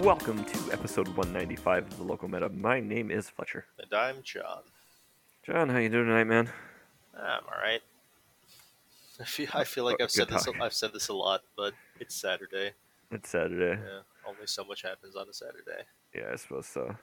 Welcome 0.00 0.44
to 0.44 0.72
episode 0.72 1.08
195 1.08 1.86
of 1.86 1.96
the 1.98 2.02
Local 2.04 2.28
Meta. 2.28 2.48
My 2.48 2.80
name 2.80 3.10
is 3.10 3.28
Fletcher. 3.28 3.66
And 3.78 3.92
I'm 3.92 4.16
John. 4.22 4.62
John, 5.42 5.68
how 5.68 5.78
you 5.78 5.88
doing 5.90 6.06
tonight, 6.06 6.24
man? 6.24 6.48
I'm 7.14 7.42
all 7.44 7.60
right. 7.62 7.80
I 9.20 9.24
feel, 9.24 9.48
I 9.52 9.64
feel 9.64 9.84
like 9.84 9.96
Oh, 10.00 10.04
I've 10.04 10.10
said 10.10 10.28
this. 10.28 10.48
I've 10.60 10.72
said 10.72 10.92
this 10.94 11.08
a 11.08 11.12
lot, 11.12 11.42
but 11.56 11.74
it's 11.98 12.14
Saturday. 12.14 12.70
It's 13.10 13.28
Saturday. 13.28 13.80
Yeah, 13.82 14.00
only 14.26 14.46
so 14.46 14.64
much 14.64 14.82
happens 14.82 15.16
on 15.16 15.28
a 15.28 15.34
Saturday. 15.34 15.82
Yeah, 16.14 16.30
I 16.32 16.36
suppose 16.36 16.66
so. 16.66 16.94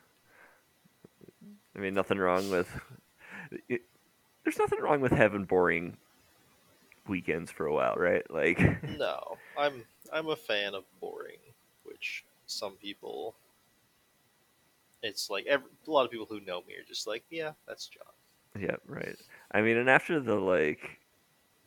I 1.76 1.80
mean, 1.80 1.94
nothing 1.94 2.18
wrong 2.18 2.50
with. 2.50 2.68
It, 3.70 3.82
there's 4.44 4.58
nothing 4.58 4.80
wrong 4.80 5.02
with 5.02 5.12
having 5.12 5.44
boring 5.44 5.98
weekends 7.08 7.52
for 7.52 7.68
a 7.68 7.74
while, 7.74 7.94
right? 7.96 8.24
Like, 8.32 8.60
No, 8.98 9.38
I'm 9.58 9.84
I'm 10.12 10.30
a 10.30 10.36
fan 10.36 10.74
of 10.74 10.84
boring, 11.00 11.38
which 11.84 12.24
some 12.48 12.74
people. 12.74 13.36
It's 15.04 15.30
like 15.30 15.46
every, 15.46 15.70
a 15.88 15.92
lot 15.92 16.06
of 16.06 16.12
people 16.12 16.26
who 16.30 16.40
know 16.42 16.62
me 16.68 16.74
are 16.76 16.88
just 16.88 17.06
like, 17.08 17.24
yeah, 17.30 17.52
that's 17.68 17.88
John. 17.88 18.62
yeah, 18.62 18.78
right. 18.88 19.16
I 19.52 19.62
mean, 19.62 19.78
and 19.78 19.90
after 19.90 20.20
the 20.20 20.36
like, 20.36 21.00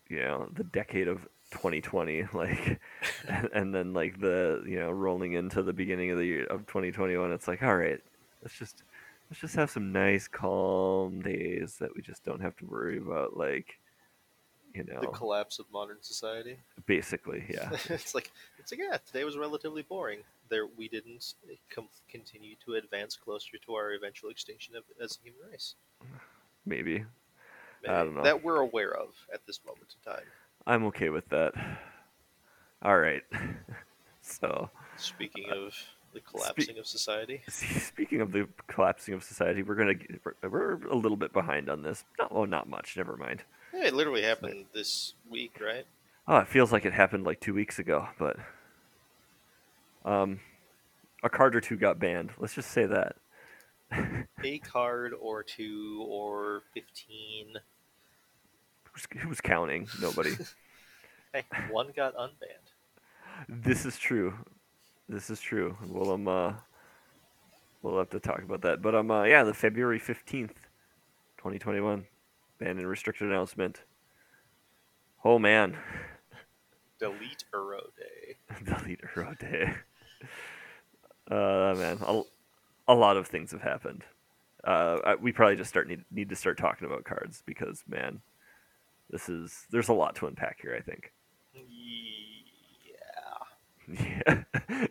you 0.08 0.18
know, 0.18 0.48
the 0.52 0.64
decade 0.64 1.06
of 1.06 1.28
2020, 1.52 2.24
like, 2.32 2.80
and, 3.28 3.48
and 3.54 3.74
then 3.74 3.92
like 3.94 4.20
the 4.20 4.62
you 4.66 4.78
know 4.78 4.90
rolling 4.90 5.34
into 5.34 5.62
the 5.62 5.72
beginning 5.72 6.10
of 6.10 6.18
the 6.18 6.26
year 6.26 6.44
of 6.46 6.66
2021, 6.66 7.30
it's 7.32 7.46
like, 7.46 7.62
all 7.62 7.76
right, 7.76 8.00
let's 8.42 8.58
just 8.58 8.82
let's 9.30 9.40
just 9.40 9.54
have 9.54 9.70
some 9.70 9.92
nice 9.92 10.26
calm 10.26 11.22
days 11.22 11.76
that 11.80 11.94
we 11.94 12.02
just 12.02 12.24
don't 12.24 12.40
have 12.40 12.56
to 12.56 12.66
worry 12.66 12.98
about 12.98 13.36
like, 13.36 13.78
you 14.74 14.82
know, 14.84 15.00
The 15.00 15.06
collapse 15.06 15.60
of 15.60 15.66
modern 15.72 15.98
society. 16.00 16.58
basically, 16.86 17.44
yeah, 17.48 17.70
it's 17.88 18.12
like 18.14 18.32
it's 18.58 18.72
like 18.72 18.80
yeah, 18.80 18.98
today 19.06 19.22
was 19.22 19.38
relatively 19.38 19.82
boring. 19.82 20.18
There, 20.50 20.66
we 20.76 20.88
didn't 20.88 21.34
com- 21.74 21.88
continue 22.08 22.56
to 22.66 22.74
advance 22.74 23.16
closer 23.16 23.56
to 23.64 23.74
our 23.74 23.92
eventual 23.92 24.30
extinction 24.30 24.74
of, 24.76 24.82
as 25.02 25.18
a 25.20 25.24
human 25.24 25.40
race. 25.50 25.74
maybe. 26.66 27.04
I 27.88 28.04
don't 28.04 28.14
know. 28.14 28.22
That 28.22 28.44
we're 28.44 28.60
aware 28.60 28.92
of 28.94 29.08
at 29.32 29.46
this 29.46 29.60
moment 29.64 29.94
in 30.04 30.12
time. 30.12 30.24
I'm 30.66 30.84
okay 30.86 31.08
with 31.08 31.28
that. 31.30 31.54
All 32.82 32.98
right. 32.98 33.22
so, 34.22 34.68
Speaking 34.96 35.46
uh, 35.50 35.56
of 35.56 35.74
the 36.12 36.20
collapsing 36.20 36.78
of 36.78 36.86
society, 36.86 37.42
speaking 37.48 38.20
of 38.20 38.32
the 38.32 38.48
collapsing 38.66 39.14
of 39.14 39.22
society, 39.24 39.62
we're 39.62 39.76
gonna 39.76 39.94
get, 39.94 40.20
we're- 40.42 40.76
a 40.90 40.94
little 40.94 41.16
bit 41.16 41.32
behind 41.32 41.70
on 41.70 41.82
this. 41.82 42.04
Not 42.18 42.32
oh, 42.32 42.44
not 42.44 42.68
much. 42.68 42.96
Never 42.96 43.16
mind. 43.16 43.42
yeah, 43.72 43.86
it 43.86 43.94
literally 43.94 44.22
happened 44.22 44.66
this 44.74 45.14
week, 45.30 45.58
right? 45.60 45.86
Oh, 46.28 46.38
it 46.38 46.48
feels 46.48 46.72
like 46.72 46.84
it 46.84 46.92
happened 46.92 47.24
like 47.24 47.40
two 47.40 47.54
weeks 47.54 47.78
ago, 47.78 48.08
but 48.18 48.36
um, 50.04 50.40
a 51.22 51.28
card 51.28 51.54
or 51.54 51.60
two 51.60 51.76
got 51.76 51.98
banned. 51.98 52.30
Let's 52.38 52.54
just 52.54 52.70
say 52.70 52.86
that. 52.86 53.16
A 54.44 54.58
card 54.60 55.12
or 55.20 55.42
two 55.42 56.04
or 56.08 56.62
fifteen. 56.72 57.54
Who's, 58.92 59.06
who's 59.22 59.40
counting? 59.40 59.88
Nobody. 60.00 60.32
Hey, 61.32 61.44
one 61.70 61.92
got 61.94 62.16
unbanned. 62.16 62.72
this 63.48 63.86
is 63.86 63.96
true. 63.96 64.34
This 65.08 65.30
is 65.30 65.40
true. 65.40 65.76
Well, 65.86 66.10
um, 66.10 66.26
uh, 66.26 66.54
we'll 67.82 67.98
have 67.98 68.10
to 68.10 68.18
talk 68.18 68.42
about 68.42 68.62
that. 68.62 68.82
But 68.82 68.96
um, 68.96 69.12
uh, 69.12 69.22
yeah, 69.22 69.44
the 69.44 69.54
February 69.54 70.00
fifteenth, 70.00 70.54
twenty 71.36 71.60
twenty 71.60 71.78
one, 71.78 72.06
ban 72.58 72.78
and 72.78 72.88
restricted 72.88 73.28
announcement. 73.28 73.82
Oh 75.24 75.38
man, 75.38 75.76
Delete 76.98 77.44
Uro 77.54 77.80
Day. 77.96 78.36
delete 78.64 79.00
Hero 79.14 79.34
Day. 79.38 79.74
Uh, 81.30 81.76
man, 81.78 81.96
a, 82.04 82.22
a 82.88 82.94
lot 82.94 83.16
of 83.16 83.28
things 83.28 83.52
have 83.52 83.62
happened. 83.62 84.02
Uh, 84.64 84.98
I, 85.04 85.14
we 85.14 85.30
probably 85.30 85.54
just 85.54 85.70
start 85.70 85.86
need, 85.86 86.04
need 86.10 86.28
to 86.30 86.34
start 86.34 86.58
talking 86.58 86.88
about 86.88 87.04
cards 87.04 87.44
because 87.46 87.84
man, 87.88 88.20
this 89.10 89.28
is 89.28 89.66
there's 89.70 89.90
a 89.90 89.92
lot 89.92 90.16
to 90.16 90.26
unpack 90.26 90.58
here. 90.60 90.74
I 90.76 90.80
think. 90.82 91.12
Yeah. 93.86 94.42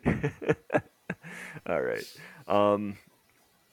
Yeah. 0.05 0.79
All 1.67 1.81
right. 1.81 2.05
Um, 2.47 2.95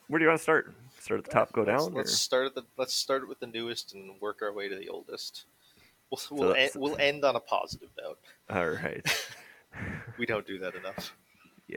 where 0.09 0.19
do 0.19 0.25
you 0.25 0.29
want 0.29 0.41
to 0.41 0.43
start? 0.43 0.75
Start 0.99 1.19
at 1.19 1.25
the 1.25 1.31
top, 1.31 1.53
go 1.53 1.63
let's, 1.63 1.85
down. 1.85 1.95
Let's 1.95 2.13
or- 2.13 2.17
start 2.17 2.47
at 2.47 2.55
the. 2.57 2.65
Let's 2.77 2.95
start 2.95 3.29
with 3.29 3.39
the 3.39 3.47
newest 3.47 3.95
and 3.95 4.21
work 4.21 4.43
our 4.43 4.53
way 4.53 4.69
to 4.69 4.75
the 4.75 4.89
oldest. 4.89 5.45
We'll 6.11 6.21
we'll, 6.31 6.55
end, 6.55 6.71
we'll 6.75 6.97
end 6.99 7.25
on 7.25 7.37
a 7.37 7.41
positive 7.41 7.91
note. 8.01 8.19
All 8.51 8.71
right. 8.71 9.07
We 10.19 10.25
don't 10.25 10.47
do 10.47 10.59
that 10.61 10.75
enough. 10.75 11.15
Yeah. 11.69 11.77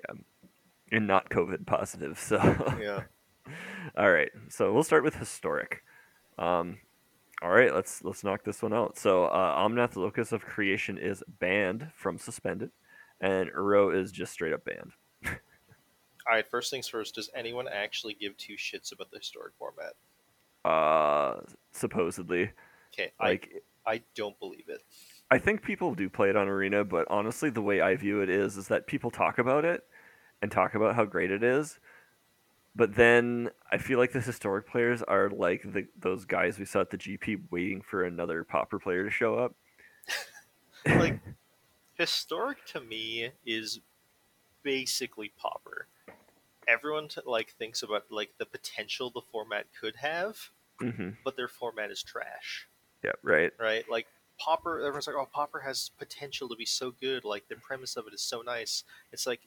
And 0.91 1.07
not 1.07 1.29
COVID 1.29 1.65
positive. 1.65 2.19
So. 2.19 2.37
Yeah. 2.81 3.03
all 3.97 4.11
right. 4.11 4.31
So 4.49 4.73
we'll 4.73 4.83
start 4.83 5.03
with 5.03 5.15
historic. 5.15 5.83
Um, 6.37 6.77
all 7.41 7.51
right. 7.51 7.73
Let's 7.73 8.03
let's 8.03 8.23
knock 8.23 8.43
this 8.43 8.61
one 8.61 8.73
out. 8.73 8.97
So 8.97 9.25
uh, 9.25 9.57
Omnath 9.57 9.95
Locus 9.95 10.31
of 10.31 10.45
Creation 10.45 10.97
is 10.97 11.23
banned 11.39 11.89
from 11.95 12.17
suspended, 12.17 12.71
and 13.21 13.49
Uro 13.51 13.95
is 13.95 14.11
just 14.11 14.33
straight 14.33 14.53
up 14.53 14.65
banned. 14.65 14.91
All 15.25 16.35
right. 16.35 16.47
First 16.47 16.71
things 16.71 16.87
first. 16.87 17.15
Does 17.15 17.29
anyone 17.35 17.67
actually 17.67 18.13
give 18.13 18.37
two 18.37 18.55
shits 18.55 18.91
about 18.91 19.11
the 19.11 19.17
historic 19.17 19.53
format? 19.57 19.93
Uh, 20.65 21.41
supposedly, 21.71 22.51
Okay. 22.93 23.11
I 23.19 23.27
like 23.27 23.63
I 23.85 24.01
don't 24.15 24.37
believe 24.39 24.65
it. 24.67 24.81
I 25.31 25.37
think 25.37 25.61
people 25.61 25.93
do 25.93 26.09
play 26.09 26.29
it 26.29 26.35
on 26.35 26.47
Arena, 26.47 26.83
but 26.83 27.05
honestly, 27.09 27.49
the 27.49 27.61
way 27.61 27.81
I 27.81 27.95
view 27.95 28.21
it 28.21 28.29
is, 28.29 28.57
is 28.57 28.67
that 28.69 28.87
people 28.87 29.11
talk 29.11 29.37
about 29.37 29.63
it 29.63 29.83
and 30.41 30.51
talk 30.51 30.73
about 30.73 30.95
how 30.95 31.05
great 31.05 31.29
it 31.29 31.43
is, 31.43 31.79
but 32.75 32.95
then 32.95 33.49
I 33.71 33.77
feel 33.77 33.99
like 33.99 34.11
the 34.11 34.21
historic 34.21 34.67
players 34.67 35.03
are 35.03 35.29
like 35.29 35.61
the, 35.63 35.87
those 35.99 36.25
guys 36.25 36.57
we 36.57 36.65
saw 36.65 36.81
at 36.81 36.89
the 36.89 36.97
GP 36.97 37.41
waiting 37.51 37.81
for 37.81 38.03
another 38.03 38.43
popper 38.43 38.79
player 38.79 39.03
to 39.03 39.11
show 39.11 39.35
up. 39.35 39.55
Like 40.85 41.19
historic 41.95 42.65
to 42.67 42.79
me 42.79 43.31
is 43.45 43.81
basically 44.63 45.33
popper. 45.37 45.87
Everyone 46.69 47.09
t- 47.09 47.19
like 47.25 47.53
thinks 47.59 47.83
about 47.83 48.05
like 48.09 48.31
the 48.37 48.45
potential 48.45 49.11
the 49.11 49.21
format 49.29 49.65
could 49.79 49.97
have, 49.97 50.37
hmm 50.79 51.09
but 51.25 51.35
their 51.35 51.49
format 51.49 51.91
is 51.91 52.01
trash. 52.01 52.69
Yeah, 53.03 53.11
right. 53.23 53.51
right? 53.59 53.83
Like 53.91 54.07
Popper, 54.39 54.79
everyone's 54.79 55.07
like, 55.07 55.15
"Oh, 55.17 55.27
Popper 55.31 55.59
has 55.61 55.89
potential 55.89 56.49
to 56.49 56.55
be 56.55 56.65
so 56.65 56.91
good. 56.91 57.25
Like 57.25 57.47
the 57.47 57.55
premise 57.57 57.97
of 57.97 58.07
it 58.07 58.13
is 58.13 58.21
so 58.21 58.41
nice." 58.41 58.83
It's 59.11 59.27
like, 59.27 59.41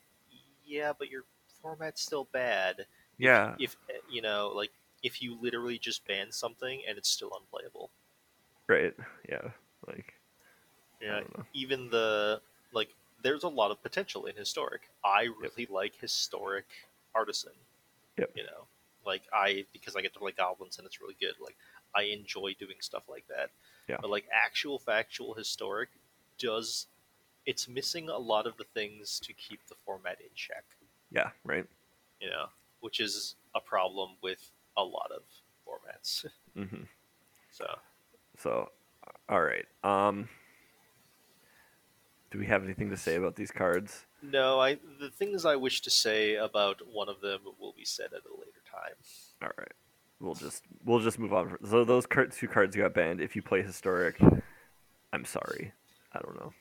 yeah, 0.65 0.93
but 0.99 1.11
your 1.11 1.25
format's 1.63 2.03
still 2.03 2.25
bad. 2.33 2.87
Yeah, 3.19 3.57
If 3.59 3.77
eh, 3.91 3.99
you 4.11 4.23
know, 4.23 4.53
like, 4.55 4.73
if 5.03 5.23
you 5.23 5.37
literally 5.41 5.79
just 5.79 6.07
ban 6.07 6.33
something 6.33 6.83
and 6.89 6.99
it's 6.99 7.11
still 7.11 7.33
unplayable. 7.41 7.91
right. 8.69 8.95
Yeah, 9.29 9.51
like 9.87 10.15
Yeah, 11.01 11.23
even 11.53 11.91
the 11.91 12.41
like, 12.73 12.91
there's 13.23 13.43
a 13.45 13.49
lot 13.49 13.71
of 13.71 13.83
potential 13.83 14.27
in 14.27 14.37
historic. 14.37 14.91
I 15.05 15.23
really 15.25 15.67
like 15.71 15.97
historic 15.97 16.67
artisan. 17.15 17.53
Yep. 18.19 18.31
You 18.35 18.45
know, 18.45 18.67
like 19.07 19.23
I 19.33 19.67
because 19.73 19.97
I 19.97 20.03
get 20.03 20.15
to 20.15 20.21
play 20.21 20.33
goblins 20.33 20.79
and 20.79 20.87
it's 20.87 21.01
really 21.01 21.17
good. 21.21 21.35
Like 21.41 21.57
I 21.95 22.03
enjoy 22.05 22.55
doing 22.59 22.77
stuff 22.81 23.05
like 23.09 23.27
that. 23.29 23.51
Yeah. 23.89 23.97
But 24.01 24.11
like 24.11 24.25
actual 24.33 24.79
factual 24.79 25.35
historic 25.35 25.91
does 26.39 26.87
it's 27.45 27.69
missing 27.69 28.09
a 28.09 28.17
lot 28.19 28.47
of 28.47 28.57
the 28.57 28.65
things 28.65 29.19
to 29.21 29.33
keep 29.33 29.67
the 29.69 29.75
format 29.85 30.21
in 30.21 30.29
check. 30.35 30.65
yeah, 31.11 31.31
right. 31.45 31.67
You 32.21 32.31
know, 32.31 32.47
which 32.81 33.01
is 33.01 33.35
a 33.55 33.61
problem 33.61 34.11
with 34.23 34.51
a 34.77 34.83
lot 34.85 35.11
of 35.15 35.23
formats. 35.67 36.25
hmm 36.55 36.85
So 37.51 37.67
So, 38.39 38.71
all 39.29 39.43
right. 39.43 39.67
Um, 39.83 40.29
do 42.31 42.39
we 42.39 42.47
have 42.47 42.63
anything 42.65 42.91
to 42.91 42.97
say 42.97 43.17
about 43.17 43.37
these 43.37 43.51
cards? 43.51 44.07
no, 44.23 44.61
I 44.61 44.79
the 45.01 45.11
things 45.11 45.45
I 45.45 45.57
wish 45.57 45.81
to 45.83 45.91
say 45.91 46.37
about 46.37 46.81
one 46.87 47.09
of 47.09 47.21
them 47.21 47.41
will 47.59 47.75
be 47.77 47.85
said 47.85 48.07
at 48.13 48.23
a 48.25 48.35
later 48.39 48.63
time. 48.71 48.95
All 49.43 49.51
right. 49.59 49.73
We'll 50.23 50.35
just 50.35 50.63
we'll 50.85 51.01
just 51.01 51.19
move 51.19 51.33
on. 51.33 51.59
So 51.69 51.85
those 51.85 52.07
two 52.31 52.49
cards 52.49 52.77
got 52.77 52.95
banned. 52.95 53.21
If 53.21 53.35
you 53.35 53.43
play 53.43 53.61
historic, 53.61 54.21
I'm 55.13 55.25
sorry. 55.25 55.73
I 56.13 56.21
don't 56.21 56.37
know. 56.37 56.53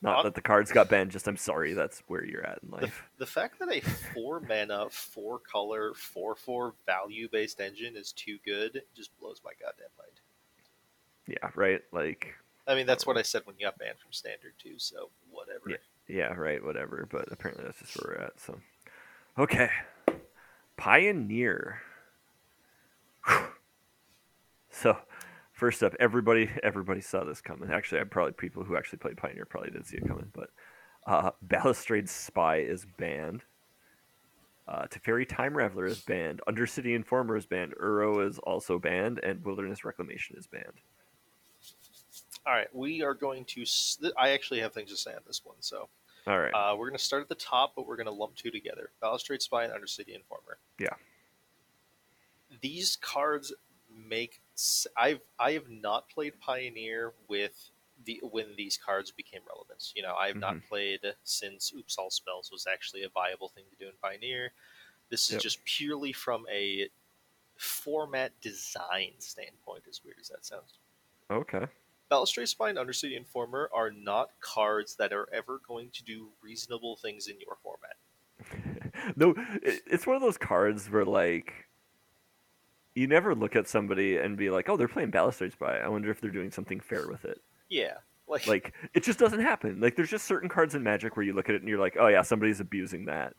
Not 0.00 0.24
that 0.24 0.34
the 0.34 0.40
cards 0.40 0.72
got 0.72 0.88
banned. 0.88 1.10
Just 1.10 1.28
I'm 1.28 1.36
sorry. 1.36 1.74
That's 1.74 2.02
where 2.06 2.24
you're 2.24 2.46
at 2.46 2.60
in 2.62 2.70
the, 2.70 2.76
life. 2.76 3.02
the 3.18 3.26
fact 3.26 3.58
that 3.58 3.70
a 3.70 3.80
four 4.14 4.40
mana, 4.40 4.86
four 4.90 5.38
color, 5.38 5.92
four 5.94 6.34
four 6.34 6.74
value 6.86 7.28
based 7.30 7.60
engine 7.60 7.94
is 7.94 8.12
too 8.12 8.38
good 8.44 8.82
just 8.96 9.10
blows 9.20 9.42
my 9.44 9.52
goddamn 9.60 9.88
mind. 9.98 10.20
Yeah. 11.26 11.50
Right. 11.54 11.82
Like. 11.92 12.34
I 12.66 12.74
mean, 12.74 12.86
that's 12.86 13.06
what 13.06 13.18
I 13.18 13.22
said 13.22 13.42
when 13.44 13.56
you 13.58 13.66
got 13.66 13.78
banned 13.78 13.98
from 13.98 14.12
standard 14.12 14.54
too. 14.58 14.78
So 14.78 15.10
whatever. 15.30 15.68
Yeah. 15.68 15.76
Yeah. 16.08 16.32
Right. 16.32 16.64
Whatever. 16.64 17.06
But 17.10 17.30
apparently 17.30 17.64
that's 17.64 17.80
just 17.80 18.02
where 18.02 18.16
we're 18.16 18.24
at. 18.24 18.40
So. 18.40 18.58
Okay. 19.38 19.68
Pioneer. 20.78 21.82
So, 24.72 24.96
first 25.52 25.82
up, 25.82 25.94
everybody 26.00 26.48
everybody 26.62 27.02
saw 27.02 27.24
this 27.24 27.42
coming. 27.42 27.70
Actually, 27.70 28.00
I 28.00 28.04
probably 28.04 28.32
people 28.32 28.64
who 28.64 28.76
actually 28.76 28.98
played 28.98 29.18
Pioneer 29.18 29.44
probably 29.44 29.70
did 29.70 29.86
see 29.86 29.98
it 29.98 30.08
coming. 30.08 30.30
But 30.32 30.48
uh, 31.06 31.32
Balustrade's 31.46 32.10
Spy 32.10 32.58
is 32.58 32.86
banned. 32.98 33.42
Uh, 34.66 34.86
Teferi 34.86 35.28
Time 35.28 35.52
Raveler 35.52 35.86
is 35.86 36.00
banned. 36.00 36.40
Undercity 36.48 36.94
Informer 36.94 37.36
is 37.36 37.44
banned. 37.44 37.74
Uro 37.82 38.26
is 38.26 38.38
also 38.38 38.78
banned, 38.78 39.18
and 39.22 39.44
Wilderness 39.44 39.84
Reclamation 39.84 40.36
is 40.38 40.46
banned. 40.46 40.80
All 42.46 42.54
right, 42.54 42.74
we 42.74 43.02
are 43.02 43.14
going 43.14 43.44
to. 43.46 43.64
I 44.16 44.30
actually 44.30 44.60
have 44.60 44.72
things 44.72 44.90
to 44.90 44.96
say 44.96 45.10
on 45.10 45.20
this 45.26 45.42
one, 45.44 45.56
so 45.60 45.88
All 46.26 46.38
right. 46.38 46.52
uh, 46.52 46.74
we're 46.76 46.88
going 46.88 46.96
to 46.96 47.04
start 47.04 47.22
at 47.22 47.28
the 47.28 47.34
top, 47.34 47.72
but 47.76 47.86
we're 47.86 47.96
going 47.96 48.06
to 48.06 48.12
lump 48.12 48.36
two 48.36 48.50
together: 48.50 48.92
Balustrade 49.02 49.42
Spy 49.42 49.64
and 49.64 49.72
Undercity 49.72 50.14
Informer. 50.14 50.58
Yeah. 50.78 50.94
These 52.60 52.96
cards 52.96 53.52
make. 53.88 54.40
I've 54.96 55.20
I 55.38 55.52
have 55.52 55.68
not 55.68 56.08
played 56.08 56.38
Pioneer 56.40 57.12
with 57.28 57.70
the 58.04 58.20
when 58.22 58.56
these 58.56 58.76
cards 58.76 59.10
became 59.10 59.42
relevant. 59.48 59.92
You 59.94 60.02
know, 60.02 60.14
I 60.14 60.26
have 60.28 60.36
not 60.36 60.56
Mhm. 60.56 60.68
played 60.68 61.14
since 61.24 61.72
Oops 61.74 61.96
All 61.98 62.10
Spells 62.10 62.50
was 62.50 62.66
actually 62.66 63.02
a 63.02 63.08
viable 63.08 63.48
thing 63.48 63.64
to 63.70 63.76
do 63.76 63.88
in 63.88 63.96
Pioneer. 64.02 64.52
This 65.10 65.28
is 65.28 65.34
Yep. 65.34 65.42
just 65.42 65.64
purely 65.64 66.12
from 66.12 66.46
a 66.48 66.88
format 67.56 68.38
design 68.40 69.14
standpoint. 69.18 69.84
As 69.88 70.02
weird 70.04 70.18
as 70.20 70.28
that 70.28 70.44
sounds. 70.44 70.78
okay. 71.30 71.66
Balustrade 72.08 72.48
Spy 72.48 72.70
and 72.70 72.78
Undercity 72.78 73.16
Informer 73.16 73.70
are 73.72 73.90
not 73.92 74.30
cards 74.40 74.96
that 74.96 75.12
are 75.12 75.28
ever 75.32 75.58
going 75.58 75.90
to 75.92 76.02
do 76.02 76.32
reasonable 76.40 76.96
things 76.96 77.28
in 77.28 77.38
your 77.40 77.56
format. 77.62 77.96
no, 79.16 79.34
it's 79.62 80.06
one 80.06 80.16
of 80.16 80.22
those 80.22 80.38
cards 80.38 80.90
where 80.90 81.04
like 81.04 81.68
you 82.94 83.06
never 83.06 83.34
look 83.34 83.56
at 83.56 83.68
somebody 83.68 84.16
and 84.16 84.36
be 84.36 84.50
like, 84.50 84.68
"Oh, 84.68 84.76
they're 84.76 84.88
playing 84.88 85.10
Balustrade 85.10 85.52
Spy. 85.52 85.78
I 85.78 85.88
wonder 85.88 86.10
if 86.10 86.20
they're 86.20 86.30
doing 86.30 86.50
something 86.50 86.80
fair 86.80 87.06
with 87.08 87.24
it." 87.24 87.40
Yeah, 87.68 87.94
like, 88.26 88.46
Like 88.46 88.74
it 88.94 89.02
just 89.04 89.18
doesn't 89.18 89.40
happen. 89.40 89.80
Like 89.80 89.96
there's 89.96 90.10
just 90.10 90.26
certain 90.26 90.48
cards 90.48 90.74
in 90.74 90.82
Magic 90.82 91.16
where 91.16 91.24
you 91.24 91.32
look 91.32 91.48
at 91.48 91.54
it 91.54 91.62
and 91.62 91.68
you're 91.68 91.78
like, 91.80 91.96
"Oh 91.98 92.08
yeah, 92.08 92.22
somebody's 92.22 92.60
abusing 92.60 93.04
that." 93.06 93.34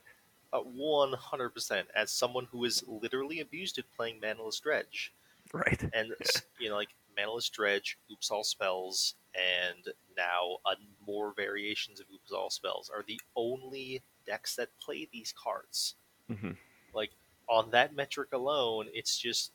one 0.53 1.13
hundred 1.13 1.49
percent. 1.51 1.87
As 1.95 2.11
someone 2.11 2.45
who 2.51 2.65
is 2.65 2.83
literally 2.87 3.39
abused 3.39 3.77
at 3.77 3.85
playing 3.95 4.19
Manaless 4.19 4.61
Dredge, 4.61 5.13
Right. 5.53 5.81
and 5.93 6.13
you 6.59 6.69
know, 6.69 6.75
like 6.75 6.89
Manaless 7.17 7.49
Dredge, 7.49 7.97
Oops 8.11 8.29
All 8.31 8.43
Spells, 8.43 9.15
and 9.35 9.93
now 10.17 10.57
uh, 10.65 10.75
more 11.05 11.33
variations 11.35 11.99
of 11.99 12.07
Oops 12.13 12.31
All 12.31 12.49
Spells 12.49 12.89
are 12.93 13.03
the 13.07 13.19
only 13.35 14.01
decks 14.25 14.55
that 14.55 14.69
play 14.81 15.07
these 15.11 15.33
cards. 15.41 15.95
hmm 16.27 16.51
Like 16.93 17.11
on 17.51 17.69
that 17.71 17.95
metric 17.95 18.29
alone, 18.31 18.87
it's 18.93 19.19
just 19.19 19.51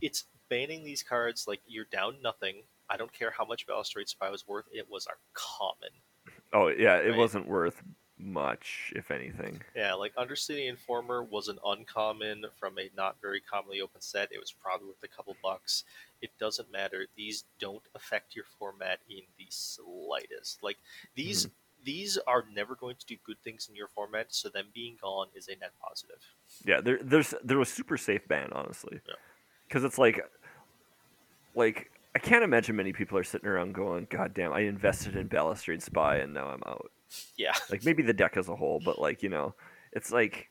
it's 0.00 0.24
banning 0.48 0.84
these 0.84 1.02
cards. 1.02 1.48
Like 1.48 1.60
you're 1.66 1.86
down 1.90 2.16
nothing. 2.22 2.62
I 2.88 2.96
don't 2.96 3.12
care 3.12 3.32
how 3.36 3.44
much 3.44 3.66
Balustrade 3.66 4.08
Spy 4.08 4.30
was 4.30 4.46
worth. 4.46 4.66
It 4.70 4.88
was 4.88 5.06
a 5.06 5.16
common. 5.32 5.90
Oh 6.52 6.68
yeah, 6.68 6.96
it 6.96 7.10
Right. 7.10 7.18
wasn't 7.18 7.48
worth 7.48 7.82
much, 8.18 8.92
if 8.96 9.10
anything. 9.10 9.62
Yeah, 9.74 9.94
like 9.94 10.14
Undercity 10.16 10.68
Informer 10.68 11.22
was 11.22 11.48
an 11.48 11.58
uncommon 11.64 12.44
from 12.58 12.78
a 12.78 12.90
not 12.96 13.16
very 13.20 13.40
commonly 13.40 13.80
open 13.80 14.00
set. 14.00 14.32
It 14.32 14.40
was 14.40 14.52
probably 14.52 14.88
worth 14.88 15.02
a 15.02 15.08
couple 15.08 15.36
bucks. 15.42 15.84
It 16.20 16.30
doesn't 16.38 16.70
matter. 16.70 17.06
These 17.16 17.44
don't 17.58 17.82
affect 17.94 18.34
your 18.34 18.44
format 18.58 19.00
in 19.08 19.22
the 19.38 19.46
slightest. 19.48 20.62
Like 20.62 20.78
these 21.14 21.46
mm-hmm. 21.46 21.54
These 21.84 22.18
are 22.26 22.44
never 22.52 22.74
going 22.74 22.96
to 22.96 23.06
do 23.06 23.16
good 23.24 23.38
things 23.42 23.68
in 23.68 23.74
your 23.76 23.88
format, 23.88 24.26
so 24.30 24.48
them 24.48 24.66
being 24.74 24.96
gone 25.00 25.28
is 25.34 25.48
a 25.48 25.56
net 25.56 25.72
positive. 25.80 26.18
Yeah, 26.64 26.80
there, 26.80 26.98
there's 27.02 27.34
there 27.44 27.58
was 27.58 27.68
super 27.68 27.96
safe 27.96 28.26
ban 28.28 28.50
honestly, 28.52 29.00
Yeah. 29.06 29.14
because 29.66 29.84
it's 29.84 29.98
like, 29.98 30.20
like 31.54 31.90
I 32.14 32.18
can't 32.18 32.44
imagine 32.44 32.76
many 32.76 32.92
people 32.92 33.18
are 33.18 33.24
sitting 33.24 33.48
around 33.48 33.74
going, 33.74 34.06
"God 34.10 34.34
damn, 34.34 34.52
I 34.52 34.60
invested 34.60 35.16
in 35.16 35.26
Balustrade 35.28 35.82
Spy 35.82 36.16
and 36.16 36.34
now 36.34 36.48
I'm 36.48 36.62
out." 36.66 36.90
Yeah. 37.36 37.54
Like 37.70 37.84
maybe 37.84 38.02
the 38.02 38.12
deck 38.12 38.36
as 38.36 38.48
a 38.48 38.56
whole, 38.56 38.80
but 38.84 38.98
like 39.00 39.22
you 39.22 39.28
know, 39.28 39.54
it's 39.92 40.10
like, 40.12 40.48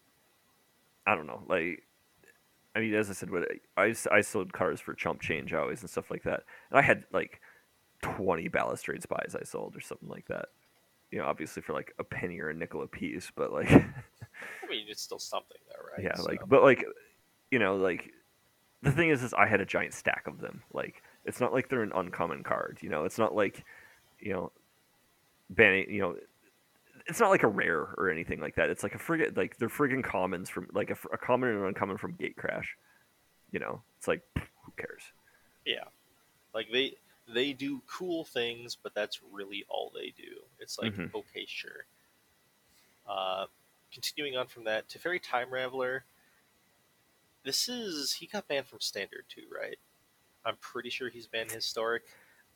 I 1.06 1.16
don't 1.16 1.28
know, 1.28 1.44
like. 1.48 1.84
I 2.76 2.80
mean, 2.80 2.94
as 2.94 3.10
I 3.10 3.14
said, 3.14 3.32
what 3.32 3.48
I, 3.76 3.96
I 4.12 4.22
sold 4.22 4.54
cars 4.54 4.80
for 4.80 4.94
chump 4.94 5.20
change 5.20 5.52
always 5.52 5.82
and 5.82 5.90
stuff 5.90 6.12
like 6.12 6.22
that, 6.24 6.44
and 6.70 6.78
I 6.78 6.84
had 6.84 7.06
like 7.12 7.42
twenty 8.04 8.50
balustrade 8.50 9.02
spies 9.02 9.36
I 9.40 9.44
sold 9.44 9.76
or 9.76 9.82
something 9.82 10.10
like 10.10 10.28
that. 10.28 10.50
You 11.12 11.20
know, 11.20 11.26
obviously 11.26 11.62
for 11.62 11.74
like 11.74 11.94
a 12.00 12.04
penny 12.04 12.40
or 12.40 12.50
a 12.50 12.54
nickel 12.54 12.84
a 12.84 12.88
piece, 12.88 13.32
but 13.36 13.52
like 13.52 13.72
I 13.72 14.70
mean, 14.70 14.86
it's 14.88 15.02
still 15.02 15.20
something 15.20 15.58
though, 15.70 15.86
right? 15.92 16.04
yeah, 16.04 16.22
like 16.22 16.42
but 16.48 16.64
like 16.64 16.86
you 17.52 17.60
know, 17.60 17.78
like 17.78 18.12
the 18.82 18.92
thing 18.92 19.10
is, 19.10 19.24
is 19.24 19.34
I 19.34 19.48
had 19.48 19.62
a 19.62 19.66
giant 19.66 19.94
stack 19.94 20.28
of 20.28 20.40
them. 20.40 20.64
Like 20.74 21.02
it's 21.26 21.40
not 21.40 21.54
like 21.54 21.70
they're 21.70 21.84
an 21.84 21.92
uncommon 21.96 22.44
card. 22.44 22.80
You 22.82 22.90
know, 22.90 23.06
it's 23.06 23.18
not 23.18 23.36
like 23.36 23.64
you 24.20 24.34
know 24.34 24.52
banning. 25.50 25.90
You 25.90 26.02
know, 26.02 26.16
it's 27.08 27.20
not 27.20 27.30
like 27.30 27.44
a 27.44 27.48
rare 27.48 27.94
or 27.98 28.10
anything 28.10 28.40
like 28.40 28.56
that. 28.56 28.70
It's 28.70 28.84
like 28.84 28.96
a 28.96 29.00
frigate. 29.00 29.38
Like 29.38 29.58
they're 29.58 29.70
friggin' 29.70 30.04
commons 30.04 30.50
from 30.50 30.68
like 30.74 30.90
a, 30.90 30.98
a 31.14 31.18
common 31.18 31.50
and 31.50 31.60
an 31.60 31.66
uncommon 31.66 31.98
from 31.98 32.14
Gatecrash. 32.14 32.66
You 33.52 33.60
know, 33.60 33.82
it's 33.98 34.08
like 34.08 34.22
who 34.36 34.74
cares? 34.78 35.04
Yeah, 35.66 35.86
like 36.54 36.68
they 36.72 36.98
they 37.28 37.54
do 37.54 37.82
cool 37.88 38.24
things, 38.24 38.76
but 38.76 38.94
that's 38.94 39.22
really 39.32 39.66
all 39.70 39.92
they 39.94 40.12
do. 40.12 40.44
It's 40.60 40.80
like 40.80 40.94
Mhm. 40.94 41.14
okay, 41.14 41.46
sure. 41.46 41.86
Uh, 43.06 43.48
continuing 43.92 44.36
on 44.38 44.48
from 44.48 44.64
that, 44.66 44.88
Teferi 44.88 45.22
Time 45.22 45.50
Raveler. 45.50 46.02
This 47.44 47.70
is 47.70 48.14
he 48.14 48.28
got 48.28 48.48
banned 48.48 48.68
from 48.68 48.80
Standard 48.82 49.26
too, 49.30 49.48
right? 49.50 49.78
I'm 50.46 50.58
pretty 50.58 50.90
sure 50.90 51.10
he's 51.10 51.28
banned 51.28 51.52
Historic. 51.52 52.04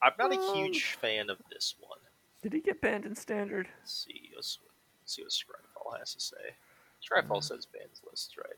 I'm 0.01 0.13
not 0.17 0.31
a 0.33 0.53
huge 0.53 0.93
fan 0.95 1.29
of 1.29 1.37
this 1.49 1.75
one. 1.79 1.99
Did 2.41 2.53
he 2.53 2.59
get 2.61 2.81
banned 2.81 3.05
in 3.05 3.15
Standard? 3.15 3.69
Let's 3.79 4.05
see. 4.05 4.31
Let's, 4.35 4.57
let's 5.01 5.15
see 5.15 5.21
what 5.23 5.31
Scryfall 5.31 5.99
has 5.99 6.13
to 6.15 6.19
say. 6.19 6.55
Scryfall 7.01 7.43
says 7.43 7.65
bans 7.65 8.01
lists, 8.09 8.35
right? 8.37 8.57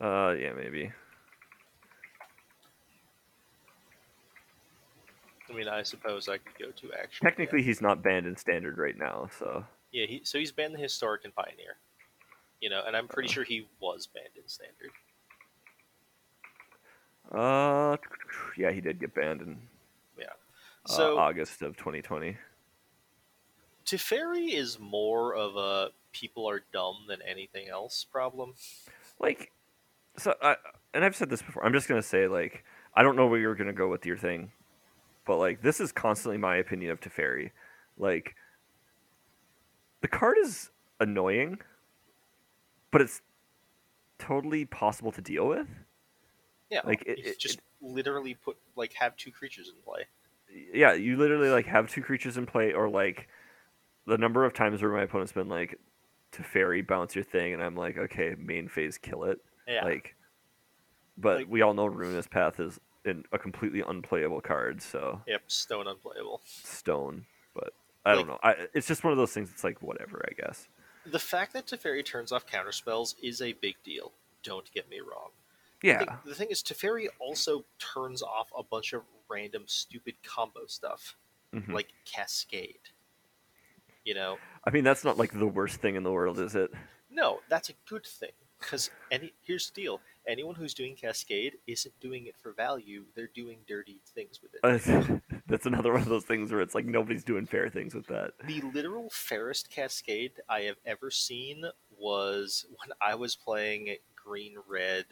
Uh, 0.00 0.32
yeah, 0.34 0.52
maybe. 0.52 0.92
I 5.50 5.54
mean, 5.54 5.68
I 5.68 5.82
suppose 5.82 6.28
I 6.28 6.38
could 6.38 6.58
go 6.58 6.70
to 6.70 6.92
actual. 6.98 7.24
Technically, 7.26 7.62
he's 7.62 7.80
not 7.80 8.02
banned 8.02 8.26
in 8.26 8.36
Standard 8.36 8.78
right 8.78 8.96
now, 8.96 9.28
so 9.38 9.64
Yeah, 9.92 10.06
he, 10.06 10.20
so 10.24 10.38
he's 10.38 10.52
banned 10.52 10.74
the 10.74 10.78
historic 10.78 11.24
and 11.24 11.34
pioneer. 11.34 11.76
You 12.60 12.70
know, 12.70 12.82
and 12.86 12.96
I'm 12.96 13.08
pretty 13.08 13.28
Uh. 13.28 13.32
sure 13.32 13.44
he 13.44 13.66
was 13.80 14.06
banned 14.06 14.36
in 14.36 14.46
standard. 14.46 14.90
uh, 17.32 17.96
yeah, 18.56 18.70
he 18.72 18.80
did 18.80 18.98
get 19.00 19.14
banned 19.14 19.40
in 19.40 19.60
Yeah. 20.18 20.24
uh, 20.86 20.92
So 20.92 21.18
August 21.18 21.62
of 21.62 21.76
2020. 21.76 22.36
Teferi 23.86 24.52
is 24.52 24.78
more 24.78 25.34
of 25.34 25.56
a 25.56 25.90
people 26.12 26.48
are 26.48 26.62
dumb 26.72 27.06
than 27.08 27.22
anything 27.22 27.68
else 27.68 28.04
problem. 28.04 28.54
like 29.20 29.52
so 30.18 30.34
I, 30.42 30.56
and 30.92 31.04
i've 31.04 31.14
said 31.14 31.30
this 31.30 31.40
before 31.40 31.64
i'm 31.64 31.72
just 31.72 31.86
going 31.88 32.00
to 32.02 32.06
say 32.06 32.26
like 32.26 32.64
i 32.94 33.02
don't 33.04 33.14
know 33.14 33.28
where 33.28 33.38
you're 33.38 33.54
going 33.54 33.68
to 33.68 33.72
go 33.72 33.88
with 33.88 34.04
your 34.04 34.16
thing 34.16 34.50
but 35.24 35.36
like 35.38 35.62
this 35.62 35.80
is 35.80 35.92
constantly 35.92 36.38
my 36.38 36.56
opinion 36.56 36.90
of 36.90 37.00
Teferi. 37.00 37.50
like 37.98 38.34
the 40.00 40.08
card 40.08 40.36
is 40.40 40.70
annoying 41.00 41.58
but 42.90 43.00
it's 43.00 43.22
totally 44.18 44.64
possible 44.64 45.12
to 45.12 45.20
deal 45.20 45.46
with 45.46 45.68
Yeah, 46.70 46.80
Like, 46.84 47.02
it- 47.06 47.18
it- 47.18 47.38
just 47.38 47.60
literally 47.80 48.34
put 48.34 48.56
like 48.76 48.92
have 48.94 49.16
two 49.16 49.30
creatures 49.32 49.68
in 49.74 49.80
play. 49.82 50.04
yeah 50.72 50.92
you 50.92 51.16
literally 51.16 51.48
like 51.48 51.66
have 51.66 51.88
two 51.88 52.02
creatures 52.02 52.36
in 52.36 52.44
play 52.46 52.72
or 52.72 52.88
like 52.90 53.28
the 54.06 54.18
number 54.18 54.44
of 54.44 54.52
times 54.52 54.82
where 54.82 54.90
my 54.92 55.02
opponent's 55.02 55.32
been 55.32 55.48
like 55.48 55.78
Teferi 56.32 56.86
bounce 56.86 57.14
your 57.14 57.24
thing 57.24 57.52
and 57.54 57.62
i'm 57.62 57.74
like 57.76 57.96
okay 57.98 58.34
main 58.38 58.68
phase 58.68 58.98
kill 58.98 59.24
it 59.24 59.38
Yeah, 59.66 59.84
Like, 59.84 60.14
but 61.16 61.38
Like- 61.38 61.48
we 61.50 61.62
all 61.62 61.74
know 61.74 61.86
Ruinous 61.86 62.26
Path 62.28 62.60
is 62.60 62.78
in 63.04 63.24
a 63.32 63.38
completely 63.38 63.82
unplayable 63.86 64.40
card, 64.40 64.82
so 64.82 65.20
yep, 65.26 65.42
stone 65.48 65.86
unplayable. 65.86 66.42
stone. 66.44 67.24
But 67.54 67.72
I 68.04 68.14
don't 68.14 68.26
know. 68.26 68.38
I, 68.42 68.54
it's 68.74 68.86
just 68.86 69.04
one 69.04 69.12
of 69.12 69.18
those 69.18 69.32
things. 69.32 69.50
It's 69.52 69.64
like 69.64 69.82
whatever, 69.82 70.24
I 70.28 70.32
guess. 70.34 70.68
The 71.06 71.18
fact 71.18 71.52
that 71.54 71.66
Teferi 71.66 72.04
turns 72.04 72.30
off 72.32 72.46
counter 72.46 72.72
spells 72.72 73.14
is 73.22 73.40
a 73.40 73.52
big 73.54 73.76
deal. 73.82 74.12
Don't 74.42 74.70
get 74.72 74.88
me 74.90 75.00
wrong. 75.00 75.30
Yeah, 75.82 76.04
The, 76.04 76.30
the 76.30 76.34
thing 76.34 76.48
is, 76.50 76.62
Teferi 76.62 77.06
also 77.18 77.64
turns 77.78 78.22
off 78.22 78.50
a 78.56 78.62
bunch 78.62 78.92
of 78.92 79.02
random 79.30 79.64
stupid 79.66 80.14
combo 80.22 80.66
stuff, 80.66 81.16
mhm. 81.54 81.72
like 81.72 81.88
Cascade. 82.04 82.90
You 84.04 84.14
know, 84.14 84.38
I 84.64 84.70
mean 84.70 84.84
that's 84.84 85.04
not 85.04 85.18
like 85.18 85.32
the 85.32 85.46
worst 85.46 85.80
thing 85.80 85.94
in 85.94 86.02
the 86.02 86.12
world, 86.12 86.38
is 86.38 86.54
it? 86.54 86.70
No, 87.10 87.40
that's 87.48 87.68
a 87.70 87.74
good 87.88 88.06
thing. 88.06 88.30
Because 88.58 88.90
any 89.10 89.32
here's 89.42 89.70
the 89.70 89.80
deal: 89.82 90.00
anyone 90.30 90.54
who's 90.54 90.72
doing 90.72 90.94
Cascade 90.96 91.56
isn't 91.66 91.98
doing 92.00 92.26
it 92.26 92.36
for 92.38 92.52
value; 92.52 93.04
they're 93.14 93.30
doing 93.34 93.58
dirty 93.66 94.00
things 94.14 94.40
with 94.40 94.54
it. 94.54 95.22
That's 95.46 95.66
another 95.66 95.92
one 95.92 96.02
of 96.02 96.08
those 96.08 96.24
things 96.24 96.52
where 96.52 96.60
it's 96.60 96.74
like 96.74 96.86
nobody's 96.86 97.24
doing 97.24 97.44
fair 97.44 97.68
things 97.68 97.94
with 97.94 98.06
that. 98.06 98.32
the 98.46 98.62
literal 98.72 99.10
fairest 99.10 99.68
Cascade 99.68 100.32
I 100.48 100.60
have 100.62 100.76
ever 100.86 101.10
seen 101.10 101.64
was 101.98 102.66
when 102.70 102.96
I 103.00 103.16
was 103.16 103.34
playing 103.34 103.96
Green 104.14 104.54
Red 104.68 105.06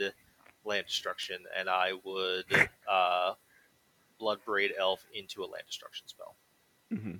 Land 0.65 0.87
Destruction, 0.87 1.39
and 1.59 1.69
I 1.69 1.93
would 2.05 2.45
uh, 2.91 3.35
Bloodbraid 4.21 4.71
Elf 4.79 5.05
into 5.13 5.43
a 5.43 5.47
Land 5.47 5.65
Destruction 5.67 6.07
spell. 6.07 6.37
hmm 6.91 7.17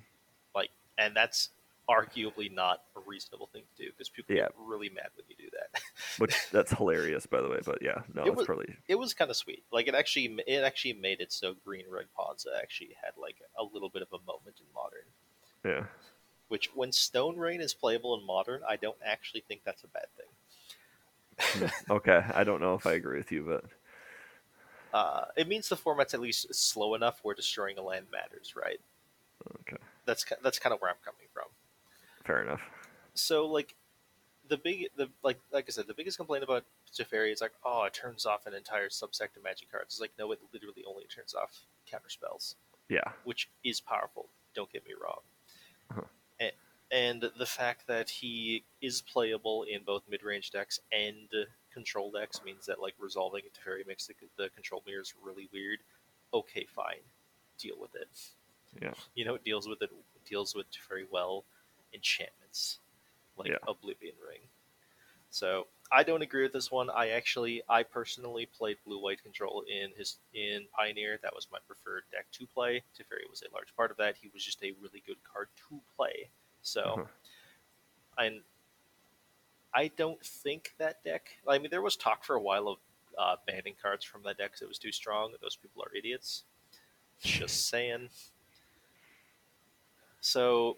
Like, 0.55 0.69
and 0.97 1.15
that's 1.15 1.49
arguably 1.89 2.51
not 2.53 2.83
a 2.95 2.99
reasonable 3.05 3.47
thing 3.51 3.63
to 3.75 3.83
do 3.83 3.89
because 3.91 4.09
people 4.09 4.35
Yeah. 4.35 4.43
get 4.43 4.51
really 4.57 4.89
mad 4.89 5.09
when 5.15 5.25
you 5.27 5.35
do 5.35 5.49
that. 5.57 5.81
Which 6.19 6.35
that's 6.51 6.71
hilarious, 6.71 7.25
by 7.25 7.41
the 7.41 7.49
way. 7.49 7.59
But 7.65 7.79
yeah, 7.81 8.03
no, 8.13 8.23
It 8.25 8.35
was- 8.35 8.45
probably 8.45 8.75
it 8.87 8.95
was 8.95 9.13
kind 9.13 9.31
of 9.31 9.37
sweet. 9.37 9.63
Like 9.71 9.87
it 9.87 9.95
actually, 9.95 10.37
it 10.45 10.63
actually 10.63 10.93
made 10.93 11.19
it 11.19 11.31
so 11.33 11.55
Green 11.65 11.85
Red 11.89 12.05
Ponza 12.15 12.49
actually 12.61 12.91
had 13.03 13.13
like 13.19 13.37
a 13.57 13.63
little 13.63 13.89
bit 13.89 14.01
of 14.03 14.09
a 14.13 14.19
moment 14.25 14.57
in 14.59 14.65
modern. 14.73 15.07
yeah. 15.65 15.85
Which, 16.49 16.71
when 16.73 16.91
Stone 16.91 17.37
Rain 17.37 17.61
is 17.61 17.75
playable 17.75 18.17
in 18.17 18.25
modern, 18.25 18.61
I 18.67 18.75
don't 18.75 18.97
actually 19.05 19.41
think 19.47 19.61
that's 19.63 19.83
a 19.83 19.87
bad 19.87 20.07
thing. 20.17 21.69
Okay, 21.89 22.23
I 22.33 22.43
don't 22.43 22.59
know 22.59 22.73
if 22.73 22.85
I 22.87 22.93
agree 22.93 23.17
with 23.17 23.31
you, 23.31 23.43
but 23.43 23.65
Uh, 24.91 25.25
it 25.37 25.47
means 25.47 25.69
the 25.69 25.75
format's 25.75 26.13
at 26.15 26.19
least 26.19 26.53
slow 26.55 26.95
enough 26.95 27.19
where 27.23 27.35
destroying 27.35 27.77
a 27.77 27.81
land 27.83 28.07
matters, 28.11 28.55
right? 28.55 28.79
okay, 29.61 29.77
That's 30.05 30.25
that's 30.41 30.57
kind 30.59 30.73
of 30.73 30.81
where 30.81 30.89
I'm 30.89 30.97
coming 31.05 31.27
from. 31.33 31.45
Fair 32.29 32.43
enough. 32.43 32.61
So 33.15 33.47
like, 33.47 33.75
the 34.47 34.57
big 34.57 34.87
the 34.97 35.09
like 35.23 35.39
like 35.51 35.65
I 35.67 35.71
said, 35.71 35.87
the 35.87 35.93
biggest 35.93 36.17
complaint 36.17 36.43
about 36.43 36.63
Teferi 36.95 37.31
is 37.31 37.41
like, 37.41 37.53
oh, 37.65 37.83
it 37.85 37.93
turns 37.93 38.25
off 38.25 38.45
an 38.45 38.53
entire 38.53 38.89
subsect 38.89 39.35
of 39.37 39.43
magic 39.43 39.71
cards. 39.71 39.95
It's 39.95 40.01
like, 40.01 40.11
no, 40.19 40.31
it 40.31 40.39
literally 40.53 40.83
only 40.87 41.05
turns 41.05 41.33
off 41.35 41.51
counter 41.89 42.09
spells. 42.09 42.55
Yeah, 42.87 43.11
which 43.23 43.49
is 43.63 43.79
powerful. 43.81 44.29
Don't 44.55 44.71
get 44.71 44.85
me 44.85 44.93
wrong. 45.01 45.19
Uh-huh. 45.91 46.01
A- 46.41 46.53
And 46.91 47.29
the 47.37 47.45
fact 47.45 47.85
that 47.87 48.09
he 48.09 48.63
is 48.81 49.01
playable 49.01 49.63
in 49.63 49.83
both 49.85 50.03
mid-range 50.09 50.49
decks 50.51 50.79
and 50.91 51.29
control 51.71 52.11
decks 52.11 52.41
means 52.43 52.65
that 52.65 52.81
like 52.81 52.95
resolving 52.99 53.43
it 53.45 53.53
to 53.53 53.87
makes 53.87 54.07
the, 54.07 54.13
the 54.37 54.49
control 54.49 54.81
mirrors 54.87 55.13
really 55.23 55.47
weird. 55.53 55.79
Okay, 56.33 56.65
fine, 56.75 57.03
deal 57.59 57.75
with 57.79 57.93
it. 57.95 58.09
yeah, 58.81 58.93
You 59.15 59.25
know, 59.25 59.35
it 59.35 59.43
deals 59.43 59.67
with 59.67 59.81
it 59.83 59.91
deals 60.27 60.55
with 60.55 60.65
very 60.87 61.05
well 61.11 61.45
enchantments 61.93 62.79
like 63.37 63.49
Yeah. 63.49 63.57
Oblivion 63.67 64.15
Ring. 64.27 64.41
So 65.31 65.67
I 65.91 66.03
don't 66.03 66.21
agree 66.21 66.43
with 66.43 66.53
this 66.53 66.71
one. 66.71 66.89
I 66.89 67.09
actually, 67.09 67.61
I 67.69 67.83
personally 67.83 68.45
played 68.47 68.77
blue 68.85 68.99
white 68.99 69.21
control 69.23 69.61
in 69.67 69.91
his 69.95 70.17
in 70.33 70.67
Pioneer. 70.71 71.19
That 71.21 71.33
was 71.33 71.47
my 71.51 71.59
preferred 71.67 72.03
deck 72.11 72.25
to 72.33 72.45
play. 72.47 72.83
Teferi 72.97 73.29
was 73.29 73.41
a 73.43 73.53
large 73.53 73.75
part 73.75 73.91
of 73.91 73.97
that. 73.97 74.15
He 74.17 74.29
was 74.33 74.43
just 74.43 74.61
a 74.63 74.73
really 74.81 75.01
good 75.05 75.17
card 75.23 75.47
to 75.69 75.79
play. 75.95 76.29
So, 76.61 76.81
Uh-huh. 76.81 77.05
and 78.17 78.43
I 79.73 79.87
don't 79.89 80.23
think 80.25 80.73
that 80.79 81.03
deck. 81.03 81.37
I 81.47 81.59
mean, 81.59 81.69
there 81.69 81.81
was 81.83 81.95
talk 81.95 82.23
for 82.23 82.35
a 82.35 82.41
while 82.41 82.67
of 82.67 82.79
uh, 83.17 83.35
banning 83.45 83.75
cards 83.81 84.03
from 84.03 84.23
that 84.23 84.37
deck 84.37 84.49
because 84.49 84.61
it 84.63 84.67
was 84.67 84.79
too 84.79 84.91
strong. 84.91 85.33
Those 85.41 85.55
people 85.55 85.83
are 85.83 85.93
idiots. 85.95 86.43
Just 87.21 87.67
saying. 87.69 88.09
So, 90.21 90.77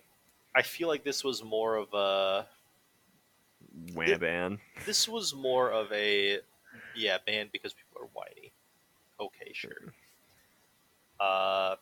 I 0.55 0.61
feel 0.61 0.87
like 0.87 1.03
this 1.03 1.23
was 1.23 1.43
more 1.43 1.75
of 1.77 1.93
a 1.93 2.45
wham 3.93 4.19
ban. 4.19 4.59
this 4.85 5.07
was 5.07 5.33
more 5.33 5.71
of 5.71 5.91
a 5.93 6.39
yeah 6.95 7.17
ban 7.25 7.49
because 7.51 7.73
people 7.73 8.01
are 8.01 8.09
whiny. 8.13 8.51
Okay, 9.19 9.51
sure. 9.53 9.93
Uh, 11.19 11.75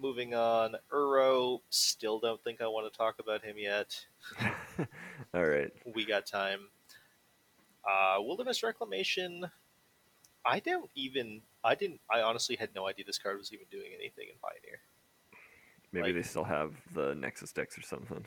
moving 0.00 0.34
on, 0.34 0.76
Uro. 0.92 1.60
Still 1.70 2.18
don't 2.20 2.42
think 2.44 2.60
I 2.60 2.66
want 2.66 2.90
to 2.92 2.96
talk 2.96 3.16
about 3.18 3.42
him 3.42 3.56
yet. 3.58 4.04
All 5.34 5.44
right, 5.46 5.72
We 5.94 6.04
got 6.04 6.26
time. 6.26 6.68
Uh, 7.88 8.16
Wilderness 8.20 8.62
Reclamation. 8.62 9.46
I 10.44 10.60
don't 10.60 10.90
even. 10.94 11.40
I 11.64 11.74
didn't. 11.74 12.00
I 12.10 12.20
honestly 12.20 12.56
had 12.56 12.68
no 12.74 12.86
idea 12.86 13.04
this 13.04 13.18
card 13.18 13.38
was 13.38 13.52
even 13.52 13.66
doing 13.70 13.90
anything 13.98 14.28
in 14.28 14.36
Pioneer. 14.40 14.78
Maybe 15.96 16.12
Like- 16.12 16.22
they 16.22 16.28
still 16.28 16.44
have 16.44 16.74
the 16.94 17.14
Nexus 17.14 17.52
decks 17.52 17.76
or 17.78 17.82
something. 17.82 18.24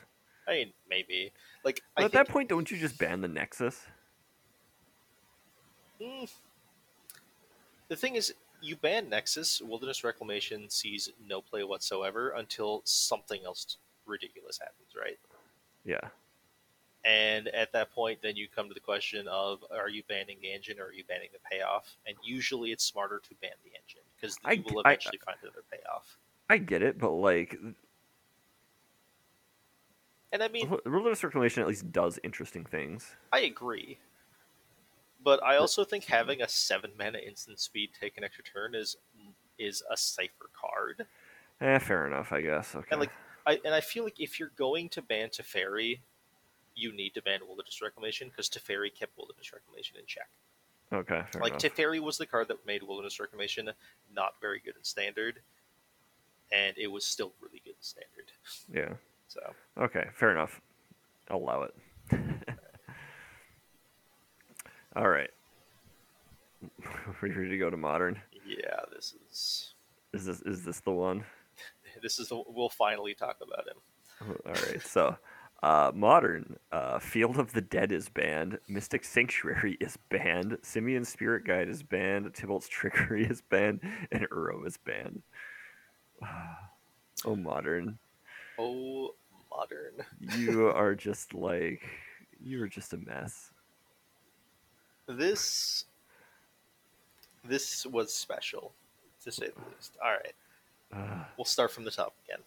I 0.48 0.52
mean, 0.52 0.72
maybe. 0.88 1.32
Like 1.64 1.82
at 1.96 2.02
think, 2.02 2.12
that 2.12 2.28
point, 2.28 2.48
don't 2.48 2.70
you 2.70 2.76
just 2.78 2.98
ban 2.98 3.20
the 3.20 3.28
Nexus? 3.28 3.86
Mm. 6.00 6.30
The 7.88 7.96
thing 7.96 8.16
is, 8.16 8.34
you 8.62 8.76
ban 8.76 9.08
Nexus, 9.08 9.60
Wilderness 9.60 10.02
Reclamation 10.04 10.68
sees 10.70 11.10
no 11.26 11.40
play 11.40 11.64
whatsoever 11.64 12.30
until 12.30 12.82
something 12.84 13.44
else 13.44 13.76
ridiculous 14.06 14.58
happens, 14.58 14.94
right? 14.98 15.18
Yeah, 15.84 16.08
And 17.04 17.48
at 17.48 17.72
that 17.72 17.90
point, 17.92 18.20
then 18.20 18.36
you 18.36 18.46
come 18.54 18.68
to 18.68 18.74
the 18.74 18.80
question 18.80 19.26
of 19.28 19.64
are 19.70 19.88
you 19.88 20.02
banning 20.08 20.36
the 20.42 20.52
engine 20.52 20.78
or 20.78 20.86
are 20.86 20.92
you 20.92 21.04
banning 21.04 21.30
the 21.32 21.38
payoff? 21.50 21.96
And 22.06 22.14
usually 22.22 22.70
it's 22.72 22.84
smarter 22.84 23.18
to 23.20 23.34
ban 23.40 23.52
the 23.64 23.70
engine 23.70 24.02
because 24.16 24.36
I 24.44 24.52
you 24.52 24.62
will 24.64 24.82
d- 24.82 24.88
I- 24.88 24.90
eventually 24.92 25.18
find 25.24 25.38
another 25.42 25.62
payoff. 25.70 26.18
I 26.50 26.58
get 26.58 26.82
it, 26.82 26.98
but 26.98 27.12
like 27.12 27.56
And 30.32 30.42
I 30.42 30.48
mean, 30.48 30.68
Wilderness 30.84 31.22
Reclamation 31.22 31.62
at 31.62 31.68
least 31.68 31.92
does 31.92 32.18
interesting 32.24 32.64
things. 32.64 33.14
I 33.32 33.40
agree. 33.40 33.98
But 35.22 35.42
I 35.44 35.56
also 35.56 35.84
think 35.84 36.04
having 36.06 36.42
a 36.42 36.48
seven 36.48 36.90
mana 36.98 37.18
instant 37.18 37.60
speed 37.60 37.90
take 37.98 38.18
an 38.18 38.24
extra 38.24 38.42
turn 38.42 38.74
is 38.74 38.96
is 39.58 39.82
a 39.92 39.96
safer 39.96 40.50
card. 40.60 41.06
Eh, 41.60 41.78
fair 41.78 42.06
enough, 42.06 42.32
I 42.32 42.40
guess. 42.40 42.74
Okay. 42.74 42.88
And 42.90 43.00
like, 43.00 43.12
I 43.46 43.60
and 43.64 43.72
I 43.72 43.80
feel 43.80 44.02
like 44.02 44.18
if 44.18 44.40
you're 44.40 44.52
going 44.56 44.88
to 44.90 45.02
ban 45.02 45.28
Teferi, 45.28 46.00
you 46.74 46.92
need 46.92 47.14
to 47.14 47.22
ban 47.22 47.40
Wilderness 47.46 47.80
Reclamation 47.80 48.28
because 48.28 48.48
Teferi 48.48 48.92
kept 48.92 49.16
Wilderness 49.16 49.52
Reclamation 49.52 49.98
in 49.98 50.06
check. 50.06 50.28
okay, 50.92 51.22
fair 51.30 51.42
like 51.42 51.52
enough. 51.52 51.62
Teferi 51.62 52.00
was 52.00 52.18
the 52.18 52.26
card 52.26 52.48
that 52.48 52.66
made 52.66 52.82
Wilderness 52.82 53.20
Reclamation 53.20 53.70
not 54.12 54.34
very 54.40 54.60
good 54.64 54.74
in 54.76 54.82
Standard, 54.82 55.40
and 56.52 56.76
it 56.78 56.88
was 56.88 57.04
still 57.04 57.32
really 57.40 57.60
good 57.64 57.74
Standard. 57.80 58.32
yeah. 58.72 58.94
So 59.28 59.40
Okay, 59.82 60.08
fair 60.14 60.30
enough. 60.32 60.60
I'll 61.30 61.38
allow 61.38 61.62
it. 61.62 61.74
All 64.96 65.08
right. 65.08 65.30
We're 67.22 67.28
ready 67.34 67.48
to 67.50 67.58
go 67.58 67.70
to 67.70 67.76
modern? 67.76 68.20
yeah, 68.46 68.80
this 68.94 69.14
is 69.30 69.74
Is 70.12 70.26
this 70.26 70.40
is 70.42 70.64
this 70.64 70.80
the 70.80 70.90
one? 70.90 71.24
this 72.02 72.18
is 72.18 72.28
the, 72.28 72.42
we'll 72.48 72.68
finally 72.68 73.14
talk 73.14 73.36
about 73.40 73.66
him. 73.68 74.36
All 74.46 74.52
right. 74.52 74.82
So, 74.82 75.16
uh, 75.62 75.92
modern 75.94 76.56
uh, 76.72 76.98
Field 76.98 77.38
of 77.38 77.52
the 77.52 77.60
Dead 77.62 77.92
is 77.92 78.08
banned. 78.08 78.58
Mystic 78.68 79.04
Sanctuary 79.04 79.76
is 79.80 79.96
banned. 80.10 80.58
Simian 80.62 81.04
Spirit 81.04 81.44
Guide 81.46 81.68
is 81.68 81.82
banned. 81.82 82.26
Tybalt's 82.34 82.68
Trickery 82.68 83.24
is 83.24 83.40
banned, 83.42 83.80
and 84.10 84.28
Uro 84.30 84.66
is 84.66 84.76
banned. 84.76 85.22
Oh, 87.24 87.36
modern! 87.36 87.98
Oh, 88.58 89.14
modern. 89.50 90.04
You 90.36 90.68
are 90.68 90.94
just 90.94 91.34
like 91.34 91.82
you 92.42 92.62
are 92.62 92.68
just 92.68 92.92
a 92.92 92.98
mess. 92.98 93.50
This 95.06 95.84
this 97.44 97.86
was 97.86 98.12
special, 98.12 98.72
to 99.24 99.32
say 99.32 99.48
the 99.48 99.74
least. 99.74 99.96
All 100.02 100.12
right. 100.12 100.34
Uh, 100.92 101.24
we'll 101.36 101.44
start 101.44 101.70
from 101.70 101.84
the 101.84 101.90
top 101.90 102.14
again. 102.24 102.42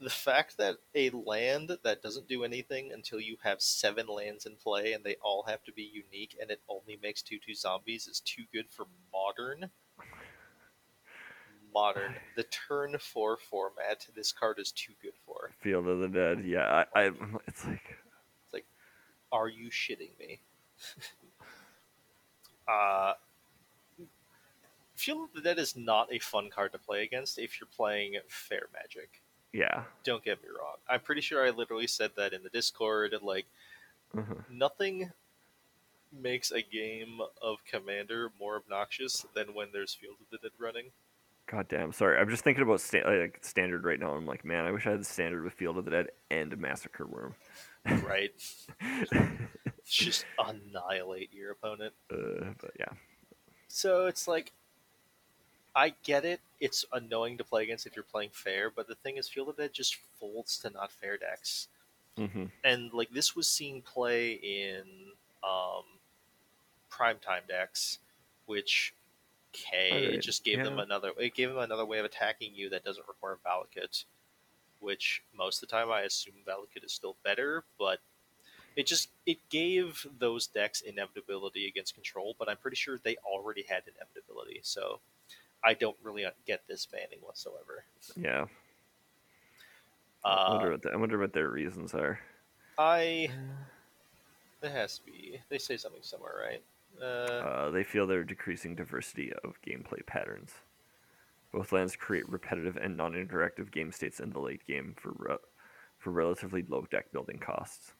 The 0.00 0.10
fact 0.10 0.56
that 0.58 0.76
a 0.94 1.10
land 1.10 1.76
that 1.82 2.02
doesn't 2.02 2.28
do 2.28 2.44
anything 2.44 2.92
until 2.92 3.20
you 3.20 3.36
have 3.42 3.60
seven 3.60 4.06
lands 4.06 4.46
in 4.46 4.54
play 4.54 4.92
and 4.92 5.02
they 5.02 5.16
all 5.22 5.44
have 5.48 5.64
to 5.64 5.72
be 5.72 5.82
unique 5.82 6.36
and 6.40 6.50
it 6.50 6.60
only 6.68 6.98
makes 7.02 7.22
2 7.22 7.38
2 7.44 7.54
zombies 7.54 8.06
is 8.06 8.20
too 8.20 8.44
good 8.52 8.66
for 8.70 8.86
modern. 9.12 9.70
Modern. 11.74 12.14
The 12.36 12.44
turn 12.44 12.96
4 12.98 13.36
format, 13.36 14.06
this 14.14 14.32
card 14.32 14.58
is 14.58 14.72
too 14.72 14.92
good 15.02 15.12
for. 15.26 15.50
Field 15.60 15.86
of 15.88 16.00
the 16.00 16.08
Dead. 16.08 16.44
Yeah, 16.44 16.84
I, 16.94 17.00
I 17.06 17.10
it's 17.46 17.64
like 17.64 17.96
it's 18.44 18.52
like, 18.54 18.66
Are 19.32 19.48
you 19.48 19.70
shitting 19.70 20.10
me? 20.18 20.40
uh, 22.68 23.14
Field 24.94 25.28
of 25.28 25.32
the 25.34 25.40
Dead 25.40 25.58
is 25.58 25.76
not 25.76 26.12
a 26.12 26.18
fun 26.18 26.50
card 26.50 26.72
to 26.72 26.78
play 26.78 27.02
against 27.04 27.38
if 27.38 27.60
you're 27.60 27.68
playing 27.76 28.14
fair 28.28 28.66
magic. 28.72 29.22
yeah. 29.52 29.84
don't 30.04 30.24
get 30.24 30.42
me 30.42 30.48
wrong. 30.48 30.76
I'm 30.88 31.00
pretty 31.00 31.20
sure 31.20 31.46
I 31.46 31.50
literally 31.50 31.86
said 31.86 32.10
that 32.16 32.32
in 32.32 32.42
the 32.42 32.48
Discord. 32.50 33.14
Like, 33.22 33.46
Uh-huh. 34.16 34.34
nothing 34.50 35.12
makes 36.12 36.50
a 36.50 36.62
game 36.62 37.20
of 37.42 37.58
Commander 37.70 38.30
more 38.40 38.56
obnoxious 38.56 39.24
than 39.34 39.54
when 39.54 39.68
there's 39.72 39.94
Field 39.94 40.16
of 40.20 40.26
the 40.30 40.38
Dead 40.38 40.52
running. 40.58 40.90
God 41.50 41.66
damn. 41.68 41.92
Sorry, 41.92 42.18
I'm 42.18 42.28
just 42.28 42.44
thinking 42.44 42.62
about 42.62 42.80
sta- 42.80 43.04
like 43.06 43.38
standard 43.42 43.84
right 43.84 43.98
now. 43.98 44.10
I'm 44.12 44.26
like, 44.26 44.44
man, 44.44 44.66
I 44.66 44.70
wish 44.70 44.86
I 44.86 44.90
had 44.90 45.00
the 45.00 45.04
standard 45.04 45.44
with 45.44 45.54
Field 45.54 45.78
of 45.78 45.84
the 45.86 45.90
Dead 45.90 46.08
and 46.30 46.56
Massacre 46.58 47.06
Wurm. 47.06 47.32
Right? 48.04 48.32
Just 49.86 50.26
annihilate 50.38 51.32
your 51.32 51.52
opponent. 51.52 51.94
uh, 52.12 52.52
but 52.60 52.72
yeah. 52.78 52.92
So 53.68 54.06
it's 54.06 54.28
like, 54.28 54.52
I 55.74 55.94
get 56.02 56.26
it. 56.26 56.40
It's 56.60 56.84
annoying 56.92 57.38
to 57.38 57.44
play 57.44 57.62
against 57.62 57.86
if 57.86 57.96
you're 57.96 58.02
playing 58.02 58.30
fair, 58.32 58.70
but 58.70 58.86
the 58.88 58.94
thing 58.96 59.16
is, 59.16 59.28
Field 59.28 59.48
of 59.48 59.56
the 59.56 59.62
Dead 59.62 59.72
just 59.72 59.96
folds 60.20 60.58
to 60.58 60.70
not 60.70 60.92
fair 60.92 61.16
decks. 61.16 61.68
hmm 62.18 62.44
and 62.64 62.92
like 62.92 63.10
this 63.10 63.34
was 63.34 63.46
seen 63.46 63.80
play 63.80 64.32
in 64.32 64.82
um, 65.42 65.84
primetime 66.92 67.46
decks, 67.48 68.00
which 68.44 68.92
okay, 69.54 70.04
it 70.04 70.22
just 70.22 70.44
gave 70.44 70.62
them 70.62 70.78
another. 70.78 71.12
It 71.18 71.34
gave 71.34 71.48
them 71.48 71.58
another 71.58 71.84
way 71.84 71.98
of 71.98 72.04
attacking 72.04 72.54
you 72.54 72.70
that 72.70 72.84
doesn't 72.84 73.06
require 73.08 73.38
Valakut. 73.44 74.04
which 74.80 75.22
most 75.36 75.62
of 75.62 75.68
the 75.68 75.72
time 75.76 75.90
I 75.90 76.02
assume 76.02 76.34
Valakut 76.46 76.84
is 76.84 76.92
still 76.92 77.16
better, 77.24 77.64
but 77.78 77.98
it 78.76 78.86
just 78.86 79.10
it 79.26 79.38
gave 79.50 80.06
those 80.18 80.46
decks 80.46 80.82
inevitability 80.82 81.66
against 81.66 81.94
control, 81.94 82.36
but 82.38 82.48
I'm 82.48 82.56
pretty 82.56 82.76
sure 82.76 82.98
they 83.02 83.16
already 83.24 83.64
had 83.68 83.82
inevitability, 83.88 84.60
so 84.62 85.00
I 85.64 85.74
don't 85.74 85.96
really 86.02 86.24
get 86.46 86.62
this 86.68 86.86
banning 86.86 87.18
whatsoever. 87.20 87.84
Yeah. 88.16 88.46
Uh, 90.24 90.28
I 90.28 90.50
wonder 90.52 90.70
what 90.70 90.82
the, 90.82 90.90
I 90.90 90.96
wonder 90.96 91.18
what 91.18 91.32
their 91.32 91.48
reasons 91.48 91.94
are. 91.94 92.20
I 92.78 93.30
it 94.62 94.70
has 94.70 94.98
to 94.98 95.04
be 95.04 95.40
they 95.48 95.58
say 95.58 95.76
something 95.76 96.02
somewhere, 96.02 96.34
right? 96.40 96.62
Uh, 97.00 97.04
Uh, 97.04 97.70
they 97.70 97.84
feel 97.84 98.06
they're 98.06 98.24
decreasing 98.24 98.74
diversity 98.74 99.32
of 99.44 99.60
gameplay 99.62 100.04
patterns. 100.06 100.52
Both 101.52 101.72
lands 101.72 101.96
create 101.96 102.28
repetitive 102.28 102.76
and 102.76 102.96
non-interactive 102.96 103.70
game 103.70 103.90
states 103.92 104.20
in 104.20 104.30
the 104.30 104.40
late 104.40 104.66
game 104.66 104.94
for 105.00 105.12
re- 105.16 105.36
for 105.98 106.10
relatively 106.10 106.62
low 106.68 106.82
deck 106.90 107.10
building 107.12 107.38
costs. 107.38 107.92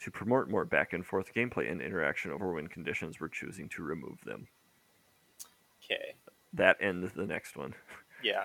To 0.00 0.10
promote 0.10 0.48
more 0.50 0.64
back 0.64 0.92
and 0.92 1.06
forth 1.06 1.32
gameplay 1.34 1.70
and 1.70 1.80
interaction 1.80 2.30
over 2.32 2.52
win 2.52 2.66
conditions, 2.68 3.20
we're 3.20 3.28
choosing 3.28 3.68
to 3.70 3.82
remove 3.82 4.20
them. 4.24 4.48
okay. 5.84 6.14
That 6.52 6.76
ends 6.80 7.12
the 7.12 7.26
next 7.26 7.56
one. 7.56 7.74
Yeah. 8.22 8.44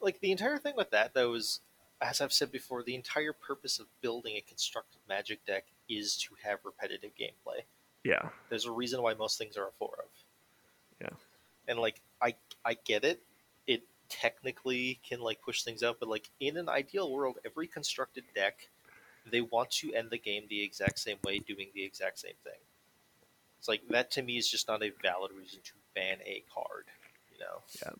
Like 0.00 0.20
the 0.20 0.30
entire 0.32 0.56
thing 0.58 0.74
with 0.76 0.90
that 0.92 1.12
though 1.12 1.34
is 1.34 1.60
as 2.00 2.20
I've 2.20 2.32
said 2.32 2.50
before, 2.50 2.82
the 2.82 2.94
entire 2.94 3.32
purpose 3.34 3.78
of 3.78 3.86
building 4.00 4.36
a 4.36 4.40
constructed 4.40 5.00
magic 5.08 5.44
deck 5.44 5.66
is 5.88 6.16
to 6.18 6.34
have 6.44 6.60
repetitive 6.64 7.10
gameplay. 7.20 7.62
Yeah, 8.04 8.28
There's 8.48 8.64
a 8.64 8.70
reason 8.72 9.02
why 9.02 9.14
most 9.14 9.38
things 9.38 9.56
are 9.56 9.66
a 9.68 9.72
four 9.78 9.94
of. 9.98 10.10
Yeah. 11.00 11.16
And 11.66 11.78
like 11.78 12.00
I 12.22 12.34
I 12.64 12.74
get 12.84 13.04
it. 13.04 13.20
It 13.66 13.82
technically 14.08 15.00
can 15.06 15.20
like 15.20 15.42
push 15.42 15.62
things 15.62 15.82
out, 15.82 15.98
but 16.00 16.08
like 16.08 16.30
in 16.40 16.56
an 16.56 16.68
ideal 16.68 17.10
world, 17.12 17.38
every 17.44 17.66
constructed 17.66 18.24
deck 18.34 18.68
they 19.30 19.40
want 19.42 19.70
to 19.70 19.92
end 19.92 20.08
the 20.10 20.16
game 20.18 20.44
the 20.48 20.62
exact 20.62 20.98
same 20.98 21.18
way, 21.24 21.38
doing 21.38 21.68
the 21.74 21.84
exact 21.84 22.18
same 22.18 22.36
thing. 22.44 22.60
It's 23.58 23.68
like 23.68 23.86
that 23.88 24.10
to 24.12 24.22
me 24.22 24.38
is 24.38 24.48
just 24.48 24.68
not 24.68 24.82
a 24.82 24.90
valid 25.02 25.32
reason 25.32 25.60
to 25.64 25.72
ban 25.94 26.18
a 26.24 26.42
card. 26.54 26.86
You 27.32 27.40
know. 27.40 27.62
Yeah. 27.82 27.92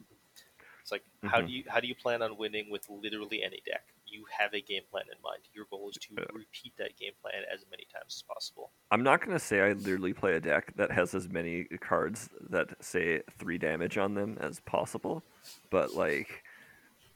It's 0.80 0.92
like 0.92 1.04
how 1.24 1.40
Mhm. 1.40 1.46
do 1.46 1.52
you 1.52 1.64
how 1.68 1.80
do 1.80 1.88
you 1.88 1.94
plan 1.94 2.22
on 2.22 2.38
winning 2.38 2.70
with 2.70 2.88
literally 2.88 3.42
any 3.42 3.60
deck? 3.66 3.84
You 4.10 4.24
have 4.36 4.54
a 4.54 4.60
game 4.60 4.82
plan 4.90 5.04
in 5.14 5.20
mind. 5.22 5.42
Your 5.52 5.66
goal 5.70 5.90
is 5.90 5.96
to 5.96 6.08
repeat 6.32 6.72
that 6.78 6.96
game 6.96 7.12
plan 7.20 7.42
as 7.52 7.64
many 7.70 7.86
times 7.92 8.16
as 8.16 8.22
possible. 8.22 8.70
I'm 8.90 9.02
not 9.02 9.24
gonna 9.24 9.38
say 9.38 9.60
I 9.60 9.72
literally 9.72 10.12
play 10.12 10.34
a 10.34 10.40
deck 10.40 10.74
that 10.76 10.90
has 10.90 11.14
as 11.14 11.28
many 11.28 11.64
cards 11.80 12.28
that 12.50 12.68
say 12.80 13.22
three 13.38 13.58
damage 13.58 13.98
on 13.98 14.14
them 14.14 14.38
as 14.40 14.60
possible, 14.60 15.22
but 15.70 15.94
like, 15.94 16.42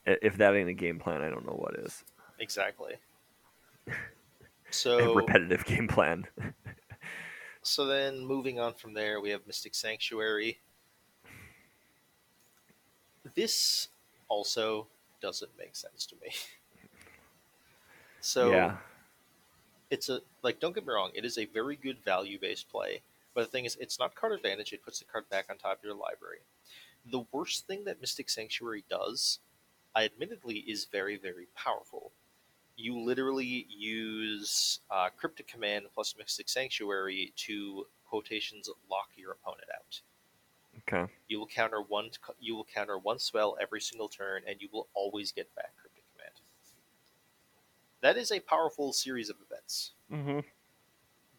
if 0.04 0.36
that 0.38 0.54
ain't 0.54 0.68
a 0.68 0.74
game 0.74 0.98
plan, 0.98 1.22
I 1.22 1.30
don't 1.30 1.46
know 1.46 1.56
what 1.56 1.74
is. 1.78 2.04
Exactly. 2.38 2.94
So 4.74 4.98
A 4.98 5.02
So 5.02 5.14
repetitive 5.14 5.66
game 5.66 5.86
plan. 5.86 6.26
So 7.64 7.86
then, 7.86 8.26
moving 8.26 8.58
on 8.58 8.74
from 8.74 8.92
there, 8.92 9.20
we 9.20 9.30
have 9.30 9.46
Mystic 9.46 9.76
Sanctuary. 9.76 10.58
This 13.34 13.88
also 14.28 14.88
doesn't 15.20 15.52
make 15.56 15.76
sense 15.76 16.04
to 16.06 16.16
me. 16.16 16.32
So 18.22 18.50
yeah, 18.52 18.76
it's 19.90 20.08
a 20.08 20.20
like 20.42 20.60
don't 20.60 20.74
get 20.74 20.86
me 20.86 20.92
wrong, 20.94 21.10
it 21.14 21.24
is 21.24 21.38
a 21.38 21.44
very 21.46 21.76
good 21.76 21.98
value 22.04 22.38
based 22.40 22.70
play. 22.70 23.02
But 23.34 23.42
the 23.42 23.50
thing 23.50 23.64
is, 23.64 23.76
it's 23.80 23.98
not 23.98 24.14
card 24.14 24.32
advantage. 24.32 24.72
It 24.72 24.82
puts 24.84 24.98
the 24.98 25.06
card 25.06 25.28
back 25.30 25.46
on 25.50 25.56
top 25.58 25.78
of 25.78 25.84
your 25.84 25.94
library. 25.94 26.40
The 27.06 27.24
worst 27.32 27.66
thing 27.66 27.84
that 27.84 28.00
Mystic 28.00 28.30
Sanctuary 28.30 28.84
does, 28.90 29.40
I 29.94 30.04
admittedly, 30.04 30.58
is 30.58 30.86
very 30.86 31.16
very 31.16 31.46
powerful. 31.56 32.12
You 32.76 32.98
literally 33.00 33.66
use 33.70 34.80
uh, 34.90 35.10
Cryptic 35.16 35.48
Command 35.48 35.86
plus 35.94 36.14
Mystic 36.18 36.48
Sanctuary 36.48 37.32
to 37.36 37.86
quotations 38.06 38.68
lock 38.90 39.10
your 39.16 39.32
opponent 39.32 39.68
out. 39.74 40.00
okay. 40.78 41.12
You 41.28 41.38
will 41.40 41.46
counter 41.48 41.80
one. 41.82 42.10
You 42.40 42.54
will 42.56 42.64
counter 42.64 42.98
one 42.98 43.18
spell 43.18 43.56
every 43.60 43.80
single 43.80 44.08
turn, 44.08 44.42
and 44.46 44.60
you 44.60 44.68
will 44.72 44.88
always 44.94 45.32
get 45.32 45.54
back. 45.54 45.72
That 48.02 48.16
is 48.18 48.30
a 48.30 48.40
powerful 48.40 48.92
series 48.92 49.30
of 49.30 49.36
events 49.48 49.92
Mm-hmm. 50.12 50.40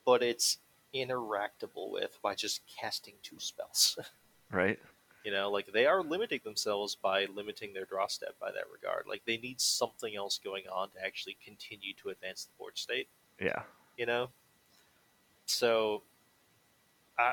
but 0.05 0.23
it's 0.23 0.57
interactable 0.95 1.91
with 1.91 2.17
by 2.21 2.33
just 2.35 2.61
casting 2.79 3.13
two 3.23 3.39
spells. 3.39 3.97
Right. 4.51 4.77
you 5.25 5.31
know, 5.31 5.49
like 5.49 5.65
they 5.73 5.87
are 5.87 6.03
limiting 6.03 6.41
themselves 6.43 6.93
by 6.95 7.25
limiting 7.25 7.73
their 7.73 7.85
draw 7.85 8.05
step 8.05 8.35
by 8.39 8.51
that 8.51 8.65
regard. 8.71 9.05
Like 9.07 9.23
they 9.25 9.37
need 9.37 9.59
something 9.59 10.15
else 10.15 10.39
going 10.43 10.65
on 10.71 10.89
to 10.91 11.03
actually 11.03 11.37
continue 11.43 11.93
to 12.03 12.09
advance 12.09 12.45
the 12.45 12.51
board 12.59 12.77
state. 12.77 13.07
Yeah. 13.41 13.63
You 13.97 14.05
know, 14.05 14.29
so 15.47 16.03
uh, 17.17 17.31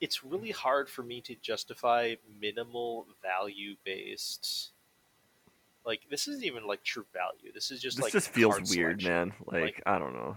it's 0.00 0.24
really 0.24 0.50
hard 0.52 0.88
for 0.88 1.02
me 1.02 1.20
to 1.22 1.34
justify 1.34 2.14
minimal 2.40 3.06
value 3.22 3.76
based. 3.84 4.70
Like 5.88 6.02
this 6.10 6.28
isn't 6.28 6.44
even 6.44 6.66
like 6.66 6.84
true 6.84 7.06
value. 7.14 7.50
This 7.54 7.70
is 7.70 7.80
just 7.80 7.96
this 7.96 8.04
like 8.04 8.12
just 8.12 8.28
feels 8.28 8.56
weird, 8.76 9.00
selection. 9.00 9.10
man. 9.10 9.32
Like, 9.46 9.62
Like- 9.62 9.82
I 9.86 9.98
don't 9.98 10.12
know. 10.12 10.36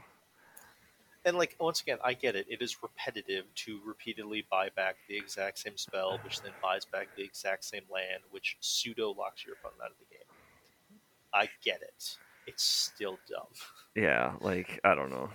and 1.26 1.38
like 1.38 1.58
once 1.60 1.82
again, 1.82 1.98
I 2.02 2.14
get 2.14 2.38
it. 2.38 2.46
It 2.50 2.62
is 2.62 2.82
repetitive 2.82 3.44
to 3.56 3.82
repeatedly 3.86 4.46
buy 4.50 4.70
back 4.70 4.96
the 5.10 5.18
exact 5.18 5.60
same 5.60 5.76
spell, 5.76 6.20
which 6.24 6.42
then 6.42 6.54
buys 6.62 6.86
back 6.86 7.10
the 7.18 7.24
exact 7.24 7.66
same 7.66 7.84
land, 7.94 8.24
which 8.32 8.56
pseudo 8.62 9.12
locks 9.12 9.46
your 9.46 9.56
opponent 9.56 9.82
out 9.84 9.92
of 9.92 9.98
the 10.00 10.06
game. 10.16 11.00
I 11.34 11.50
get 11.64 11.82
it. 11.82 12.18
It's 12.48 12.64
still 12.64 13.20
dumb. 13.30 13.48
Yeah, 13.94 14.36
like 14.40 14.80
I 14.86 14.96
don't 14.96 15.10
know. 15.10 15.30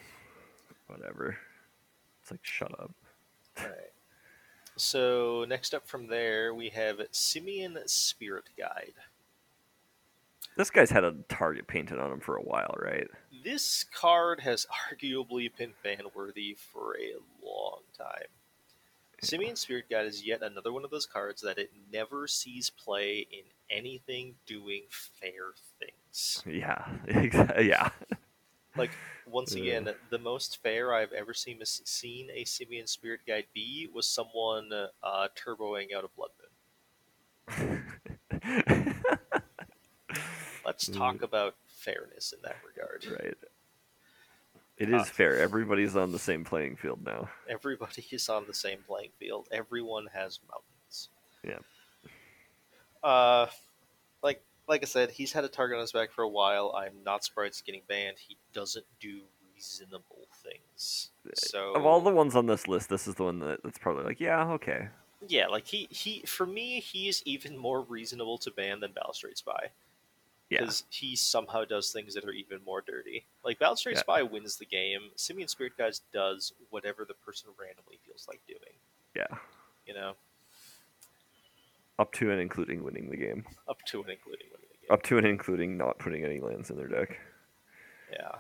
Whatever. 0.87 1.37
It's 2.23 2.31
like 2.31 2.41
shut 2.43 2.73
up. 2.81 2.91
Alright. 3.61 3.93
So 4.77 5.45
next 5.47 5.75
up 5.75 5.87
from 5.87 6.07
there, 6.07 6.55
we 6.55 6.71
have 6.71 7.01
Simian 7.11 7.79
Spirit 7.87 8.45
Guide. 8.59 8.95
This 10.57 10.71
guy's 10.71 10.91
had 10.91 11.05
a 11.05 11.15
target 11.29 11.67
painted 11.67 11.99
on 11.99 12.11
him 12.11 12.21
for 12.21 12.37
a 12.37 12.43
while, 12.43 12.75
right? 12.79 13.07
This 13.45 13.85
card 13.85 14.41
has 14.41 14.67
arguably 14.91 15.55
been 15.57 15.75
ban 15.85 16.03
worthy 16.15 16.57
for 16.73 16.97
a 16.97 17.15
long 17.47 17.81
time. 17.97 18.29
Simian 19.23 19.57
Spirit 19.57 19.87
Guide 19.91 20.07
is 20.07 20.27
yet 20.27 20.43
another 20.43 20.73
one 20.73 20.85
of 20.85 20.91
those 20.91 21.07
cards 21.07 21.41
that 21.43 21.59
it 21.59 21.71
never 21.93 22.27
sees 22.27 22.71
play 22.71 23.27
in 23.31 23.45
anything 23.71 24.35
doing 24.47 24.83
fair 24.91 25.55
things. 25.79 26.43
Yeah. 26.47 26.87
yeah. 27.61 27.91
Like 28.77 28.91
once 29.27 29.55
again, 29.55 29.89
the 30.11 30.19
most 30.19 30.63
fair 30.63 30.93
I've 30.93 31.13
ever 31.13 31.33
seen 31.33 31.61
seen 31.65 32.29
a 32.31 32.45
Simian 32.45 32.87
Spirit 32.87 33.21
Guide 33.27 33.47
be 33.55 33.89
was 33.93 34.07
someone 34.07 34.71
uh, 35.03 35.29
turboing 35.35 35.95
out 35.95 36.05
a 36.05 36.09
Blood 36.15 36.31
Moon. 37.49 37.85
Let's 40.67 40.89
talk 40.89 41.23
about 41.23 41.55
fairness 41.67 42.33
in 42.33 42.41
that 42.43 42.57
regard. 42.67 43.07
right. 43.25 43.35
It 44.77 44.91
is 44.91 45.03
Uh, 45.03 45.05
fair. 45.05 45.39
Everybody's 45.39 45.97
on 45.97 46.13
the 46.13 46.19
same 46.19 46.45
playing 46.45 46.77
field 46.77 47.03
now. 47.05 47.31
Everybody 47.49 48.05
is 48.13 48.29
on 48.29 48.45
the 48.47 48.53
same 48.53 48.81
playing 48.87 49.13
field. 49.19 49.49
Everyone 49.51 50.07
has 50.13 50.41
mountains. 50.51 51.09
Yeah. 51.43 51.61
Uh, 53.03 53.47
like 54.23 54.43
like 54.69 54.83
I 54.83 54.87
said, 54.87 55.13
he's 55.13 55.33
had 55.33 55.45
a 55.45 55.49
target 55.49 55.77
on 55.77 55.83
his 55.83 55.93
back 55.93 56.11
for 56.11 56.23
a 56.23 56.29
while. 56.29 56.75
I'm 56.77 57.05
not 57.05 57.25
surprised 57.25 57.65
getting 57.65 57.83
banned. 57.89 58.19
He 58.19 58.37
doesn't 58.53 58.85
do 59.01 59.21
reasonable 59.55 60.27
things. 60.43 61.11
So 61.35 61.73
Of 61.75 61.87
all 61.87 62.01
the 62.01 62.11
ones 62.11 62.35
on 62.37 62.47
this 62.47 62.67
list, 62.67 62.89
this 62.89 63.07
is 63.07 63.15
the 63.15 63.23
one 63.25 63.39
that, 63.41 63.63
that's 63.63 63.79
probably 63.79 64.05
like, 64.05 64.21
yeah, 64.21 64.45
okay. 64.55 64.89
yeah, 65.27 65.47
like 65.47 65.67
he 65.67 65.87
he 65.91 66.23
for 66.27 66.45
me, 66.47 66.81
he 66.81 67.09
is 67.09 67.23
even 67.25 67.57
more 67.57 67.81
reasonable 67.83 68.39
to 68.39 68.51
ban 68.51 68.81
than 68.81 68.93
Balustrade 68.93 69.39
Spy. 69.39 69.71
Yeah. 70.49 70.61
because 70.61 70.85
he 70.91 71.17
somehow 71.17 71.65
does 71.65 71.91
things 71.91 72.15
that 72.15 72.25
are 72.25 72.31
even 72.33 72.61
more 72.65 72.81
dirty. 72.81 73.27
Like 73.45 73.59
Balustrade 73.59 73.97
Yeah. 73.97 74.01
Spy 74.03 74.23
wins 74.23 74.57
the 74.57 74.65
game. 74.67 75.11
Simian 75.17 75.49
Spirit 75.49 75.73
Guys 75.77 76.03
does 76.13 76.53
whatever 76.71 77.05
the 77.05 77.15
person 77.15 77.51
randomly 77.61 77.99
feels 78.07 78.27
like 78.29 78.41
doing. 78.47 78.75
Yeah. 79.17 79.27
You 79.87 79.95
know, 79.95 80.13
Up 81.99 82.13
to 82.15 82.31
and 82.31 82.41
including 82.41 82.85
winning 82.85 83.11
the 83.11 83.17
game. 83.17 83.45
up 83.69 83.79
to 83.87 84.01
and 84.03 84.11
including 84.11 84.47
winning 84.53 84.69
the 84.71 84.87
game. 84.87 84.91
Up 84.93 85.03
to 85.05 85.19
and 85.19 85.27
including 85.27 85.77
not 85.77 85.99
putting 85.99 86.25
any 86.25 86.39
lands 86.41 86.71
in 86.71 86.77
their 86.77 86.89
deck. 86.89 87.19
Yeah. 88.13 88.37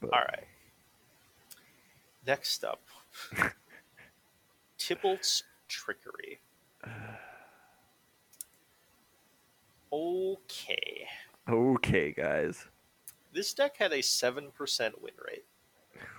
But 0.00 0.12
All 0.12 0.20
right. 0.20 0.44
Next 2.26 2.64
up, 2.64 2.82
Tybalt's 4.78 5.44
Trickery. 5.68 6.40
Okay. 9.92 11.06
Okay, 11.48 12.12
guys. 12.12 12.66
This 13.32 13.54
deck 13.54 13.76
had 13.76 13.92
a 13.92 13.98
7% 13.98 14.50
win 15.00 15.14
rate. 15.26 15.44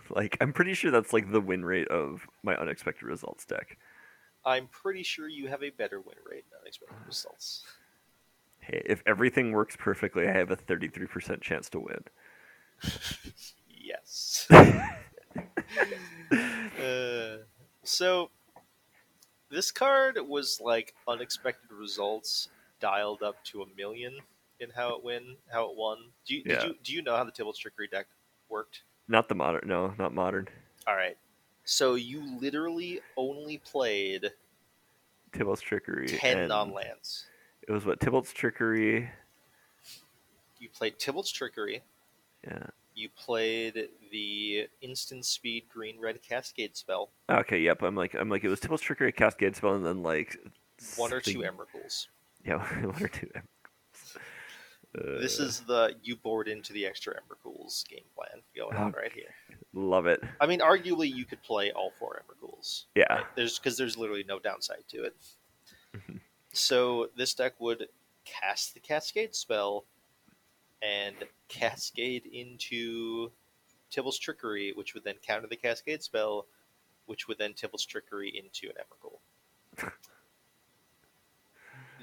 Like, 0.09 0.37
I'm 0.39 0.53
pretty 0.53 0.73
sure 0.73 0.89
that's 0.89 1.11
like 1.11 1.33
the 1.33 1.41
win 1.41 1.65
rate 1.65 1.89
of 1.89 2.25
my 2.41 2.55
unexpected 2.55 3.03
results 3.03 3.43
deck. 3.45 3.77
I'm 4.45 4.67
pretty 4.67 5.03
sure 5.03 5.27
you 5.27 5.49
have 5.49 5.61
a 5.61 5.69
better 5.69 5.99
win 5.99 6.15
rate 6.25 6.45
than 6.49 6.61
unexpected 6.61 7.05
results. 7.05 7.65
Hey, 8.59 8.81
if 8.85 9.03
everything 9.05 9.51
works 9.51 9.75
perfectly, 9.77 10.25
I 10.25 10.31
have 10.31 10.49
a 10.49 10.55
33% 10.55 11.41
chance 11.41 11.69
to 11.71 11.81
win. 11.81 12.05
yes. 13.69 14.47
uh, 16.31 17.37
so 17.83 18.29
this 19.49 19.71
card 19.71 20.17
was 20.25 20.61
like 20.63 20.93
unexpected 21.05 21.71
results 21.71 22.47
dialed 22.79 23.23
up 23.23 23.43
to 23.45 23.61
a 23.61 23.65
million 23.75 24.19
in 24.59 24.69
how 24.69 24.95
it 24.95 25.03
win 25.03 25.35
how 25.51 25.69
it 25.69 25.75
won. 25.77 25.97
Do 26.25 26.35
you, 26.35 26.43
Yeah. 26.45 26.59
did 26.59 26.63
you 26.69 26.75
do 26.83 26.93
you 26.93 27.01
know 27.01 27.15
how 27.15 27.23
the 27.23 27.31
Tybalt's 27.31 27.59
Trickery 27.59 27.87
deck 27.87 28.07
worked? 28.49 28.81
Not 29.07 29.29
the 29.29 29.35
modern. 29.35 29.67
No, 29.67 29.93
not 29.97 30.13
modern. 30.13 30.47
All 30.85 30.95
right. 30.95 31.17
So 31.63 31.95
you 31.95 32.23
literally 32.39 33.01
only 33.17 33.57
played 33.59 34.31
Tybalt's 35.33 35.61
trickery. 35.61 36.07
ten 36.07 36.39
and 36.39 36.49
non-lands. 36.49 37.25
It 37.67 37.71
was 37.71 37.85
what 37.85 37.99
Tybalt's 37.99 38.31
trickery. 38.33 39.09
You 40.59 40.69
played 40.69 40.97
Tybalt's 40.97 41.31
Trickery. 41.31 41.81
Yeah. 42.45 42.67
You 42.95 43.09
played 43.09 43.89
the 44.11 44.67
instant 44.81 45.23
speed 45.25 45.65
green 45.71 45.99
red 45.99 46.19
cascade 46.23 46.75
spell. 46.75 47.09
Okay. 47.29 47.59
Yep. 47.59 47.83
I'm 47.83 47.95
like. 47.95 48.15
I'm 48.15 48.29
like. 48.29 48.43
It 48.43 48.49
was 48.49 48.59
Tybalt's 48.59 48.81
trickery, 48.81 49.11
Cascade 49.11 49.55
spell, 49.55 49.75
and 49.75 49.85
then 49.85 50.01
like 50.01 50.37
One 50.95 51.13
or 51.13 51.19
two 51.21 51.39
Emrakuls. 51.39 52.07
Yeah, 52.45 52.57
one 52.85 53.03
or 53.03 53.07
two. 53.07 53.29
Uh, 53.35 53.39
This 55.19 55.39
is 55.39 55.61
the 55.61 55.95
you 56.03 56.15
board 56.15 56.47
into 56.47 56.73
the 56.73 56.85
extra 56.85 57.15
Ember 57.15 57.37
Emrakuls 57.45 57.87
game 57.87 58.03
plan 58.15 58.41
going 58.55 58.75
on 58.75 58.91
right 58.93 59.11
here. 59.11 59.33
love 59.73 60.07
it. 60.07 60.21
I 60.41 60.47
mean, 60.47 60.59
arguably 60.59 61.13
you 61.13 61.25
could 61.25 61.41
play 61.43 61.71
all 61.71 61.91
four 61.99 62.19
Ember 62.19 62.35
Emrakuls. 62.41 62.85
Yeah. 62.95 63.13
right? 63.13 63.25
There's 63.35 63.59
because 63.59 63.77
there's 63.77 63.97
literally 63.97 64.25
no 64.27 64.39
downside 64.39 64.83
to 64.89 65.03
it. 65.03 65.15
Mhm. 65.95 66.19
So 66.53 67.09
this 67.15 67.33
deck 67.33 67.53
would 67.59 67.87
cast 68.25 68.73
the 68.73 68.79
Cascade 68.79 69.35
spell 69.35 69.85
and 70.81 71.15
cascade 71.47 72.25
into 72.25 73.31
Tybalt's 73.91 74.19
Trickery, 74.19 74.73
which 74.75 74.93
would 74.93 75.03
then 75.03 75.15
counter 75.25 75.47
the 75.47 75.55
Cascade 75.55 76.03
spell, 76.03 76.47
which 77.05 77.27
would 77.27 77.37
then 77.37 77.53
Tybalt's 77.53 77.85
Trickery 77.85 78.29
into 78.29 78.69
an 78.69 78.75
Emrakul. 78.83 79.91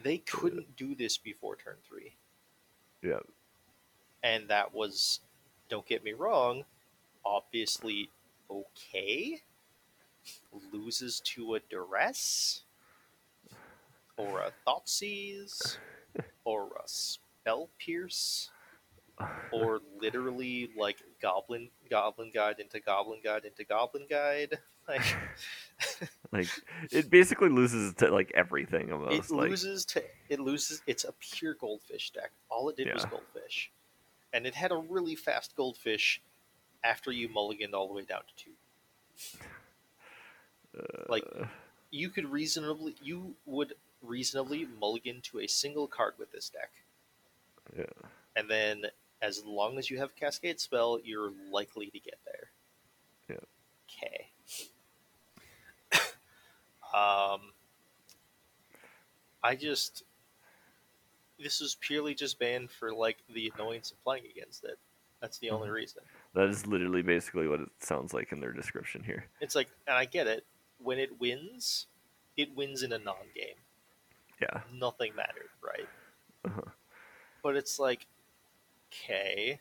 they 0.02 0.18
couldn't 0.18 0.76
do 0.76 0.94
this 0.94 1.18
before 1.18 1.56
turn 1.56 1.76
three, 1.86 2.14
Yeah. 3.04 3.20
and 4.22 4.48
that 4.48 4.74
was, 4.74 5.20
don't 5.68 5.86
get 5.86 6.02
me 6.04 6.12
wrong, 6.12 6.64
obviously 7.24 8.08
okay. 8.50 9.42
Loses 10.72 11.20
to 11.20 11.54
a 11.54 11.60
duress, 11.60 12.62
or 14.16 14.40
a 14.40 14.52
Thoughtseize, 14.66 15.76
or 16.44 16.68
a 16.82 16.88
Spell 16.88 17.68
Pierce, 17.78 18.50
or 19.52 19.80
literally 20.00 20.70
like 20.78 20.96
Goblin 21.20 21.68
Goblin 21.90 22.30
Guide 22.34 22.60
into 22.60 22.80
Goblin 22.80 23.20
Guide 23.22 23.44
into 23.44 23.64
Goblin 23.64 24.06
Guide. 24.08 24.58
Like 24.86 25.16
like 26.34 26.48
it 26.90 27.08
basically 27.10 27.48
loses 27.48 27.94
to 27.94 28.10
like 28.10 28.32
everything 28.34 28.92
almost. 28.92 29.30
it 29.30 29.34
like 29.34 29.50
loses 29.50 29.84
to 29.86 30.02
it 30.28 30.40
loses. 30.40 30.82
It's 30.86 31.04
a 31.04 31.12
pure 31.12 31.54
goldfish 31.54 32.10
deck. 32.10 32.32
All 32.50 32.68
it 32.68 32.76
did 32.76 32.92
was 32.92 33.04
goldfish, 33.04 33.70
and 34.32 34.46
it 34.46 34.54
had 34.54 34.72
a 34.72 34.76
really 34.76 35.14
fast 35.14 35.56
goldfish 35.56 36.20
after 36.82 37.10
you 37.10 37.28
mulliganed 37.28 37.72
all 37.72 37.88
the 37.88 37.94
way 37.94 38.04
down 38.04 38.20
to 38.26 38.44
two. 38.44 38.50
like, 41.08 41.24
uh, 41.40 41.46
You 41.90 42.10
could 42.10 42.30
reasonably 42.30 42.94
you 43.02 43.36
would 43.46 43.74
reasonably 44.02 44.68
mulligan 44.80 45.20
to 45.22 45.40
a 45.40 45.46
single 45.46 45.86
card 45.86 46.14
with 46.18 46.30
this 46.32 46.48
deck. 46.50 46.70
Yeah. 47.76 47.84
And 48.36 48.50
then 48.50 48.82
as 49.22 49.42
long 49.44 49.78
as 49.78 49.90
you 49.90 49.98
have 49.98 50.14
Cascade 50.16 50.60
spell, 50.60 50.98
you're 51.02 51.32
likely 51.50 51.86
to 51.86 51.98
get 51.98 52.18
there. 52.26 52.50
Yeah. 53.30 53.36
Okay. 53.88 54.28
um 56.94 57.40
I 59.44 59.54
just 59.54 60.02
this 61.38 61.60
is 61.60 61.76
purely 61.80 62.14
just 62.14 62.38
banned 62.38 62.70
for 62.70 62.92
like 62.92 63.18
the 63.34 63.52
annoyance 63.54 63.90
of 63.90 64.02
playing 64.02 64.24
against 64.30 64.64
it. 64.64 64.78
That's 65.20 65.38
the 65.38 65.50
only 65.50 65.68
Mhm. 65.68 65.72
reason. 65.74 66.02
that 66.34 66.48
is 66.48 66.66
literally 66.66 67.02
basically 67.02 67.46
what 67.46 67.60
it 67.60 67.68
sounds 67.78 68.12
like 68.12 68.32
in 68.32 68.40
their 68.40 68.52
description 68.52 69.04
here. 69.04 69.28
It's 69.40 69.54
like 69.54 69.68
and 69.86 69.96
I 69.96 70.04
get 70.04 70.26
it. 70.26 70.44
When 70.78 70.98
it 70.98 71.20
wins, 71.20 71.86
it 72.36 72.52
wins 72.56 72.82
in 72.82 72.92
a 72.92 72.98
non 72.98 73.30
game. 73.34 73.56
Yeah. 74.40 74.64
Nothing 74.72 75.14
mattered, 75.14 75.50
right? 75.60 75.88
Uh-huh. 76.44 76.70
But 77.42 77.56
it's 77.56 77.78
like, 77.78 78.06
okay, 78.88 79.60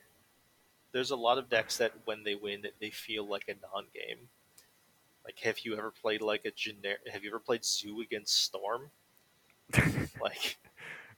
there's 0.92 1.10
a 1.12 1.16
lot 1.16 1.38
of 1.38 1.48
decks 1.48 1.76
that 1.78 1.92
when 2.06 2.24
they 2.24 2.34
win, 2.34 2.66
they 2.80 2.90
feel 2.90 3.24
like 3.26 3.48
a 3.48 3.54
non-game. 3.54 4.28
Like, 5.24 5.38
have 5.40 5.60
you 5.60 5.76
ever 5.76 5.90
played 5.90 6.22
like 6.22 6.44
a 6.44 6.50
generic? 6.50 7.00
Have 7.10 7.22
you 7.24 7.30
ever 7.30 7.38
played 7.40 7.64
Zoo 7.64 8.00
against 8.00 8.42
Storm? 8.42 8.90
Like, 10.20 10.56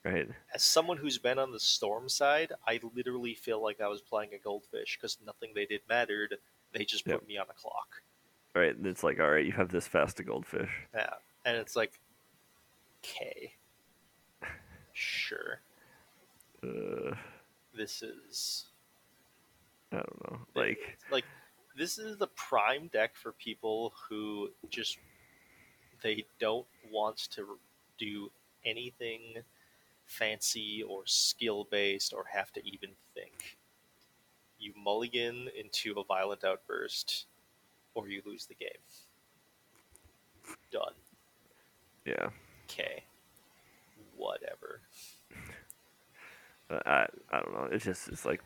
right. 0.03 0.27
as 0.53 0.63
someone 0.63 0.97
who's 0.97 1.17
been 1.17 1.39
on 1.39 1.51
the 1.51 1.59
Storm 1.59 2.09
side, 2.09 2.51
I 2.67 2.79
literally 2.95 3.33
feel 3.35 3.61
like 3.61 3.79
I 3.81 3.87
was 3.87 4.01
playing 4.01 4.33
a 4.33 4.37
goldfish 4.37 4.97
because 4.99 5.17
nothing 5.25 5.51
they 5.55 5.65
did 5.65 5.81
mattered. 5.87 6.35
They 6.73 6.83
just 6.85 7.05
put 7.05 7.11
Yep. 7.13 7.27
me 7.27 7.37
on 7.37 7.45
a 7.49 7.53
clock. 7.53 8.01
Right. 8.55 8.75
And 8.75 8.85
it's 8.87 9.03
like, 9.03 9.19
all 9.19 9.29
right, 9.29 9.45
you 9.45 9.51
have 9.53 9.69
this 9.69 9.87
fast 9.87 10.19
a 10.19 10.23
goldfish. 10.23 10.71
Yeah, 10.93 11.09
and 11.45 11.55
it's 11.57 11.75
like, 11.75 11.99
okay, 13.03 13.53
sure, 14.93 15.61
Uh, 16.63 17.15
this 17.73 18.01
is 18.01 18.65
I 19.91 19.97
don't 19.97 20.31
know. 20.31 20.39
Like, 20.55 20.97
like 21.11 21.25
this 21.77 21.97
is 21.97 22.17
the 22.17 22.27
prime 22.27 22.87
deck 22.91 23.15
for 23.15 23.31
people 23.33 23.93
who 24.09 24.49
just 24.69 24.97
they 26.01 26.25
don't 26.39 26.65
want 26.91 27.17
to 27.31 27.57
do 27.97 28.31
anything 28.65 29.43
fancy 30.05 30.83
or 30.87 31.03
skill 31.05 31.67
based 31.69 32.13
or 32.13 32.25
have 32.31 32.51
to 32.53 32.65
even 32.65 32.91
think. 33.13 33.57
You 34.59 34.73
mulligan 34.75 35.49
into 35.57 35.99
a 35.99 36.03
violent 36.03 36.43
outburst, 36.43 37.25
or 37.93 38.09
you 38.09 38.21
lose 38.25 38.45
the 38.45 38.55
game. 38.55 38.69
Done. 40.71 40.93
yeah. 42.05 42.29
Okay. 42.65 43.03
Whatever. 44.15 44.81
I 46.69 47.07
I 47.31 47.39
don't 47.39 47.53
know. 47.53 47.67
It's 47.71 47.85
just 47.85 48.07
it's 48.09 48.25
like 48.25 48.41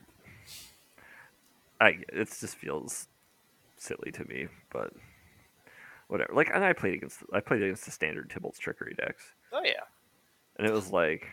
I 1.80 2.00
it 2.12 2.26
just 2.40 2.56
feels 2.56 3.08
silly 3.78 4.12
to 4.12 4.26
me, 4.26 4.48
but 4.72 4.94
whatever. 6.08 6.34
Like, 6.34 6.52
and 6.54 6.64
I 6.64 6.74
played 6.74 6.94
against 6.96 7.20
I 7.34 7.40
played 7.40 7.64
against 7.64 7.86
the 7.86 7.92
standard 7.92 8.30
Tybalt's 8.30 8.60
trickery 8.60 8.94
decks, 8.94 9.34
Oh 9.52 9.62
yeah. 9.64 9.84
and 10.58 10.68
it 10.68 10.74
was 10.74 10.92
like, 10.92 11.28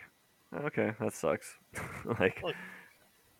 oh, 0.52 0.66
okay, 0.66 0.92
that 1.00 1.12
sucks. 1.12 1.54
like, 2.18 2.42
Look, 2.42 2.57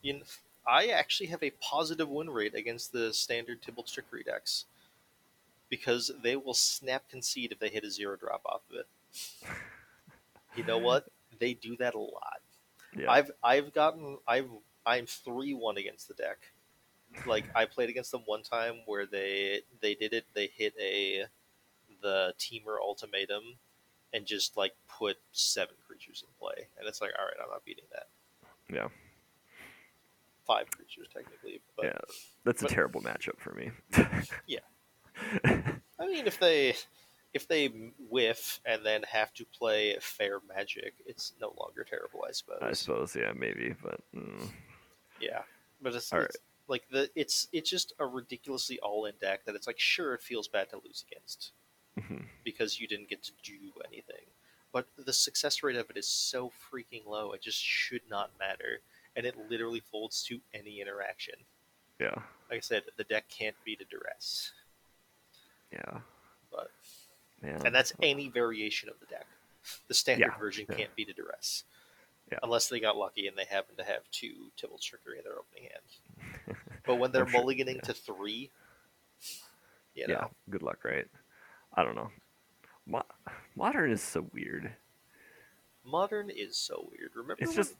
You 0.03 0.15
kn- 0.15 0.25
I 0.67 0.89
actually 0.89 1.27
have 1.29 1.43
a 1.43 1.51
positive 1.61 2.09
win 2.09 2.29
rate 2.31 2.55
against 2.55 2.93
the 2.93 3.13
standard 3.13 3.63
Tybalt's 3.63 3.93
trickery 3.93 4.23
decks 4.23 4.67
because 5.71 6.11
they 6.23 6.37
will 6.37 6.55
snap 6.55 7.09
concede 7.09 7.53
if 7.53 7.59
they 7.59 7.69
hit 7.69 7.85
a 7.85 7.91
zero 7.91 8.17
drop 8.17 8.43
off 8.47 8.61
of 8.71 8.77
it. 8.79 8.87
You 10.57 10.65
know 10.65 10.79
what? 10.79 11.07
They 11.39 11.55
do 11.55 11.77
that 11.77 11.95
a 11.95 11.99
lot. 12.01 12.41
yeah, 12.97 13.11
I've 13.11 13.31
I've 13.45 13.73
gotten 13.73 14.19
I've 14.27 14.49
I'm 14.85 15.07
three 15.07 15.55
one 15.55 15.77
against 15.77 16.09
the 16.09 16.15
deck. 16.15 16.39
Like 17.27 17.45
I 17.55 17.65
played 17.67 17.91
against 17.91 18.11
them 18.11 18.23
one 18.27 18.43
time 18.43 18.79
where 18.87 19.07
they 19.07 19.61
they 19.81 19.95
did 19.95 20.15
it. 20.15 20.25
They 20.35 20.47
hit 20.53 20.75
a 20.81 21.27
the 22.03 22.33
teamer 22.41 22.79
ultimatum 22.81 23.43
and 24.13 24.27
just 24.27 24.57
like 24.57 24.73
put 24.89 25.17
seven 25.33 25.75
creatures 25.87 26.23
in 26.27 26.29
play, 26.39 26.67
and 26.79 26.89
it's 26.89 27.01
like 27.01 27.11
all 27.19 27.25
right, 27.27 27.35
I'm 27.43 27.51
not 27.51 27.65
beating 27.65 27.85
that. 27.93 28.07
yeah, 28.73 28.89
Five 30.47 30.71
creatures 30.71 31.09
technically, 31.13 31.61
but 31.77 31.87
yeah. 31.87 31.99
That's 32.45 32.63
a 32.63 32.67
terrible 32.69 33.03
matchup 33.03 33.39
for 33.39 33.53
me. 33.53 33.71
Yeah. 34.47 34.61
I 35.45 36.07
mean, 36.07 36.27
if 36.27 36.39
they 36.39 36.75
if 37.35 37.47
they 37.49 37.67
whiff 38.09 38.61
and 38.65 38.85
then 38.87 39.03
have 39.03 39.35
to 39.35 39.45
play 39.45 39.97
fair 40.01 40.39
magic, 40.49 40.95
it's 41.07 41.33
no 41.41 41.53
longer 41.59 41.85
terrible, 41.85 42.25
I 42.27 42.33
suppose. 42.33 42.59
I 42.63 42.73
suppose, 42.73 43.15
yeah, 43.15 43.33
maybe, 43.37 43.75
but 43.83 44.01
mm, 44.17 44.49
Yeah, 45.21 45.43
but 45.83 45.95
it's, 45.95 46.13
All 46.13 46.21
it's 46.21 46.37
like 46.69 46.85
the 46.91 47.11
it's 47.15 47.49
it's 47.53 47.69
just 47.69 47.93
a 47.99 48.07
ridiculously 48.07 48.79
all 48.81 49.05
in 49.07 49.15
deck 49.21 49.45
that 49.45 49.55
it's 49.55 49.67
like 49.67 49.79
sure 49.79 50.15
it 50.15 50.23
feels 50.23 50.49
bad 50.49 50.71
to 50.71 50.77
lose 50.85 51.05
against 51.11 51.53
mhm. 51.99 52.25
because 52.45 52.81
you 52.81 52.87
didn't 52.87 53.09
get 53.09 53.23
to 53.25 53.33
do 53.43 53.59
anything, 53.87 54.25
but 54.73 54.87
the 54.97 55.13
success 55.13 55.63
rate 55.63 55.77
of 55.77 55.89
it 55.91 55.97
is 55.97 56.07
so 56.09 56.51
freaking 56.71 57.07
low. 57.07 57.33
It 57.33 57.43
just 57.43 57.59
should 57.63 58.03
not 58.09 58.31
matter, 58.39 58.81
and 59.17 59.27
it 59.27 59.37
literally 59.51 59.81
folds 59.81 60.23
to 60.25 60.41
any 60.55 60.81
interaction. 60.81 61.35
yeah, 61.99 62.15
Like 62.51 62.59
I 62.59 62.61
said, 62.61 62.83
the 62.97 63.05
deck 63.05 63.29
can't 63.29 63.57
beat 63.65 63.81
a 63.81 63.85
duress, 63.85 64.53
yeah, 65.73 66.01
but 66.51 66.71
man. 67.43 67.61
and 67.67 67.75
that's 67.75 67.93
any 68.03 68.29
variation 68.29 68.89
of 68.89 68.99
the 69.01 69.07
deck. 69.07 69.27
The 69.89 69.95
standard 69.95 70.33
Yeah, 70.33 70.39
version 70.39 70.67
yeah. 70.69 70.77
can't 70.77 70.95
beat 70.97 71.09
a 71.11 71.13
duress. 71.13 71.65
Yeah. 72.33 72.39
Unless 72.43 72.69
they 72.69 72.79
got 72.81 72.97
lucky 72.97 73.27
and 73.27 73.37
they 73.37 73.45
happen 73.45 73.75
to 73.77 73.85
have 73.85 74.03
two 74.11 74.51
Tybalt's 74.57 74.85
Trickery 74.85 75.19
in 75.19 75.25
their 75.25 75.39
opening 75.39 75.71
hand. 75.71 76.57
But 76.87 76.97
when 76.97 77.11
they're 77.13 77.29
sure- 77.29 77.43
mulliganing 77.43 77.77
yeah. 77.77 77.81
to 77.83 77.93
three, 77.93 78.51
you 79.95 80.07
yeah. 80.09 80.29
Good 80.49 80.63
luck, 80.63 80.85
right? 80.85 81.07
I 81.79 81.85
don't 81.85 81.95
know. 81.95 82.11
Mo- 82.87 83.07
modern 83.55 83.93
is 83.93 84.03
so 84.03 84.27
weird. 84.33 84.73
modern 85.85 86.29
is 86.29 86.57
so 86.57 86.89
weird. 86.91 87.13
Remember, 87.15 87.37
It's 87.41 87.51
when- 87.51 87.57
just 87.57 87.77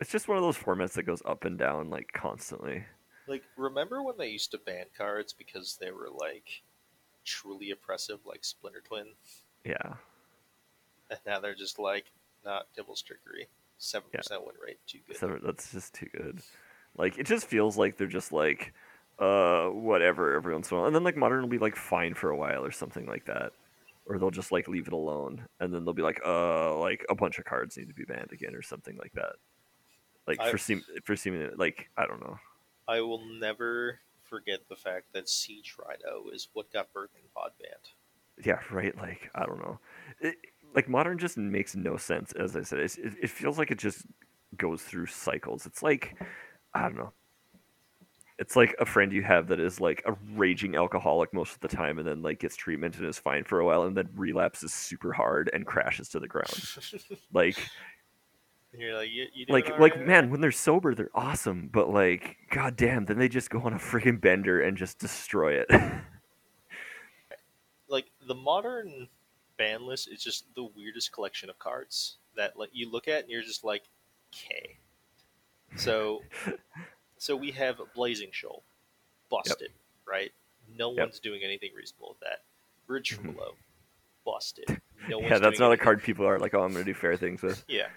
it's 0.00 0.10
just 0.12 0.28
one 0.28 0.36
of 0.36 0.42
those 0.44 0.56
formats 0.56 0.92
that 0.92 1.02
goes 1.02 1.20
up 1.26 1.44
and 1.44 1.58
down 1.58 1.90
like 1.90 2.12
constantly. 2.12 2.84
like 3.26 3.42
remember 3.56 4.02
when 4.02 4.16
they 4.16 4.28
used 4.28 4.50
to 4.52 4.58
ban 4.58 4.86
cards 4.96 5.32
because 5.32 5.76
they 5.80 5.90
were 5.90 6.10
like 6.10 6.62
truly 7.24 7.70
oppressive, 7.72 8.20
like 8.24 8.44
Splinter 8.44 8.82
Twin, 8.82 9.08
Yeah. 9.64 9.94
and 11.10 11.18
now 11.26 11.40
they're 11.40 11.54
just 11.54 11.78
like 11.80 12.04
not 12.44 12.68
Tybalt's 12.76 13.02
Trickery, 13.02 13.46
seven 13.78 14.08
percent 14.12 14.46
win 14.46 14.54
rate, 14.64 14.78
too 14.86 15.00
good. 15.08 15.16
So 15.16 15.38
that's 15.42 15.72
just 15.72 15.92
too 15.94 16.06
good. 16.06 16.40
Like 16.96 17.18
it 17.18 17.26
just 17.26 17.46
feels 17.48 17.76
like 17.76 17.96
they're 17.96 18.06
just 18.06 18.30
like 18.30 18.72
uh 19.18 19.66
whatever 19.68 20.34
every 20.34 20.52
once 20.52 20.70
in 20.70 20.76
a 20.76 20.80
while. 20.80 20.86
And 20.86 20.94
then 20.96 21.04
like 21.04 21.16
modern 21.16 21.40
will 21.42 21.48
be 21.48 21.58
like 21.58 21.76
fine 21.76 22.14
for 22.14 22.30
a 22.30 22.36
while 22.36 22.64
or 22.64 22.70
something 22.72 23.06
like 23.06 23.24
that. 23.26 23.52
Or 24.06 24.18
they'll 24.18 24.30
just 24.30 24.52
like 24.52 24.68
leave 24.68 24.86
it 24.86 24.92
alone 24.92 25.46
and 25.60 25.72
then 25.72 25.84
they'll 25.84 25.94
be 25.94 26.02
like 26.02 26.20
uh 26.26 26.76
like 26.78 27.04
a 27.08 27.14
bunch 27.14 27.38
of 27.38 27.44
cards 27.44 27.76
need 27.76 27.88
to 27.88 27.94
be 27.94 28.04
banned 28.04 28.32
again 28.32 28.54
or 28.54 28.62
something 28.62 28.96
like 28.96 29.12
that. 29.14 29.34
Like 30.26 30.40
I- 30.40 30.50
for 30.50 30.58
seem 30.58 30.82
for 31.04 31.16
seeming 31.16 31.50
like 31.56 31.88
I 31.96 32.06
don't 32.06 32.20
know. 32.20 32.38
I 32.86 33.00
will 33.00 33.24
never 33.24 33.98
forget 34.24 34.60
the 34.68 34.76
fact 34.76 35.06
that 35.14 35.28
Siege 35.28 35.74
Rhino 35.78 36.28
is 36.32 36.48
what 36.52 36.70
got 36.72 36.92
Birthing 36.92 37.32
Pod 37.34 37.52
banned. 37.60 38.44
Yeah, 38.46 38.58
right. 38.74 38.96
Like 38.96 39.30
I 39.34 39.46
don't 39.46 39.60
know. 39.60 39.78
It, 40.20 40.36
like 40.74 40.88
modern 40.88 41.18
just 41.18 41.36
makes 41.38 41.76
no 41.76 41.96
sense. 41.96 42.32
As 42.32 42.56
I 42.56 42.62
said, 42.62 42.80
it 42.80 42.98
it 42.98 43.30
feels 43.30 43.58
like 43.58 43.70
it 43.70 43.78
just 43.78 44.04
goes 44.56 44.82
through 44.82 45.06
cycles. 45.06 45.66
It's 45.66 45.82
like 45.82 46.16
I 46.74 46.82
don't 46.82 46.96
know. 46.96 47.12
It's 48.38 48.56
like 48.56 48.74
a 48.80 48.84
friend 48.84 49.12
you 49.12 49.22
have 49.22 49.46
that 49.48 49.60
is 49.60 49.80
like 49.80 50.02
a 50.06 50.14
raging 50.34 50.74
alcoholic 50.74 51.32
most 51.32 51.54
of 51.54 51.60
the 51.60 51.68
time, 51.68 51.98
and 51.98 52.06
then 52.06 52.22
like 52.22 52.40
gets 52.40 52.56
treatment 52.56 52.96
and 52.96 53.06
is 53.06 53.18
fine 53.18 53.44
for 53.44 53.60
a 53.60 53.64
while, 53.64 53.84
and 53.84 53.96
then 53.96 54.08
relapses 54.16 54.74
super 54.74 55.12
hard 55.12 55.50
and 55.52 55.66
crashes 55.66 56.08
to 56.10 56.20
the 56.20 56.28
ground. 56.28 56.60
Like 57.32 57.58
you're 58.76 58.96
like, 58.96 59.10
you, 59.10 59.26
you 59.32 59.46
like 59.48 59.70
all 59.70 59.78
like 59.78 59.94
right?" 59.94 60.06
man, 60.06 60.30
when 60.30 60.40
they're 60.40 60.50
sober, 60.50 60.94
they're 60.94 61.10
awesome, 61.14 61.68
but 61.72 61.90
like 61.90 62.36
goddamn, 62.50 63.04
then 63.04 63.18
they 63.18 63.28
just 63.28 63.50
go 63.50 63.60
on 63.60 63.72
a 63.72 63.78
freaking 63.78 64.20
bender 64.20 64.60
and 64.60 64.76
just 64.76 64.98
destroy 64.98 65.54
it. 65.60 65.70
like 67.88 68.06
the 68.26 68.34
modern 68.34 69.08
ban 69.56 69.86
list 69.86 70.08
is 70.08 70.22
just 70.22 70.52
the 70.54 70.64
weirdest 70.76 71.12
collection 71.12 71.48
of 71.48 71.58
cards 71.58 72.16
that 72.36 72.58
like 72.58 72.70
you 72.72 72.90
look 72.90 73.06
at 73.06 73.22
and 73.22 73.30
you're 73.30 73.42
just 73.42 73.64
like, 73.64 73.84
okay. 74.34 74.76
So, 75.76 76.22
so 77.24 77.34
we 77.34 77.50
have 77.52 77.80
Blazing 77.94 78.28
Shoal, 78.32 78.62
busted, 79.30 79.70
right? 80.06 80.30
No 80.76 80.90
Yep. 80.90 80.98
one's 80.98 81.20
doing 81.20 81.42
anything 81.42 81.70
reasonable 81.74 82.10
with 82.10 82.20
that. 82.20 82.42
Bridge 82.86 83.16
Mhm. 83.16 83.34
Below, 83.34 83.56
busted. 84.26 84.66
No 85.08 85.20
yeah, 85.20 85.38
that's 85.38 85.58
not 85.58 85.70
a 85.70 85.76
card 85.76 86.02
people 86.02 86.26
are 86.26 86.38
like, 86.38 86.54
oh, 86.54 86.62
I'm 86.62 86.72
gonna 86.72 86.84
do 86.84 86.94
fair 86.94 87.14
things 87.16 87.42
with. 87.42 87.62
Yeah, 87.68 87.88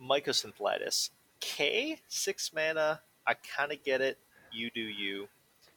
Mycosynth 0.00 0.58
Lattice, 0.58 1.10
K 1.40 2.00
six 2.08 2.52
mana. 2.52 3.00
I 3.26 3.34
kind 3.34 3.70
of 3.70 3.82
get 3.84 4.00
it. 4.00 4.18
You 4.50 4.68
do 4.70 4.80
you. 4.80 5.28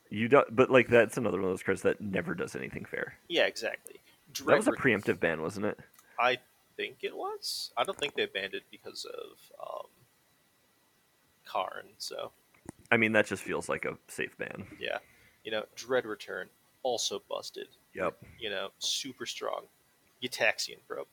You 0.09 0.27
don't, 0.27 0.55
but 0.55 0.71
like 0.71 0.87
that's 0.87 1.17
another 1.17 1.37
one 1.37 1.45
of 1.45 1.51
those 1.51 1.61
cards 1.61 1.83
that 1.83 2.01
never 2.01 2.33
does 2.33 2.55
anything 2.55 2.85
fair. 2.85 3.15
Yeah, 3.27 3.45
exactly. 3.45 3.99
That 4.45 4.57
was 4.57 4.67
a 4.67 4.71
preemptive 4.71 5.19
ban, 5.19 5.41
wasn't 5.41 5.67
it? 5.67 5.79
I 6.19 6.39
think 6.77 6.97
it 7.03 7.15
was. 7.15 7.71
I 7.77 7.83
don't 7.83 7.97
think 7.97 8.15
they 8.15 8.25
banned 8.25 8.55
it 8.55 8.63
because 8.71 9.05
of 9.05 9.37
um, 9.61 9.89
Karn. 11.45 11.85
So 11.99 12.31
I 12.91 12.97
mean, 12.97 13.13
that 13.13 13.25
just 13.25 13.41
feels 13.43 13.69
like 13.69 13.85
a 13.85 13.97
safe 14.07 14.37
ban. 14.37 14.65
yeah, 14.79 14.97
you 15.43 15.51
know, 15.51 15.63
Dread 15.75 16.05
Return 16.05 16.49
also 16.83 17.21
busted. 17.29 17.67
Yep. 17.93 18.17
You 18.39 18.49
know, 18.49 18.69
super 18.79 19.25
strong. 19.25 19.63
Gitaxian 20.23 20.77
Probe. 20.87 21.07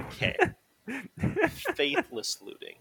Okay. 0.00 0.36
Faithless 1.74 2.38
looting. 2.42 2.76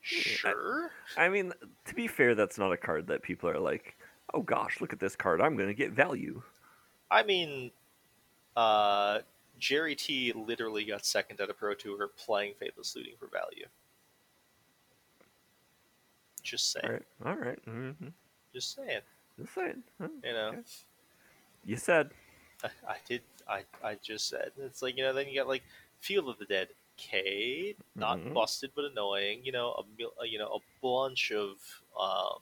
Sure. 0.00 0.90
I 1.16 1.28
mean, 1.28 1.52
to 1.86 1.94
be 1.94 2.06
fair, 2.06 2.34
that's 2.34 2.58
not 2.58 2.72
a 2.72 2.76
card 2.76 3.06
that 3.08 3.22
people 3.22 3.48
are 3.48 3.58
like, 3.58 3.96
oh 4.32 4.42
gosh, 4.42 4.80
look 4.80 4.92
at 4.92 5.00
this 5.00 5.16
card. 5.16 5.40
I'm 5.40 5.56
gonna 5.56 5.74
get 5.74 5.92
value. 5.92 6.42
I 7.10 7.22
mean, 7.22 7.70
uh, 8.56 9.20
Jerry 9.58 9.94
T 9.94 10.32
literally 10.32 10.84
got 10.84 11.06
second 11.06 11.40
at 11.40 11.50
a 11.50 11.54
Pro 11.54 11.74
Tour 11.74 12.10
playing 12.16 12.54
Faithless 12.58 12.94
Looting 12.96 13.14
for 13.18 13.28
value. 13.28 13.66
Just 16.44 16.70
saying. 16.72 16.84
All 16.86 16.92
right. 16.92 17.02
All 17.26 17.34
right. 17.34 17.66
Mm-hmm. 17.66 18.08
Just 18.52 18.74
saying. 18.76 19.00
Just 19.40 19.54
saying. 19.54 19.82
Huh, 20.00 20.08
You 20.22 20.32
know. 20.32 20.48
okay. 20.50 20.60
You 21.64 21.76
said. 21.76 22.10
I, 22.62 22.68
I 22.88 22.96
did. 23.08 23.22
I, 23.48 23.62
I 23.82 23.96
just 24.02 24.28
said 24.28 24.52
it's 24.58 24.80
like 24.82 24.96
you 24.96 25.02
know. 25.02 25.12
Then 25.12 25.26
you 25.28 25.34
got 25.40 25.48
like 25.48 25.62
Field 26.00 26.28
of 26.28 26.38
the 26.38 26.44
Dead, 26.44 26.68
K, 26.96 27.74
not 27.96 28.18
Mhm. 28.18 28.32
busted 28.34 28.70
but 28.76 28.84
annoying. 28.84 29.40
You 29.44 29.52
know, 29.52 29.70
a 29.72 30.20
uh, 30.20 30.24
you 30.24 30.38
know 30.38 30.48
a 30.48 30.58
bunch 30.80 31.32
of 31.32 31.56
um, 32.00 32.38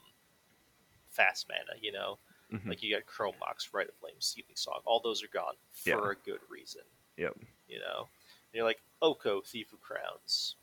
fast 1.08 1.46
mana. 1.48 1.78
You 1.80 1.92
know, 1.92 2.18
Mhm. 2.52 2.68
like 2.68 2.82
you 2.82 2.94
got 2.94 3.06
Chrome 3.06 3.34
Mox, 3.40 3.72
Rite 3.72 3.88
of 3.88 3.94
Flame, 3.96 4.14
Seething 4.20 4.54
Song. 4.56 4.80
All 4.84 5.00
those 5.00 5.22
are 5.24 5.28
gone 5.28 5.54
for 5.72 5.88
Yeah. 5.90 6.10
a 6.12 6.14
good 6.26 6.40
reason. 6.48 6.82
Yep. 7.16 7.36
You 7.68 7.78
know, 7.80 8.00
and 8.02 8.54
you're 8.54 8.64
like 8.64 8.80
Oko, 9.00 9.40
Thief 9.40 9.72
of 9.72 9.80
Crowns. 9.80 10.56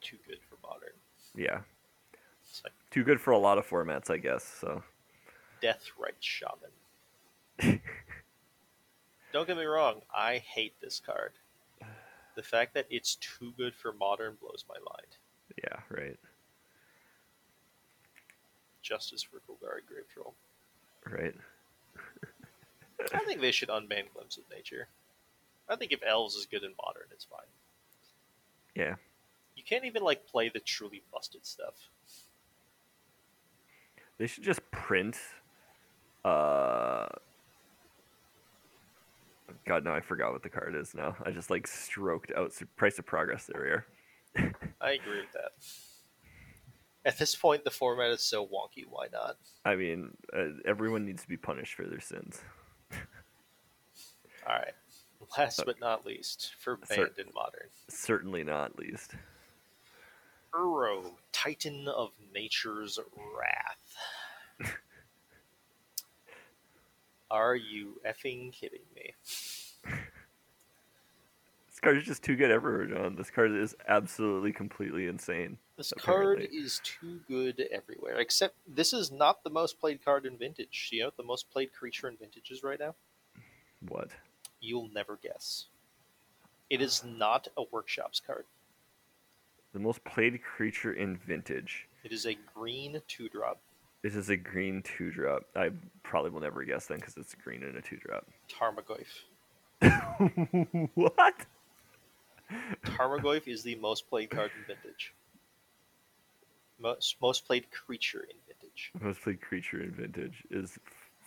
Too 0.00 0.18
good 0.26 0.38
for 0.48 0.56
modern. 0.62 0.92
Yeah. 1.34 1.62
Too 2.90 3.04
good 3.04 3.20
for 3.20 3.32
a 3.32 3.38
lot 3.38 3.58
of 3.58 3.68
formats, 3.68 4.10
I 4.10 4.18
guess. 4.18 4.44
So. 4.44 4.82
Deathrite 5.62 6.20
Shaman. 6.20 6.70
Don't 9.32 9.46
get 9.46 9.56
me 9.56 9.64
wrong, 9.64 10.00
I 10.14 10.38
hate 10.38 10.74
this 10.80 11.00
card. 11.04 11.32
The 12.34 12.42
fact 12.42 12.74
that 12.74 12.86
it's 12.88 13.16
too 13.16 13.52
good 13.56 13.74
for 13.74 13.92
modern 13.92 14.36
blows 14.40 14.64
my 14.68 14.76
mind. 14.76 15.16
Yeah. 15.62 15.80
Right. 15.90 16.16
Justice 18.80 19.22
for 19.22 19.38
Golgari 19.40 19.84
Grave 19.86 20.08
Troll. 20.12 20.34
Right. 21.10 21.34
I 23.12 23.18
think 23.20 23.40
they 23.40 23.52
should 23.52 23.68
unban 23.68 24.12
Glimpse 24.14 24.38
of 24.38 24.44
Nature. 24.50 24.88
I 25.68 25.76
think 25.76 25.92
if 25.92 26.00
Elves 26.06 26.34
is 26.34 26.46
good 26.46 26.64
in 26.64 26.72
modern, 26.82 27.08
it's 27.12 27.24
fine. 27.24 27.40
Yeah. 28.74 28.94
You 29.56 29.62
can't 29.62 29.84
even 29.84 30.02
like 30.02 30.26
play 30.26 30.48
the 30.48 30.60
truly 30.60 31.02
busted 31.12 31.44
stuff. 31.44 31.74
They 34.18 34.26
should 34.26 34.44
just 34.44 34.68
print. 34.70 35.16
Uh. 36.24 37.06
God, 39.64 39.84
no, 39.84 39.92
I 39.92 40.00
forgot 40.00 40.32
what 40.32 40.42
the 40.42 40.48
card 40.48 40.74
is 40.74 40.94
now. 40.94 41.16
I 41.24 41.30
just 41.30 41.50
like 41.50 41.66
stroked 41.66 42.32
out 42.36 42.52
price 42.76 42.98
of 42.98 43.06
progress 43.06 43.48
there. 43.52 43.86
I 44.80 44.92
agree 44.92 45.20
with 45.20 45.32
that. 45.34 45.52
At 47.04 47.18
this 47.18 47.34
point, 47.34 47.64
the 47.64 47.70
format 47.70 48.10
is 48.10 48.22
so 48.22 48.44
wonky. 48.46 48.84
Why 48.88 49.06
not? 49.12 49.36
I 49.64 49.76
mean, 49.76 50.10
uh, 50.36 50.48
everyone 50.66 51.04
needs 51.06 51.22
to 51.22 51.28
be 51.28 51.36
punished 51.36 51.74
for 51.74 51.86
their 51.86 52.00
sins. 52.00 52.40
All 52.92 54.54
right. 54.54 54.74
Last 55.36 55.60
Uh, 55.60 55.64
but 55.66 55.80
not 55.80 56.06
least, 56.06 56.52
for 56.58 56.76
banned 56.76 57.18
in 57.18 57.26
modern, 57.34 57.68
Certainly 57.88 58.44
not 58.44 58.78
least. 58.78 59.14
Uro, 60.54 61.12
Titan 61.32 61.88
of 61.88 62.10
Nature's 62.34 62.98
Wrath. 63.16 64.72
Are 67.30 67.56
you 67.56 68.00
effing 68.06 68.52
kidding 68.52 68.80
me? 68.94 69.14
This 71.78 71.82
card 71.84 71.96
is 71.98 72.04
just 72.06 72.24
too 72.24 72.34
good 72.34 72.50
everywhere, 72.50 72.86
John. 72.86 73.14
This 73.14 73.30
card 73.30 73.52
is 73.52 73.76
absolutely, 73.86 74.52
completely 74.52 75.06
insane. 75.06 75.58
This 75.76 75.92
card 75.96 76.48
is 76.52 76.80
too 76.82 77.20
good 77.28 77.68
everywhere. 77.70 78.16
Except 78.16 78.56
this 78.66 78.92
is 78.92 79.12
not 79.12 79.44
the 79.44 79.50
most 79.50 79.78
played 79.78 80.04
card 80.04 80.26
in 80.26 80.36
Vintage. 80.36 80.88
You 80.90 81.04
know 81.04 81.10
the 81.16 81.22
most 81.22 81.48
played 81.52 81.72
creature 81.72 82.08
in 82.08 82.16
Vintage 82.16 82.50
is 82.50 82.64
right 82.64 82.80
now? 82.80 82.96
What? 83.86 84.10
You'll 84.60 84.90
never 84.92 85.20
guess. 85.22 85.66
It 86.68 86.82
is 86.82 87.04
not 87.04 87.46
a 87.56 87.62
Workshops 87.70 88.18
card. 88.18 88.46
The 89.72 89.78
most 89.78 90.02
played 90.04 90.42
creature 90.42 90.92
in 90.92 91.16
Vintage. 91.16 91.86
It 92.04 92.12
is 92.12 92.26
a 92.26 92.36
green 92.54 93.00
two 93.06 93.28
drop. 93.28 93.60
This 94.02 94.14
is 94.14 94.30
a 94.30 94.36
green 94.36 94.82
two 94.82 95.10
drop. 95.10 95.42
I 95.56 95.70
probably 96.02 96.30
will 96.30 96.40
never 96.40 96.64
guess 96.64 96.86
then 96.86 96.98
because 96.98 97.16
it's 97.16 97.34
green 97.34 97.62
and 97.62 97.76
a 97.76 97.82
two 97.82 97.96
drop. 97.96 98.26
Tarmogoyf. 98.48 99.06
what? 100.94 101.34
Tarmogoyf 102.84 103.46
is 103.46 103.62
the 103.62 103.74
most 103.76 104.08
played 104.08 104.30
card 104.30 104.50
in 104.58 104.64
Vintage. 104.74 105.12
Most 106.80 107.16
most 107.20 107.46
played 107.46 107.70
creature 107.70 108.20
in 108.20 108.36
Vintage. 108.46 108.92
Most 109.00 109.20
played 109.22 109.40
creature 109.40 109.82
in 109.82 109.90
Vintage 109.90 110.44
is 110.50 110.78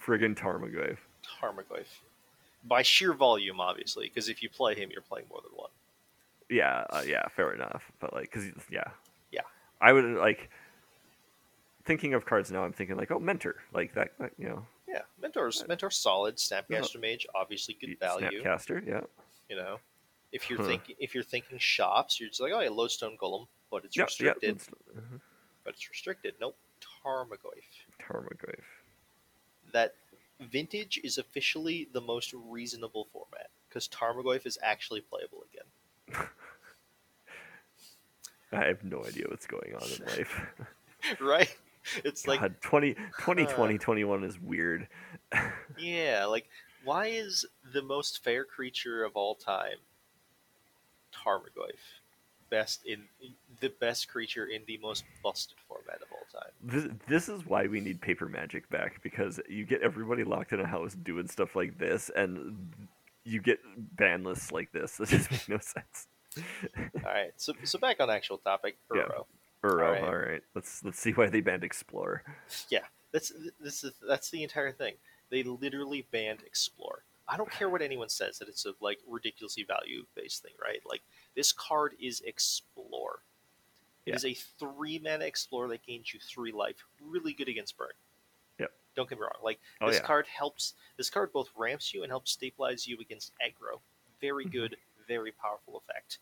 friggin' 0.03 0.35
Tarmogoyf. 0.35 0.97
Tarmogoyf. 1.41 1.87
By 2.63 2.81
sheer 2.81 3.13
volume, 3.13 3.59
obviously, 3.59 4.07
because 4.07 4.29
if 4.29 4.41
you 4.41 4.49
play 4.49 4.75
him, 4.75 4.89
you're 4.91 5.01
playing 5.01 5.27
more 5.29 5.41
than 5.41 5.51
one. 5.55 5.69
Yeah, 6.51 6.83
uh, 6.89 7.03
yeah, 7.07 7.27
fair 7.29 7.53
enough. 7.53 7.91
But 7.99 8.13
like, 8.13 8.29
cause 8.31 8.45
yeah, 8.69 8.83
Yeah. 9.31 9.41
I 9.79 9.93
would 9.93 10.03
like 10.05 10.49
thinking 11.85 12.13
of 12.13 12.25
cards 12.25 12.51
now. 12.51 12.63
I'm 12.63 12.73
thinking 12.73 12.97
like, 12.97 13.09
oh, 13.09 13.19
mentor, 13.19 13.55
like 13.73 13.93
that, 13.95 14.09
that 14.19 14.33
you 14.37 14.49
know, 14.49 14.65
Yeah, 14.87 15.01
Mentor's 15.21 15.63
Mentor's 15.67 15.95
solid. 15.95 16.35
Snapcaster 16.35 16.99
Mage, 16.99 17.25
obviously 17.33 17.77
good 17.79 17.97
value. 17.99 18.43
Snapcaster, 18.43 18.85
yeah, 18.85 19.01
You 19.49 19.55
know, 19.55 19.79
if 20.33 20.49
you're 20.49 20.59
Huh. 20.59 20.67
thinking 20.67 20.95
if 20.99 21.15
you're 21.15 21.23
thinking 21.23 21.57
shops, 21.57 22.19
you're 22.19 22.29
just 22.29 22.41
like, 22.41 22.51
oh 22.53 22.59
yeah, 22.59 22.69
Lodestone 22.69 23.17
Golem, 23.17 23.47
but 23.71 23.85
it's 23.85 23.95
yeah, 23.95 24.01
yeah. 24.01 24.05
restricted. 24.05 24.49
it's- 24.57 24.69
mhm. 24.95 25.21
But 25.63 25.75
it's 25.75 25.89
restricted. 25.89 26.35
Nope, 26.41 26.57
Tarmogoyf. 27.05 27.63
Tarmogoyf. 28.01 28.63
That 29.71 29.93
Vintage 30.39 30.99
is 31.03 31.17
officially 31.17 31.87
the 31.93 32.01
most 32.01 32.33
reasonable 32.33 33.05
format 33.13 33.51
because 33.69 33.87
Tarmogoyf 33.87 34.45
is 34.45 34.57
actually 34.61 35.01
playable 35.01 35.43
again. 35.51 35.65
I 38.53 38.65
have 38.65 38.83
no 38.83 39.05
idea 39.05 39.25
what's 39.29 39.47
going 39.47 39.73
on 39.75 39.83
in 39.83 40.05
life. 40.05 40.41
right? 41.21 41.55
It's 42.03 42.27
like 42.27 42.41
God, 42.41 42.55
20, 42.61 42.93
2020, 42.93 43.75
uh, 43.75 43.77
21 43.77 44.23
is 44.23 44.39
weird. 44.39 44.87
Yeah, 45.79 46.25
like 46.25 46.47
why 46.83 47.07
is 47.07 47.45
the 47.73 47.81
most 47.81 48.23
fair 48.23 48.43
creature 48.43 49.03
of 49.03 49.15
all 49.15 49.35
time 49.35 49.77
Tarmogoyf 51.13 51.79
best 52.49 52.85
in 52.85 53.03
the 53.61 53.69
best 53.79 54.09
creature 54.09 54.45
in 54.45 54.61
the 54.67 54.77
most 54.77 55.05
busted 55.23 55.57
format 55.67 56.01
of 56.01 56.07
all 56.11 56.41
time? 56.41 56.51
This, 56.61 56.87
this 57.07 57.29
is 57.29 57.45
why 57.45 57.67
we 57.67 57.79
need 57.79 58.01
paper 58.01 58.27
magic 58.27 58.69
back 58.69 59.01
because 59.01 59.39
you 59.49 59.65
get 59.65 59.81
everybody 59.81 60.23
locked 60.23 60.51
in 60.51 60.59
a 60.59 60.67
house 60.67 60.93
doing 60.93 61.27
stuff 61.27 61.55
like 61.55 61.79
this, 61.79 62.11
and 62.15 62.71
you 63.23 63.41
get 63.41 63.59
ban 63.95 64.23
lists 64.23 64.51
like 64.51 64.71
this. 64.71 64.97
That 64.97 65.09
just 65.09 65.31
makes 65.31 65.49
no 65.49 65.57
sense. 65.59 66.07
All 66.95 67.01
right, 67.11 67.31
so 67.37 67.53
so 67.63 67.77
back 67.79 67.99
on 67.99 68.09
actual 68.09 68.37
topic, 68.37 68.77
Yeah. 68.95 69.03
Uro. 69.03 69.25
Uro, 69.63 69.71
Alright. 69.85 70.03
all 70.03 70.15
right. 70.15 70.41
Let's 70.55 70.83
let's 70.83 70.99
see 70.99 71.11
why 71.11 71.27
they 71.27 71.41
banned 71.41 71.63
Explore. 71.63 72.23
Yeah, 72.69 72.85
that's 73.11 73.31
this 73.59 73.83
is 73.83 73.93
that's 74.07 74.29
the 74.31 74.41
entire 74.43 74.71
thing. 74.71 74.95
They 75.29 75.43
literally 75.43 76.05
banned 76.11 76.39
Explore. 76.45 77.03
I 77.27 77.37
don't 77.37 77.51
care 77.51 77.69
what 77.69 77.81
anyone 77.81 78.09
says 78.09 78.39
that 78.39 78.49
it's 78.49 78.65
a 78.65 78.73
like 78.81 78.99
ridiculously 79.07 79.63
value 79.63 80.05
based 80.15 80.41
thing, 80.41 80.53
right? 80.61 80.79
Like 80.85 81.01
this 81.35 81.51
card 81.51 81.93
is 82.01 82.21
Explore. 82.21 83.21
It 84.05 84.11
Yeah. 84.11 84.15
is 84.15 84.25
a 84.25 84.33
three 84.33 84.99
mana 84.99 85.25
Explore 85.25 85.67
that 85.69 85.85
gains 85.85 86.13
you 86.13 86.19
three 86.19 86.51
life. 86.51 86.77
Really 86.99 87.33
good 87.33 87.47
against 87.47 87.77
burn. 87.77 87.89
Don't 88.95 89.09
get 89.09 89.17
me 89.17 89.23
wrong. 89.23 89.41
Like 89.43 89.59
Oh 89.79 89.87
this 89.87 89.97
yeah, 89.97 90.03
card 90.03 90.27
helps. 90.27 90.73
This 90.97 91.09
card 91.09 91.31
both 91.31 91.49
ramps 91.55 91.93
you 91.93 92.03
and 92.03 92.11
helps 92.11 92.31
stabilize 92.31 92.87
you 92.87 92.97
against 92.99 93.33
aggro. 93.41 93.79
Very 94.19 94.45
Mhm. 94.45 94.51
good, 94.51 94.77
very 95.07 95.31
powerful 95.31 95.77
effect. 95.77 96.19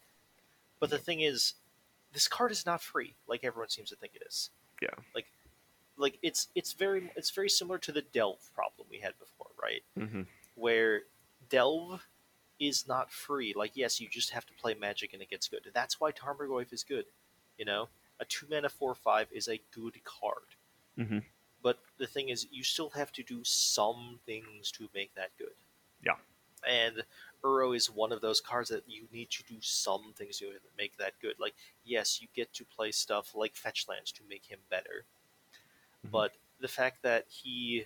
But 0.80 0.90
the 0.90 0.98
thing 0.98 1.22
is, 1.22 1.56
this 2.14 2.28
card 2.28 2.52
is 2.52 2.66
not 2.66 2.82
free, 2.82 3.16
like 3.28 3.44
everyone 3.44 3.70
seems 3.70 3.90
to 3.90 3.96
think 3.96 4.16
it 4.16 4.24
is. 4.26 4.50
Yeah. 4.82 4.96
Like, 5.14 5.28
like 5.98 6.18
it's 6.22 6.48
it's 6.56 6.74
very 6.74 7.12
it's 7.16 7.32
very 7.32 7.50
similar 7.50 7.78
to 7.80 7.92
the 7.92 8.02
delve 8.02 8.50
problem 8.54 8.88
we 8.90 9.00
had 9.00 9.18
before, 9.20 9.52
right? 9.62 9.84
hmm 9.96 10.24
Where 10.56 11.04
delve 11.50 12.08
is 12.60 12.88
not 12.88 13.12
free. 13.12 13.54
Like, 13.56 13.72
yes, 13.76 14.00
you 14.02 14.08
just 14.10 14.32
have 14.32 14.46
to 14.46 14.54
play 14.54 14.74
magic 14.74 15.14
and 15.14 15.22
it 15.22 15.30
gets 15.30 15.48
good. 15.48 15.70
That's 15.74 16.00
why 16.00 16.12
Tarmogoyf 16.12 16.72
is 16.74 16.84
good. 16.84 17.06
You 17.58 17.66
know, 17.66 17.90
a 18.20 18.26
two 18.26 18.46
mana 18.50 18.70
four 18.70 18.96
five 18.96 19.28
is 19.32 19.48
a 19.48 19.62
good 19.72 20.02
card. 20.04 20.56
hmm 20.96 21.20
But 21.62 21.80
the 21.98 22.08
thing 22.08 22.30
is, 22.30 22.48
you 22.52 22.64
still 22.64 22.90
have 22.92 23.12
to 23.14 23.24
do 23.24 23.44
some 23.44 24.20
things 24.26 24.72
to 24.72 24.90
make 24.94 25.14
that 25.16 25.32
good. 25.38 25.56
Yeah. 26.04 26.16
And 26.68 27.04
Uro 27.44 27.76
is 27.76 27.90
one 27.90 28.12
of 28.12 28.22
those 28.22 28.42
cards 28.42 28.70
that 28.70 28.84
you 28.88 29.08
need 29.12 29.30
to 29.32 29.44
do 29.44 29.58
some 29.62 30.14
things 30.16 30.40
to 30.40 30.52
make 30.78 30.98
that 30.98 31.14
good. 31.22 31.36
Like, 31.40 31.56
yes, 31.84 32.22
you 32.22 32.28
get 32.36 32.54
to 32.54 32.66
play 32.66 32.92
stuff 32.92 33.36
like 33.36 33.56
fetch 33.56 33.88
lands 33.88 34.12
to 34.14 34.22
make 34.30 34.46
him 34.46 34.60
better. 34.70 35.06
Mhm. 36.06 36.12
But 36.12 36.36
the 36.60 36.68
fact 36.68 37.02
that 37.04 37.26
he 37.30 37.86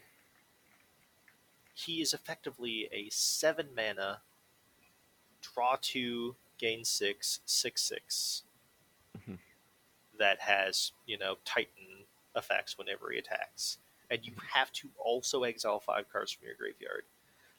he 1.76 2.02
is 2.02 2.14
effectively 2.14 2.88
a 2.92 3.10
seven 3.10 3.74
mana 3.76 4.22
draw 5.42 5.76
two, 5.82 6.36
gain 6.58 6.86
six, 6.86 7.42
six 7.46 7.82
six 7.82 8.44
Mhm. 9.18 9.40
that 10.18 10.40
has, 10.42 10.92
you 11.06 11.18
know, 11.18 11.38
Titan 11.44 12.03
effects 12.36 12.78
whenever 12.78 13.12
he 13.12 13.20
attacks. 13.20 13.78
And 14.10 14.26
you 14.26 14.34
have 14.54 14.72
to 14.74 14.90
also 14.98 15.44
exile 15.44 15.80
five 15.80 16.10
cards 16.12 16.32
from 16.32 16.46
your 16.46 16.56
graveyard. 16.56 17.04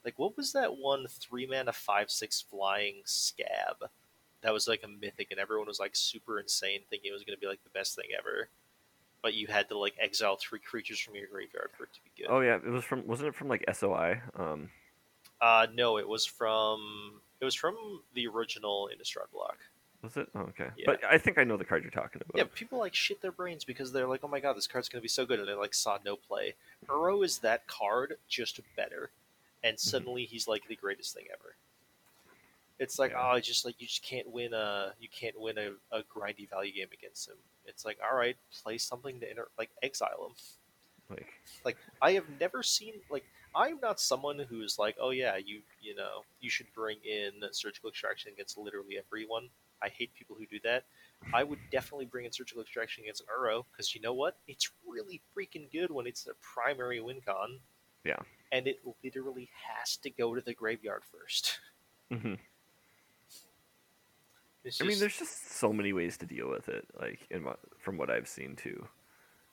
Like 0.04 0.18
what 0.18 0.36
was 0.36 0.52
that 0.52 0.76
one 0.76 1.06
three 1.08 1.46
mana 1.46 1.72
five 1.72 2.10
six 2.10 2.40
flying 2.42 3.02
Skaab? 3.06 3.88
That 4.42 4.52
was 4.52 4.68
like 4.68 4.82
a 4.84 4.88
mythic 4.88 5.30
and 5.30 5.40
everyone 5.40 5.66
was 5.66 5.80
like 5.80 5.96
super 5.96 6.38
insane 6.38 6.80
thinking 6.90 7.10
it 7.10 7.14
was 7.14 7.24
gonna 7.24 7.38
be 7.38 7.46
like 7.46 7.64
the 7.64 7.70
best 7.70 7.96
thing 7.96 8.10
ever. 8.18 8.48
But 9.22 9.34
you 9.34 9.46
had 9.46 9.68
to 9.70 9.78
like 9.78 9.94
exile 9.98 10.36
three 10.36 10.58
creatures 10.58 11.00
from 11.00 11.14
your 11.14 11.28
graveyard 11.28 11.70
for 11.76 11.84
it 11.84 11.94
to 11.94 12.00
be 12.02 12.10
good. 12.18 12.26
Oh 12.30 12.40
yeah, 12.40 12.56
it 12.56 12.68
was 12.70 12.84
from 12.84 13.06
wasn't 13.06 13.28
it 13.28 13.34
from 13.34 13.48
like 13.48 13.64
SOI? 13.72 14.20
Um, 14.36 14.70
Uh 15.40 15.66
no, 15.74 15.96
it 15.98 16.06
was 16.06 16.26
from 16.26 17.20
it 17.40 17.44
was 17.44 17.54
from 17.54 18.02
the 18.14 18.26
original 18.26 18.90
Innistrad 18.94 19.30
block. 19.32 19.58
Was 20.04 20.16
it? 20.16 20.28
Oh, 20.34 20.40
okay, 20.40 20.68
Yeah. 20.76 20.84
but 20.86 21.04
I 21.04 21.18
think 21.18 21.38
I 21.38 21.44
know 21.44 21.56
the 21.56 21.64
card 21.64 21.82
you're 21.82 21.90
talking 21.90 22.22
about. 22.24 22.36
Yeah, 22.38 22.44
people 22.54 22.78
like 22.78 22.94
shit 22.94 23.20
their 23.20 23.32
brains 23.32 23.64
because 23.64 23.92
they're 23.92 24.06
like, 24.06 24.20
"Oh 24.22 24.28
my 24.28 24.40
god, 24.40 24.56
this 24.56 24.66
card's 24.66 24.88
gonna 24.88 25.02
be 25.02 25.08
so 25.08 25.26
good," 25.26 25.40
and 25.40 25.48
they 25.48 25.54
like 25.54 25.74
saw 25.74 25.98
no 26.04 26.16
play. 26.16 26.54
Mm-hmm. 26.84 26.92
Uro 26.92 27.24
is 27.24 27.38
that 27.38 27.66
card, 27.66 28.18
just 28.28 28.60
better, 28.76 29.10
and 29.62 29.76
mm-hmm. 29.76 29.90
suddenly 29.90 30.24
he's 30.24 30.46
like 30.46 30.68
the 30.68 30.76
greatest 30.76 31.14
thing 31.14 31.24
ever. 31.32 31.56
It's 32.78 32.98
like, 32.98 33.12
Yeah. 33.12 33.32
oh, 33.32 33.40
just 33.40 33.64
like 33.64 33.80
you 33.80 33.86
just 33.86 34.02
can't 34.02 34.28
win 34.30 34.52
a 34.52 34.94
you 35.00 35.08
can't 35.08 35.38
win 35.40 35.58
a, 35.58 35.72
a 35.96 36.02
grindy 36.02 36.48
value 36.48 36.72
game 36.72 36.88
against 36.92 37.28
him. 37.28 37.36
It's 37.66 37.84
like, 37.84 37.98
all 38.02 38.16
right, 38.16 38.36
play 38.62 38.78
something 38.78 39.20
to 39.20 39.30
inter- 39.30 39.48
like 39.58 39.70
exile 39.82 40.26
him. 40.28 40.34
Like, 41.10 41.32
Like 41.64 41.76
I 42.02 42.12
have 42.12 42.24
never 42.40 42.62
seen 42.62 42.94
like 43.10 43.24
I'm 43.54 43.78
not 43.80 44.00
someone 44.00 44.38
who's 44.38 44.78
like, 44.78 44.96
oh 45.00 45.10
yeah, 45.10 45.36
you 45.36 45.60
you 45.80 45.94
know 45.94 46.24
you 46.40 46.50
should 46.50 46.66
bring 46.74 46.98
in 47.04 47.32
surgical 47.52 47.90
extraction 47.90 48.32
against 48.32 48.58
literally 48.58 48.98
everyone. 48.98 49.48
I 49.82 49.88
hate 49.88 50.14
people 50.14 50.36
who 50.38 50.46
do 50.46 50.58
that. 50.64 50.84
I 51.32 51.42
would 51.44 51.58
definitely 51.70 52.04
bring 52.06 52.24
in 52.26 52.32
surgical 52.32 52.62
extraction 52.62 53.02
against 53.04 53.22
Uro 53.26 53.64
because 53.72 53.94
you 53.94 54.00
know 54.00 54.12
what? 54.14 54.36
It's 54.46 54.70
really 54.86 55.20
freaking 55.36 55.70
good 55.72 55.90
when 55.90 56.06
it's 56.06 56.24
the 56.24 56.34
primary 56.40 57.00
win 57.00 57.20
con. 57.24 57.60
Yeah. 58.04 58.18
And 58.52 58.66
it 58.66 58.80
literally 59.02 59.48
has 59.68 59.96
to 59.98 60.10
go 60.10 60.34
to 60.34 60.40
the 60.40 60.54
graveyard 60.54 61.02
first. 61.10 61.58
mhm. 62.12 62.38
It's 64.64 64.80
I 64.80 64.86
mean, 64.86 64.98
there's 64.98 65.18
just 65.18 65.52
so 65.58 65.72
many 65.74 65.92
ways 65.92 66.16
to 66.18 66.26
deal 66.26 66.48
with 66.48 66.68
it. 66.70 66.86
Like, 66.98 67.20
in 67.30 67.44
what, 67.44 67.58
from 67.78 67.98
what 67.98 68.08
I've 68.10 68.26
seen 68.28 68.56
too. 68.56 68.86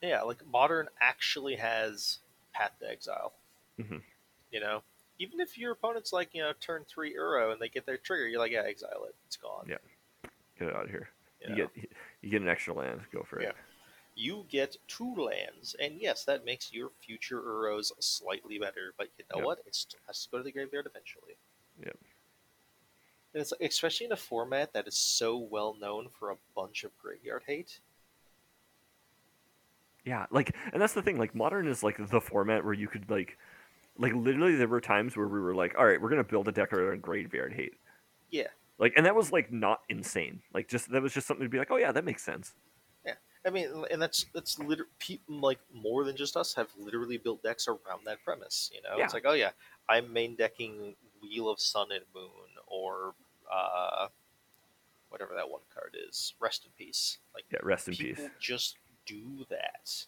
yeah, 0.02 0.22
like 0.22 0.46
modern 0.48 0.88
actually 1.02 1.56
has 1.58 2.20
Path 2.54 2.72
to 2.80 2.90
Exile. 2.90 3.34
Mhm. 3.78 4.02
You 4.52 4.60
know, 4.62 4.84
even 5.20 5.42
if 5.42 5.58
your 5.58 5.74
opponent's 5.74 6.14
like 6.14 6.30
you 6.34 6.42
know 6.42 6.54
turn 6.62 6.86
three 6.88 7.14
Uro 7.16 7.52
and 7.52 7.62
they 7.62 7.68
get 7.68 7.86
their 7.86 7.98
trigger, 7.98 8.26
you're 8.28 8.40
like, 8.40 8.52
yeah, 8.54 8.64
exile 8.66 9.04
it. 9.06 9.16
It's 9.28 9.36
gone. 9.36 9.66
Yeah. 9.68 9.78
Get 10.62 10.70
it 10.70 10.76
out 10.76 10.84
of 10.86 10.92
here. 10.92 11.10
You, 11.42 11.50
You 11.50 11.56
get 11.56 11.90
you 12.22 12.30
get 12.30 12.42
an 12.44 12.48
extra 12.48 12.74
land. 12.76 13.02
Go 13.12 13.24
for 13.24 13.40
it. 13.40 13.46
Yeah. 13.46 13.52
You 14.14 14.46
get 14.48 14.78
two 14.88 15.16
lands, 15.16 15.76
and 15.82 15.96
yes, 16.00 16.24
that 16.26 16.46
makes 16.46 16.72
your 16.72 16.92
future 17.04 17.42
Uros 17.42 17.92
slightly 18.00 18.60
better. 18.60 18.94
But 18.96 19.08
you 19.18 19.26
know 19.32 19.38
Yep. 19.40 19.46
what? 19.46 19.60
It 19.66 19.74
still 19.74 20.00
has 20.06 20.24
to 20.24 20.30
go 20.30 20.38
to 20.38 20.44
the 20.44 20.52
graveyard 20.52 20.86
eventually. 20.86 21.38
Yep. 21.84 21.98
And 23.34 23.42
it's 23.42 23.54
especially 23.60 24.06
in 24.06 24.12
a 24.12 24.18
format 24.18 24.74
that 24.74 24.88
is 24.88 24.96
so 24.96 25.38
well 25.38 25.74
known 25.80 26.10
for 26.10 26.30
a 26.30 26.38
bunch 26.56 26.84
of 26.84 26.96
graveyard 27.00 27.44
hate. 27.48 27.80
Yeah, 30.06 30.26
like, 30.30 30.56
and 30.74 30.82
that's 30.82 30.94
the 30.94 31.02
thing. 31.02 31.18
Like, 31.18 31.34
modern 31.34 31.68
is 31.68 31.82
like 31.82 31.98
the 32.10 32.22
format 32.22 32.64
where 32.66 32.74
you 32.74 32.88
could 32.88 33.10
like, 33.10 33.38
like 33.98 34.14
literally 34.14 34.56
there 34.56 34.68
were 34.68 34.82
times 34.82 35.16
where 35.18 35.28
we 35.28 35.40
were 35.40 35.56
like, 35.56 35.76
all 35.78 35.86
right, 35.86 36.00
we're 36.00 36.10
gonna 36.10 36.24
build 36.24 36.48
a 36.48 36.52
deck 36.52 36.72
around 36.74 37.02
graveyard 37.02 37.54
hate. 37.54 37.74
Yeah. 38.30 38.48
Like, 38.82 38.94
and 38.98 39.06
that 39.06 39.16
was 39.16 39.32
like 39.32 39.52
not 39.54 39.82
insane. 39.90 40.42
Like, 40.56 40.68
just 40.68 40.92
that 40.92 41.02
was 41.04 41.14
just 41.14 41.28
something 41.28 41.46
to 41.46 41.50
be 41.50 41.60
like, 41.60 41.70
oh 41.72 41.78
yeah, 41.78 41.92
that 41.92 42.04
makes 42.04 42.24
sense. 42.24 42.56
Yeah, 43.06 43.14
I 43.46 43.52
mean, 43.52 43.86
and 43.92 44.02
that's 44.02 44.26
that's 44.34 44.58
liter- 44.58 44.88
people 44.98 45.40
like 45.40 45.60
more 45.72 46.04
than 46.04 46.16
just 46.18 46.36
us 46.36 46.54
have 46.56 46.68
literally 46.80 47.18
built 47.18 47.44
decks 47.44 47.68
around 47.68 48.06
that 48.06 48.18
premise. 48.26 48.72
You 48.74 48.82
know, 48.82 48.98
Yeah. 48.98 49.06
it's 49.06 49.14
like, 49.14 49.24
oh 49.28 49.34
yeah, 49.34 49.52
I'm 49.88 50.12
main 50.12 50.36
decking 50.36 50.96
Wheel 51.22 51.48
of 51.48 51.60
Sun 51.62 51.92
and 51.92 52.04
Moon 52.16 52.50
or 52.66 53.14
uh, 53.54 54.08
whatever 55.10 55.36
that 55.36 55.48
one 55.50 55.62
card 55.74 55.96
is, 56.10 56.34
Rest 56.40 56.66
in 56.66 56.72
Peace. 56.76 57.20
Like 57.36 57.46
Yeah, 57.52 57.60
rest 57.62 57.88
in 57.88 57.96
peace. 57.96 58.20
just 58.40 58.78
do 59.06 59.46
that. 59.50 60.06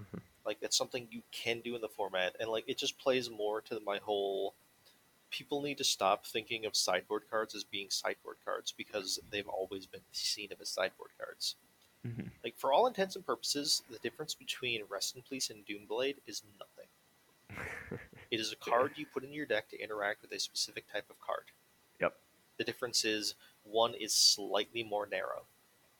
Mhm. 0.00 0.20
Like 0.46 0.60
that's 0.60 0.78
something 0.78 1.06
you 1.10 1.20
can 1.30 1.60
do 1.60 1.74
in 1.74 1.82
the 1.82 1.88
format, 1.90 2.36
and 2.40 2.48
like 2.48 2.64
it 2.66 2.78
just 2.78 2.98
plays 2.98 3.28
more 3.28 3.60
to 3.62 3.80
my 3.80 3.98
whole. 3.98 4.54
People 5.34 5.62
need 5.62 5.78
to 5.78 5.84
stop 5.84 6.24
thinking 6.24 6.64
of 6.64 6.76
sideboard 6.76 7.22
cards 7.28 7.56
as 7.56 7.64
being 7.64 7.90
sideboard 7.90 8.36
cards 8.44 8.70
because 8.70 9.18
they've 9.32 9.48
always 9.48 9.84
been 9.84 10.00
seen 10.12 10.50
as 10.60 10.68
sideboard 10.68 11.10
cards. 11.18 11.56
Mhm. 12.06 12.30
Like 12.44 12.56
for 12.56 12.72
all 12.72 12.86
intents 12.86 13.16
and 13.16 13.26
purposes, 13.26 13.82
the 13.90 13.98
difference 13.98 14.32
between 14.32 14.84
Rest 14.84 15.16
in 15.16 15.22
Peace 15.22 15.50
and 15.50 15.66
Doomblade 15.66 16.18
is 16.24 16.42
nothing. 16.58 16.88
It 18.30 18.40
is 18.40 18.52
a 18.52 18.56
card 18.56 18.92
you 18.96 19.06
put 19.06 19.24
in 19.24 19.32
your 19.32 19.46
deck 19.46 19.68
to 19.70 19.80
interact 19.80 20.22
with 20.22 20.32
a 20.32 20.38
specific 20.38 20.90
type 20.92 21.08
of 21.10 21.20
card. 21.20 21.44
Yep. 22.00 22.16
The 22.56 22.64
difference 22.64 23.04
is 23.04 23.34
one 23.64 23.94
is 23.94 24.14
slightly 24.14 24.82
more 24.82 25.06
narrow. 25.06 25.46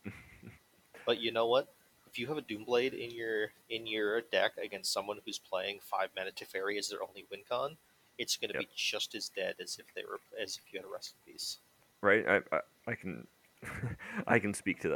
but 1.07 1.20
you 1.20 1.32
know 1.32 1.47
what? 1.47 1.74
If 2.09 2.18
you 2.18 2.28
have 2.28 2.39
a 2.39 2.43
Doomblade 2.43 2.93
in 2.93 3.11
your 3.11 3.53
in 3.68 3.87
your 3.87 4.20
deck 4.20 4.53
against 4.59 4.93
someone 4.93 5.18
who's 5.24 5.39
playing 5.39 5.80
five 5.80 6.11
mana 6.16 6.30
Teferi 6.30 6.78
as 6.78 6.89
their 6.89 7.03
only 7.03 7.26
win 7.30 7.43
con, 7.49 7.76
it's 8.18 8.36
going 8.36 8.50
to 8.50 8.54
Yep. 8.54 8.62
be 8.64 8.68
just 8.74 9.14
as 9.14 9.28
dead 9.28 9.56
as 9.60 9.78
if 9.78 9.92
they 9.94 10.02
were 10.04 10.20
as 10.40 10.56
if 10.56 10.72
you 10.72 10.78
had 10.78 10.86
a 10.86 10.92
rest 10.92 11.14
in 11.26 11.32
peace. 11.32 11.58
right? 12.02 12.26
I 12.28 12.36
I, 12.56 12.60
I 12.88 12.94
can 12.94 13.26
I 14.26 14.38
can 14.38 14.54
speak 14.54 14.80
to 14.80 14.88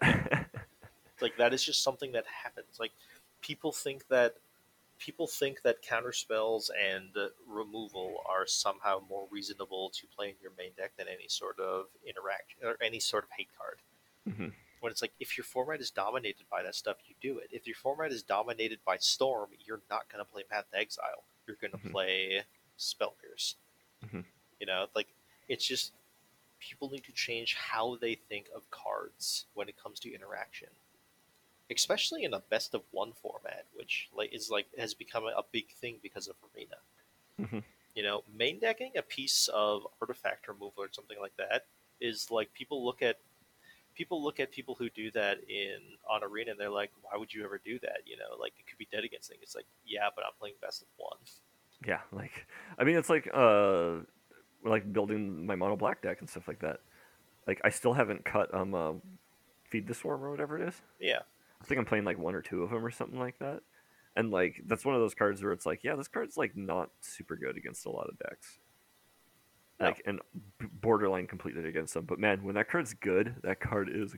that. 0.00 0.46
Like 1.20 1.36
that 1.36 1.52
is 1.52 1.62
just 1.62 1.82
something 1.82 2.12
that 2.12 2.24
happens. 2.26 2.78
Like 2.80 2.92
people 3.42 3.72
think 3.72 4.08
that 4.08 4.36
people 4.98 5.26
think 5.26 5.60
that 5.62 5.82
counter 5.82 6.12
spells 6.12 6.70
and 6.70 7.08
removal 7.46 8.22
are 8.26 8.46
somehow 8.46 9.02
more 9.08 9.26
reasonable 9.30 9.90
to 9.90 10.06
play 10.16 10.30
in 10.30 10.34
your 10.40 10.52
main 10.56 10.72
deck 10.76 10.92
than 10.96 11.08
any 11.08 11.28
sort 11.28 11.58
of 11.58 11.86
interaction 12.06 12.60
or 12.64 12.76
any 12.80 13.00
sort 13.00 13.24
of 13.24 13.30
hate 13.36 13.48
card. 13.58 13.78
Mhm. 14.28 14.52
When 14.80 14.90
it's 14.90 15.02
like 15.02 15.12
if 15.20 15.36
your 15.36 15.44
format 15.44 15.80
is 15.80 15.90
dominated 15.90 16.46
by 16.50 16.62
that 16.62 16.74
stuff, 16.74 16.96
you 17.06 17.14
do 17.20 17.38
it. 17.38 17.48
If 17.52 17.66
your 17.66 17.76
format 17.76 18.12
is 18.12 18.22
dominated 18.22 18.78
by 18.86 18.96
Storm, 18.96 19.50
you're 19.66 19.82
not 19.90 20.08
going 20.10 20.24
to 20.24 20.30
play 20.30 20.42
Path 20.42 20.70
to 20.72 20.78
Exile. 20.78 21.24
You're 21.46 21.56
going 21.60 21.72
to 21.72 21.76
Mhm. 21.78 21.90
play 21.92 22.44
Spell 22.80 23.14
Pierce. 23.20 23.56
Mhm. 24.04 24.24
You 24.58 24.66
know, 24.66 24.86
like 24.94 25.08
it's 25.48 25.66
just 25.66 25.92
people 26.58 26.90
need 26.90 27.04
to 27.04 27.12
change 27.12 27.54
how 27.54 27.96
they 27.96 28.14
think 28.14 28.48
of 28.54 28.70
cards 28.70 29.46
when 29.54 29.68
it 29.68 29.76
comes 29.76 29.98
to 30.00 30.12
interaction 30.12 30.68
especially 31.70 32.24
in 32.24 32.34
a 32.34 32.40
best 32.40 32.74
of 32.74 32.82
one 32.90 33.12
format, 33.12 33.64
which 33.74 34.08
like 34.14 34.32
is 34.32 34.50
like 34.50 34.66
has 34.76 34.92
become 34.94 35.24
a 35.24 35.42
big 35.52 35.68
thing 35.70 35.98
because 36.02 36.28
of 36.28 36.36
Arena. 36.54 36.76
Mhm. 37.38 37.64
You 37.94 38.02
know, 38.02 38.24
main 38.32 38.58
decking 38.58 38.96
a 38.96 39.02
piece 39.02 39.48
of 39.48 39.86
artifact 40.00 40.48
removal 40.48 40.82
or 40.82 40.92
something 40.92 41.18
like 41.20 41.36
that 41.36 41.66
is 42.00 42.30
like 42.30 42.52
people 42.54 42.84
look 42.84 43.02
at 43.02 43.18
people 43.94 44.22
look 44.22 44.40
at 44.40 44.50
people 44.50 44.74
who 44.74 44.88
do 44.90 45.10
that 45.10 45.38
in 45.48 45.80
on 46.08 46.24
Arena 46.24 46.52
and 46.52 46.60
they're 46.60 46.70
like, 46.70 46.90
why 47.02 47.16
would 47.16 47.32
you 47.32 47.44
ever 47.44 47.58
do 47.58 47.78
that? 47.80 48.00
You 48.06 48.16
know, 48.16 48.36
like 48.38 48.52
it 48.58 48.66
could 48.66 48.78
be 48.78 48.88
dead 48.90 49.04
against 49.04 49.28
things. 49.28 49.42
It's 49.42 49.54
like, 49.54 49.66
yeah, 49.84 50.08
but 50.14 50.24
I'm 50.24 50.32
playing 50.38 50.56
best 50.60 50.82
of 50.82 50.88
one. 50.96 51.18
Yeah, 51.86 52.00
like 52.12 52.46
I 52.78 52.84
mean, 52.84 52.96
it's 52.96 53.10
like 53.10 53.28
uh, 53.32 53.96
like 54.64 54.92
building 54.92 55.46
my 55.46 55.56
mono 55.56 55.76
black 55.76 56.02
deck 56.02 56.20
and 56.20 56.28
stuff 56.28 56.48
like 56.48 56.60
that. 56.60 56.80
Like 57.46 57.60
I 57.64 57.70
still 57.70 57.94
haven't 57.94 58.24
cut 58.24 58.54
um 58.54 58.74
uh, 58.74 58.92
feed 59.64 59.86
the 59.86 59.94
swarm 59.94 60.22
or 60.22 60.30
whatever 60.30 60.58
it 60.60 60.68
is. 60.68 60.80
Yeah, 61.00 61.20
I 61.60 61.64
think 61.64 61.78
I'm 61.78 61.86
playing 61.86 62.04
like 62.04 62.18
one 62.18 62.34
or 62.34 62.42
two 62.42 62.62
of 62.62 62.70
them 62.70 62.84
or 62.84 62.90
something 62.90 63.18
like 63.18 63.38
that. 63.38 63.60
And 64.16 64.30
like 64.30 64.62
that's 64.66 64.84
one 64.84 64.94
of 64.94 65.00
those 65.00 65.14
cards 65.14 65.42
where 65.42 65.52
it's 65.52 65.66
like, 65.66 65.84
yeah, 65.84 65.94
this 65.94 66.08
card's 66.08 66.36
like 66.36 66.56
not 66.56 66.90
super 67.00 67.36
good 67.36 67.56
against 67.56 67.86
a 67.86 67.90
lot 67.90 68.08
of 68.08 68.18
decks. 68.18 68.58
No. 69.78 69.86
Like 69.86 70.02
and 70.04 70.20
borderline 70.80 71.26
completed 71.26 71.64
against 71.64 71.94
them. 71.94 72.04
But 72.04 72.18
man, 72.18 72.42
when 72.42 72.56
that 72.56 72.68
card's 72.68 72.92
good, 72.92 73.36
that 73.42 73.60
card 73.60 73.88
is 73.92 74.14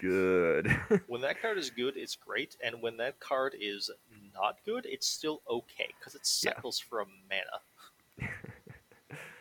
good. 0.00 0.68
when 1.06 1.20
that 1.22 1.40
card 1.40 1.58
is 1.58 1.70
good, 1.70 1.96
it's 1.96 2.16
great, 2.16 2.56
and 2.62 2.80
when 2.82 2.96
that 2.98 3.20
card 3.20 3.54
is 3.58 3.90
not 4.34 4.58
good, 4.64 4.86
it's 4.86 5.06
still 5.06 5.42
okay 5.48 5.88
because 5.98 6.14
it 6.14 6.22
Yeah. 6.42 6.52
cycles 6.54 6.78
for 6.78 7.00
a 7.00 7.06
mana. 7.28 8.30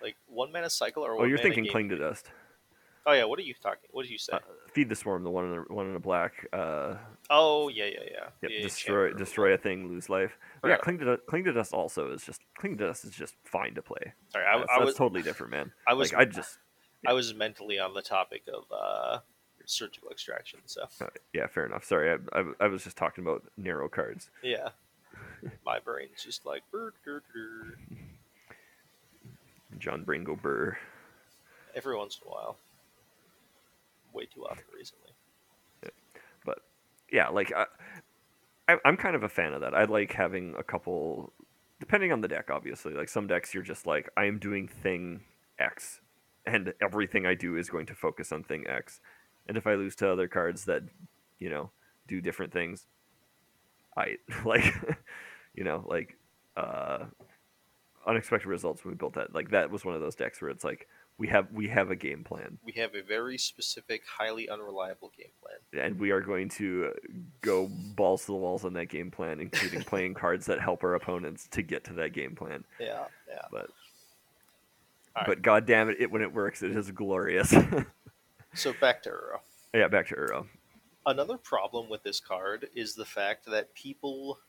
like 0.01 0.15
one 0.27 0.51
mana 0.51 0.69
cycle 0.69 1.03
or 1.03 1.19
oh, 1.19 1.23
you're 1.25 1.37
thinking 1.37 1.63
game- 1.63 1.71
cling 1.71 1.89
to 1.89 1.97
dust. 1.97 2.29
Oh 3.05 3.11
yeah, 3.11 3.25
what 3.25 3.37
are 3.37 3.41
you 3.43 3.53
talking? 3.61 3.89
What 3.91 4.03
did 4.03 4.11
you 4.11 4.17
say? 4.17 4.31
Uh, 4.31 4.39
feed 4.71 4.87
the 4.87 4.95
swarm, 4.95 5.23
the 5.25 5.29
one 5.29 5.43
in 5.45 5.51
the 5.51 5.73
one 5.73 5.87
in 5.87 5.93
the 5.93 5.99
black. 5.99 6.47
Uh, 6.53 6.95
oh 7.29 7.67
yeah, 7.67 7.85
yeah, 7.85 7.99
yeah. 8.09 8.29
Yep, 8.41 8.51
The 8.51 8.61
destroy 8.61 9.07
Chamber. 9.07 9.19
destroy 9.19 9.53
a 9.53 9.57
thing, 9.57 9.89
lose 9.89 10.07
life. 10.09 10.37
But 10.61 10.69
yeah, 10.69 10.77
cling 10.77 10.99
to 10.99 11.05
Du- 11.05 11.17
cling 11.27 11.43
to 11.43 11.51
dust 11.51 11.73
also 11.73 12.11
is 12.13 12.23
just 12.23 12.41
cling 12.57 12.77
to 12.77 12.87
dust 12.87 13.03
is 13.03 13.11
just 13.11 13.35
fine 13.43 13.75
to 13.75 13.81
play. 13.81 14.13
Sorry, 14.29 14.45
I, 14.45 14.57
That's, 14.57 14.71
I 14.71 14.75
that's 14.79 14.85
was 14.85 14.95
totally 14.95 15.21
different, 15.21 15.51
man. 15.51 15.71
I 15.85 15.93
was 15.95 16.13
like 16.13 16.21
I 16.21 16.25
just 16.31 16.57
I 17.05 17.11
was 17.11 17.33
mentally 17.33 17.77
on 17.77 17.93
the 17.93 18.01
topic 18.01 18.43
of 18.47 18.63
uh, 18.71 19.19
surgical 19.65 20.09
extraction. 20.09 20.59
So 20.65 20.83
uh, 21.01 21.07
yeah, 21.33 21.47
fair 21.47 21.65
enough. 21.65 21.83
Sorry, 21.83 22.11
I, 22.11 22.39
I, 22.39 22.43
I 22.61 22.67
was 22.67 22.83
just 22.83 22.97
talking 22.97 23.23
about 23.23 23.43
narrow 23.57 23.87
cards. 23.89 24.29
yeah, 24.41 24.69
my 25.65 25.79
brain's 25.79 26.23
just 26.23 26.45
like 26.45 26.63
"Brr, 26.71 26.93
brr, 27.03 27.21
brr." 27.33 27.77
John 29.79 30.03
Bringo 30.03 30.35
Burr. 30.35 30.77
every 31.75 31.97
once 31.97 32.19
in 32.21 32.27
a 32.27 32.31
while. 32.31 32.57
Way 34.13 34.25
too 34.25 34.45
often 34.45 34.63
recently. 34.75 35.11
But 36.45 36.59
yeah, 37.11 37.29
like 37.29 37.51
I, 37.51 37.65
I, 38.67 38.77
I'm 38.85 38.97
kind 38.97 39.15
of 39.15 39.23
a 39.23 39.29
fan 39.29 39.53
of 39.53 39.61
that. 39.61 39.73
I 39.73 39.85
like 39.85 40.13
having 40.13 40.53
a 40.57 40.63
couple, 40.63 41.33
depending 41.79 42.11
on 42.11 42.21
the 42.21 42.27
deck, 42.27 42.49
obviously. 42.51 42.93
Like 42.93 43.09
some 43.09 43.27
decks, 43.27 43.53
you're 43.53 43.63
just 43.63 43.87
like, 43.87 44.09
I 44.15 44.25
am 44.25 44.37
doing 44.37 44.67
thing 44.67 45.21
X, 45.57 45.99
and 46.45 46.73
everything 46.81 47.25
I 47.25 47.33
do 47.33 47.57
is 47.57 47.69
going 47.69 47.87
to 47.87 47.95
focus 47.95 48.31
on 48.31 48.43
thing 48.43 48.65
X. 48.67 49.01
And 49.47 49.57
if 49.57 49.67
I 49.67 49.75
lose 49.75 49.95
to 49.97 50.11
other 50.11 50.27
cards 50.27 50.65
that, 50.65 50.83
you 51.39 51.49
know, 51.49 51.71
do 52.07 52.21
different 52.21 52.53
things, 52.53 52.85
I 53.97 54.17
like, 54.45 54.73
you 55.53 55.63
know, 55.63 55.83
like 55.87 56.17
uh, 56.55 57.05
unexpected 58.05 58.47
results 58.47 58.83
when 58.83 58.93
we 58.93 58.97
built 58.97 59.15
that. 59.15 59.33
Like 59.33 59.51
that 59.51 59.71
was 59.71 59.85
one 59.85 59.95
of 59.95 60.01
those 60.01 60.15
decks 60.15 60.41
where 60.41 60.51
it's 60.51 60.63
like 60.63 60.87
we 61.17 61.27
have 61.27 61.51
we 61.51 61.67
have 61.67 61.91
a 61.91 61.95
game 61.95 62.23
plan 62.23 62.57
We 62.65 62.73
have 62.73 62.95
a 62.95 63.01
very 63.01 63.37
specific, 63.37 64.03
highly 64.07 64.49
unreliable 64.49 65.11
game 65.17 65.31
plan. 65.41 65.85
and 65.85 65.99
we 65.99 66.11
are 66.11 66.21
going 66.21 66.49
to 66.49 66.91
go 67.41 67.69
balls 67.95 68.21
to 68.21 68.27
the 68.27 68.37
walls 68.37 68.65
on 68.65 68.73
that 68.73 68.87
game 68.87 69.11
plan, 69.11 69.39
including 69.39 69.83
playing 69.83 70.15
cards 70.15 70.45
that 70.47 70.59
help 70.59 70.83
our 70.83 70.95
opponents 70.95 71.47
to 71.51 71.61
get 71.61 71.83
to 71.85 71.93
that 71.93 72.13
game 72.13 72.35
plan. 72.35 72.63
Yeah, 72.79 73.05
yeah. 73.29 73.41
But 73.51 73.69
All 75.15 75.23
but 75.27 75.41
god 75.41 75.65
damn 75.65 75.89
it, 75.89 75.97
it 75.99 76.11
when 76.11 76.21
it 76.21 76.33
works, 76.33 76.63
it 76.63 76.75
is 76.75 76.89
glorious. 76.91 77.53
So 78.55 78.73
back 78.79 79.01
to 79.03 79.09
Uro. 79.09 79.39
yeah, 79.73 79.87
back 79.87 80.07
to 80.07 80.15
Uro. 80.15 80.45
Another 81.05 81.37
problem 81.37 81.89
with 81.89 82.03
this 82.03 82.19
card 82.19 82.69
is 82.75 82.95
the 82.95 83.05
fact 83.05 83.45
that 83.47 83.73
people. 83.73 84.39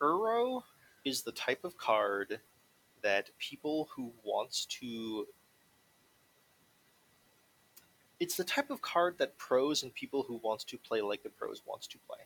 Uro 0.00 0.62
is 1.04 1.22
the 1.22 1.32
type 1.32 1.64
of 1.64 1.76
card 1.78 2.40
that 3.02 3.30
people 3.38 3.88
who 3.94 4.12
wants 4.24 4.66
to. 4.66 5.26
It's 8.20 8.36
the 8.36 8.44
type 8.44 8.70
of 8.70 8.80
card 8.80 9.16
that 9.18 9.36
pros 9.36 9.82
and 9.82 9.92
people 9.92 10.22
who 10.22 10.40
wants 10.42 10.64
to 10.64 10.78
play 10.78 11.02
like 11.02 11.22
the 11.22 11.28
pros 11.28 11.62
wants 11.66 11.86
to 11.88 11.98
play. 12.06 12.24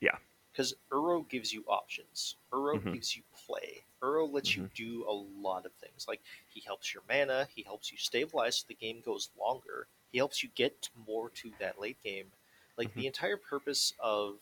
Yeah. 0.00 0.16
Because 0.56 0.74
Uro 0.90 1.28
gives 1.28 1.52
you 1.52 1.64
options. 1.68 2.36
Uro 2.50 2.82
Mhm. 2.82 2.92
gives 2.94 3.14
you 3.14 3.22
play. 3.46 3.84
Uro 4.02 4.32
lets 4.32 4.56
Mm-hmm. 4.56 4.62
you 4.62 4.70
do 4.74 5.04
a 5.06 5.12
lot 5.12 5.66
of 5.66 5.72
things. 5.74 6.06
Like 6.08 6.22
he 6.48 6.60
helps 6.60 6.94
your 6.94 7.02
mana, 7.08 7.46
he 7.54 7.62
helps 7.62 7.92
you 7.92 7.98
stabilize 7.98 8.56
so 8.56 8.64
the 8.66 8.74
game 8.74 9.02
goes 9.04 9.28
longer. 9.38 9.86
He 10.12 10.18
helps 10.18 10.42
you 10.42 10.48
get 10.54 10.88
more 11.06 11.28
to 11.30 11.52
that 11.58 11.78
late 11.78 12.02
game. 12.02 12.32
Like 12.78 12.88
Mm-hmm. 12.88 13.00
the 13.00 13.06
entire 13.06 13.36
purpose 13.36 13.92
of 14.00 14.38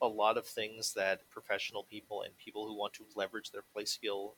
a 0.00 0.06
lot 0.06 0.38
of 0.38 0.46
things 0.46 0.94
that 0.94 1.28
professional 1.30 1.82
people 1.82 2.22
and 2.22 2.36
people 2.38 2.66
who 2.68 2.74
want 2.74 2.92
to 2.94 3.04
leverage 3.16 3.50
their 3.50 3.62
play 3.72 3.84
skill, 3.84 4.34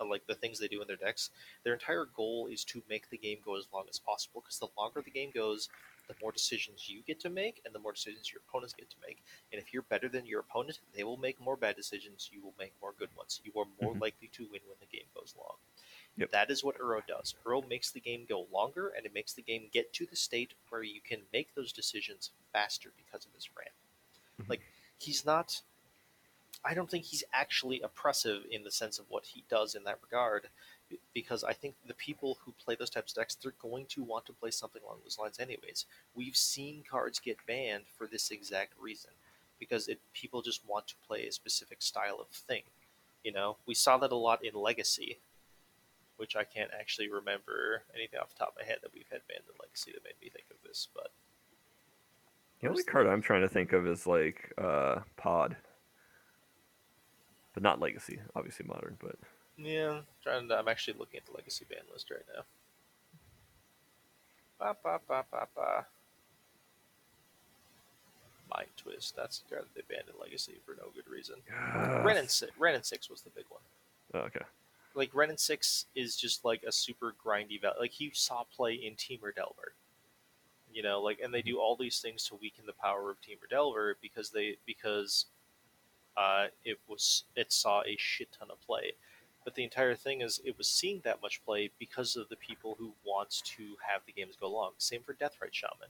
uh, 0.00 0.06
like 0.06 0.26
the 0.26 0.34
things 0.34 0.58
they 0.58 0.68
do 0.68 0.80
in 0.80 0.86
their 0.88 0.96
decks, 0.96 1.28
their 1.64 1.74
entire 1.74 2.06
goal 2.06 2.46
is 2.50 2.64
to 2.64 2.82
make 2.88 3.10
the 3.10 3.18
game 3.18 3.38
go 3.44 3.56
as 3.58 3.66
long 3.72 3.84
as 3.90 3.98
possible. 3.98 4.40
Because 4.40 4.58
the 4.58 4.68
longer 4.78 5.02
the 5.02 5.10
game 5.10 5.30
goes, 5.34 5.68
the 6.12 6.20
more 6.22 6.32
decisions 6.32 6.88
you 6.88 7.02
get 7.02 7.20
to 7.20 7.30
make, 7.30 7.60
and 7.64 7.74
the 7.74 7.78
more 7.78 7.92
decisions 7.92 8.30
your 8.30 8.42
opponents 8.46 8.74
get 8.74 8.90
to 8.90 8.96
make. 9.06 9.22
And 9.52 9.60
if 9.60 9.72
you're 9.72 9.82
better 9.82 10.08
than 10.08 10.26
your 10.26 10.40
opponent, 10.40 10.80
they 10.94 11.04
will 11.04 11.16
make 11.16 11.40
more 11.40 11.56
bad 11.56 11.76
decisions. 11.76 12.30
You 12.32 12.42
will 12.42 12.54
make 12.58 12.72
more 12.80 12.92
good 12.98 13.14
ones. 13.16 13.40
You 13.44 13.52
are 13.60 13.66
more 13.80 13.94
Mhm. 13.94 14.00
likely 14.00 14.28
to 14.28 14.46
win 14.46 14.60
when 14.66 14.78
the 14.80 14.86
game 14.86 15.08
goes 15.14 15.34
long. 15.36 15.56
Yep. 16.16 16.30
That 16.30 16.50
is 16.50 16.62
what 16.62 16.78
Uro 16.78 17.06
does. 17.06 17.34
Uro 17.44 17.66
makes 17.66 17.90
the 17.90 18.00
game 18.00 18.26
go 18.26 18.42
longer, 18.52 18.88
and 18.88 19.06
it 19.06 19.14
makes 19.14 19.32
the 19.32 19.42
game 19.42 19.68
get 19.72 19.92
to 19.94 20.06
the 20.06 20.16
state 20.16 20.54
where 20.68 20.82
you 20.82 21.00
can 21.00 21.26
make 21.32 21.54
those 21.54 21.72
decisions 21.72 22.32
faster 22.52 22.92
because 22.96 23.24
of 23.24 23.32
his 23.32 23.48
ramp. 23.56 23.74
Mhm. 24.38 24.48
Like 24.48 24.62
he's 24.98 25.24
not. 25.24 25.62
I 26.64 26.74
don't 26.74 26.88
think 26.88 27.06
he's 27.06 27.24
actually 27.32 27.80
oppressive 27.80 28.46
in 28.50 28.62
the 28.62 28.70
sense 28.70 28.98
of 28.98 29.10
what 29.10 29.26
he 29.26 29.42
does 29.48 29.74
in 29.74 29.82
that 29.84 30.00
regard, 30.02 30.48
because 31.14 31.44
I 31.44 31.52
think 31.52 31.74
the 31.86 31.94
people 31.94 32.38
who 32.44 32.52
play 32.64 32.76
those 32.76 32.90
types 32.90 33.12
of 33.12 33.16
decks, 33.16 33.34
they're 33.34 33.54
going 33.60 33.86
to 33.86 34.02
want 34.02 34.26
to 34.26 34.32
play 34.32 34.50
something 34.50 34.82
along 34.84 34.98
those 35.02 35.18
lines 35.18 35.38
anyways. 35.38 35.86
We've 36.14 36.36
seen 36.36 36.84
cards 36.88 37.18
get 37.18 37.38
banned 37.46 37.84
for 37.96 38.06
this 38.06 38.30
exact 38.30 38.72
reason, 38.80 39.12
because 39.58 39.88
it 39.88 40.00
people 40.12 40.42
just 40.42 40.66
want 40.66 40.88
to 40.88 40.94
play 41.06 41.26
a 41.26 41.32
specific 41.32 41.82
style 41.82 42.18
of 42.20 42.28
thing. 42.28 42.62
You 43.24 43.32
know, 43.32 43.56
we 43.66 43.74
saw 43.74 43.98
that 43.98 44.10
a 44.12 44.16
lot 44.16 44.44
in 44.44 44.54
Legacy, 44.54 45.18
which 46.16 46.34
I 46.36 46.44
can't 46.44 46.70
actually 46.78 47.08
remember 47.08 47.82
anything 47.94 48.18
off 48.20 48.30
the 48.30 48.38
top 48.38 48.50
of 48.50 48.62
my 48.62 48.66
head 48.66 48.78
that 48.82 48.92
we've 48.92 49.08
had 49.10 49.20
banned 49.28 49.44
in 49.48 49.54
Legacy 49.60 49.92
that 49.92 50.04
made 50.04 50.20
me 50.20 50.28
think 50.30 50.46
of 50.50 50.56
this, 50.66 50.88
but 50.94 51.12
The 52.62 52.68
only 52.68 52.84
card 52.84 53.08
I'm 53.08 53.22
trying 53.22 53.42
to 53.42 53.48
think 53.48 53.72
of 53.72 53.88
is 53.88 54.06
like 54.06 54.52
uh, 54.56 55.00
Pod, 55.16 55.56
but 57.54 57.62
not 57.62 57.80
Legacy, 57.80 58.20
obviously 58.36 58.66
modern. 58.66 58.96
But 59.00 59.16
Yeah, 59.62 60.00
trying 60.22 60.48
to, 60.48 60.58
I'm 60.58 60.68
actually 60.68 60.98
looking 60.98 61.18
at 61.18 61.26
the 61.26 61.36
legacy 61.36 61.64
ban 61.68 61.80
list 61.92 62.10
right 62.10 62.24
now. 62.34 62.42
Ba, 64.58 64.76
ba, 64.82 65.00
ba, 65.08 65.24
ba, 65.30 65.46
ba. 65.54 65.86
Mind 68.54 68.68
Twist. 68.76 69.14
That's 69.16 69.38
the 69.38 69.54
card 69.54 69.66
that 69.66 69.74
they 69.88 69.94
banned 69.94 70.08
in 70.08 70.20
Legacy 70.20 70.54
for 70.66 70.74
no 70.74 70.90
good 70.94 71.10
reason. 71.10 71.36
Wrenn 72.04 72.18
and, 72.18 72.30
Si- 72.30 72.48
Wrenn 72.58 72.74
and 72.74 72.84
Six 72.84 73.08
was 73.08 73.22
the 73.22 73.30
big 73.30 73.44
one. 73.48 73.62
oh, 74.14 74.26
okay, 74.26 74.44
like 74.94 75.14
Wrenn 75.14 75.30
and 75.30 75.40
Six 75.40 75.86
is 75.94 76.16
just 76.16 76.44
like 76.44 76.62
a 76.64 76.72
super 76.72 77.14
grindy 77.24 77.60
val 77.60 77.74
Like 77.80 77.92
he 77.92 78.10
saw 78.12 78.44
play 78.54 78.74
in 78.74 78.94
Temur 78.94 79.34
Delver, 79.34 79.72
you 80.72 80.82
know, 80.82 81.00
like 81.00 81.20
and 81.22 81.32
they 81.32 81.42
do 81.42 81.58
all 81.58 81.76
these 81.76 82.00
things 82.00 82.24
to 82.24 82.34
weaken 82.36 82.64
the 82.66 82.72
power 82.74 83.10
of 83.10 83.16
Temur 83.20 83.48
Delver 83.48 83.96
because 84.02 84.30
they 84.30 84.56
because 84.66 85.26
uh, 86.16 86.46
it 86.64 86.78
was 86.88 87.24
it 87.36 87.52
saw 87.52 87.82
a 87.86 87.96
shit 87.98 88.28
ton 88.38 88.48
of 88.50 88.60
play. 88.60 88.92
But 89.44 89.54
the 89.54 89.64
entire 89.64 89.94
thing 89.94 90.20
is 90.20 90.40
it 90.44 90.56
was 90.56 90.68
seeing 90.68 91.00
that 91.04 91.20
much 91.22 91.44
play 91.44 91.70
because 91.78 92.16
of 92.16 92.28
the 92.28 92.36
people 92.36 92.76
who 92.78 92.92
wants 93.04 93.40
to 93.56 93.76
have 93.86 94.02
the 94.06 94.12
games 94.12 94.36
go 94.40 94.48
long. 94.48 94.72
Same 94.78 95.02
for 95.02 95.14
Deathrite 95.14 95.52
Shaman. 95.52 95.88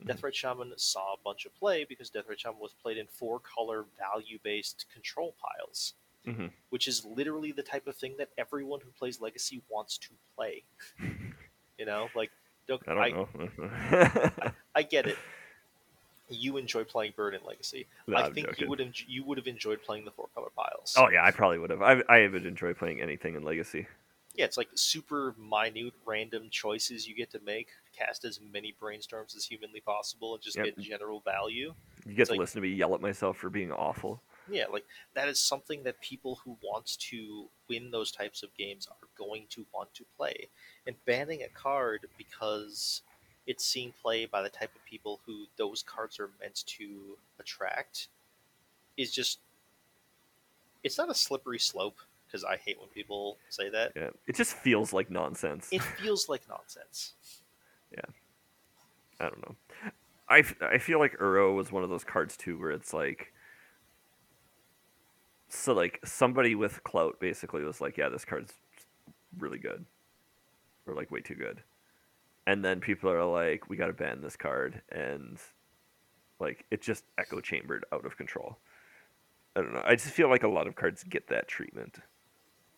Mhm. 0.00 0.06
Deathrite 0.06 0.34
Shaman 0.34 0.72
saw 0.78 1.14
a 1.14 1.18
bunch 1.18 1.44
of 1.44 1.54
play 1.56 1.84
because 1.84 2.10
Deathrite 2.10 2.38
Shaman 2.38 2.60
was 2.60 2.74
played 2.74 2.98
in 2.98 3.06
four 3.08 3.40
color 3.40 3.84
value 3.98 4.38
based 4.42 4.86
control 4.92 5.34
piles, 5.40 5.94
Mhm. 6.24 6.52
which 6.70 6.86
is 6.86 7.04
literally 7.04 7.52
the 7.52 7.62
type 7.62 7.86
of 7.86 7.96
thing 7.96 8.16
that 8.18 8.30
everyone 8.38 8.80
who 8.80 8.90
plays 8.92 9.20
Legacy 9.20 9.62
wants 9.68 9.98
to 9.98 10.10
play. 10.34 10.64
You 11.78 11.86
know, 11.86 12.10
like 12.14 12.30
don't, 12.68 12.86
I 12.86 13.10
don't 13.10 13.58
know. 13.58 14.52
I 14.74 14.82
get 14.82 15.06
it. 15.06 15.18
You 16.28 16.56
enjoy 16.56 16.84
playing 16.84 17.12
Bird 17.16 17.34
in 17.34 17.40
Legacy. 17.44 17.86
No, 18.06 18.16
I 18.16 18.26
I'm 18.26 18.34
think 18.34 18.46
joking. 18.48 18.64
you 18.64 18.70
would 18.70 18.78
enj- 18.78 19.04
you 19.08 19.24
would 19.24 19.38
have 19.38 19.46
enjoyed 19.46 19.82
playing 19.82 20.04
the 20.04 20.10
four 20.10 20.28
color 20.34 20.48
piles. 20.56 20.94
Oh 20.98 21.08
yeah, 21.10 21.24
I 21.24 21.30
probably 21.30 21.58
would 21.58 21.70
have. 21.70 21.82
I 21.82 22.02
I 22.08 22.28
would 22.28 22.46
enjoy 22.46 22.72
playing 22.74 23.00
anything 23.00 23.34
in 23.34 23.42
Legacy. 23.42 23.86
Yeah, 24.34 24.46
it's 24.46 24.56
like 24.56 24.68
super 24.74 25.34
minute, 25.38 25.92
random 26.06 26.48
choices 26.50 27.06
you 27.06 27.14
get 27.14 27.30
to 27.32 27.40
make. 27.44 27.68
Cast 27.94 28.24
as 28.24 28.40
many 28.40 28.74
brainstorms 28.80 29.36
as 29.36 29.44
humanly 29.44 29.80
possible, 29.80 30.32
and 30.34 30.42
just 30.42 30.56
Yep. 30.56 30.64
get 30.64 30.78
general 30.78 31.20
value. 31.20 31.74
You 32.06 32.14
get 32.14 32.22
It's 32.22 32.28
to 32.28 32.32
like- 32.34 32.40
listen 32.40 32.62
to 32.62 32.66
me 32.66 32.74
yell 32.74 32.94
at 32.94 33.02
myself 33.02 33.36
for 33.36 33.50
being 33.50 33.70
awful. 33.70 34.22
Yeah, 34.48 34.66
like 34.68 34.86
that 35.12 35.28
is 35.28 35.38
something 35.38 35.82
that 35.82 36.00
people 36.00 36.36
who 36.36 36.56
wants 36.62 36.96
to 37.10 37.50
win 37.68 37.90
those 37.90 38.10
types 38.10 38.42
of 38.42 38.54
games 38.56 38.86
are 38.86 39.08
going 39.18 39.46
to 39.50 39.66
want 39.72 39.92
to 39.94 40.04
play. 40.16 40.48
And 40.86 40.96
banning 41.04 41.42
a 41.42 41.48
card 41.50 42.08
because 42.18 43.02
it's 43.46 43.64
seen 43.64 43.92
play 44.02 44.26
by 44.26 44.42
the 44.42 44.48
type 44.48 44.74
of 44.74 44.84
people 44.84 45.20
who 45.26 45.46
those 45.56 45.82
cards 45.82 46.20
are 46.20 46.30
meant 46.40 46.64
to 46.66 47.16
attract 47.40 48.08
is 48.96 49.12
just 49.12 49.40
it's 50.84 50.98
not 50.98 51.10
a 51.10 51.14
slippery 51.14 51.58
slope 51.58 51.96
because 52.26 52.44
I 52.44 52.56
hate 52.56 52.78
when 52.80 52.88
people 52.88 53.36
say 53.50 53.68
that. 53.70 53.92
Yeah, 53.94 54.10
it 54.26 54.34
just 54.34 54.54
feels 54.54 54.92
like 54.92 55.10
nonsense. 55.10 55.68
It 55.70 55.82
feels 55.82 56.28
like 56.28 56.42
nonsense. 56.48 57.14
Yeah, 57.94 58.00
I 59.20 59.24
don't 59.24 59.46
know. 59.46 59.54
I, 60.30 60.42
I 60.62 60.78
feel 60.78 60.98
like 60.98 61.18
Uro 61.18 61.54
was 61.54 61.70
one 61.70 61.84
of 61.84 61.90
those 61.90 62.04
cards 62.04 62.38
too, 62.38 62.58
where 62.58 62.70
it's 62.70 62.94
like, 62.94 63.34
so 65.50 65.74
like 65.74 66.00
somebody 66.06 66.54
with 66.54 66.82
clout 66.84 67.20
basically 67.20 67.64
was 67.64 67.82
like, 67.82 67.98
yeah, 67.98 68.08
this 68.08 68.24
card's 68.24 68.54
really 69.38 69.58
good, 69.58 69.84
or 70.86 70.94
like 70.94 71.10
way 71.10 71.20
too 71.20 71.34
good, 71.34 71.62
and 72.46 72.64
then 72.64 72.80
people 72.80 73.10
are 73.10 73.24
like, 73.24 73.68
we 73.68 73.76
got 73.76 73.86
to 73.86 73.92
ban 73.92 74.20
this 74.20 74.36
card, 74.36 74.82
and 74.90 75.38
like 76.40 76.64
it 76.70 76.82
just 76.82 77.04
echo 77.18 77.40
chambered 77.40 77.84
out 77.92 78.04
of 78.04 78.16
control. 78.16 78.58
I 79.54 79.60
don't 79.60 79.74
know. 79.74 79.82
I 79.84 79.94
just 79.94 80.10
feel 80.10 80.28
like 80.28 80.42
a 80.42 80.48
lot 80.48 80.66
of 80.66 80.74
cards 80.74 81.04
get 81.04 81.28
that 81.28 81.46
treatment. 81.46 81.98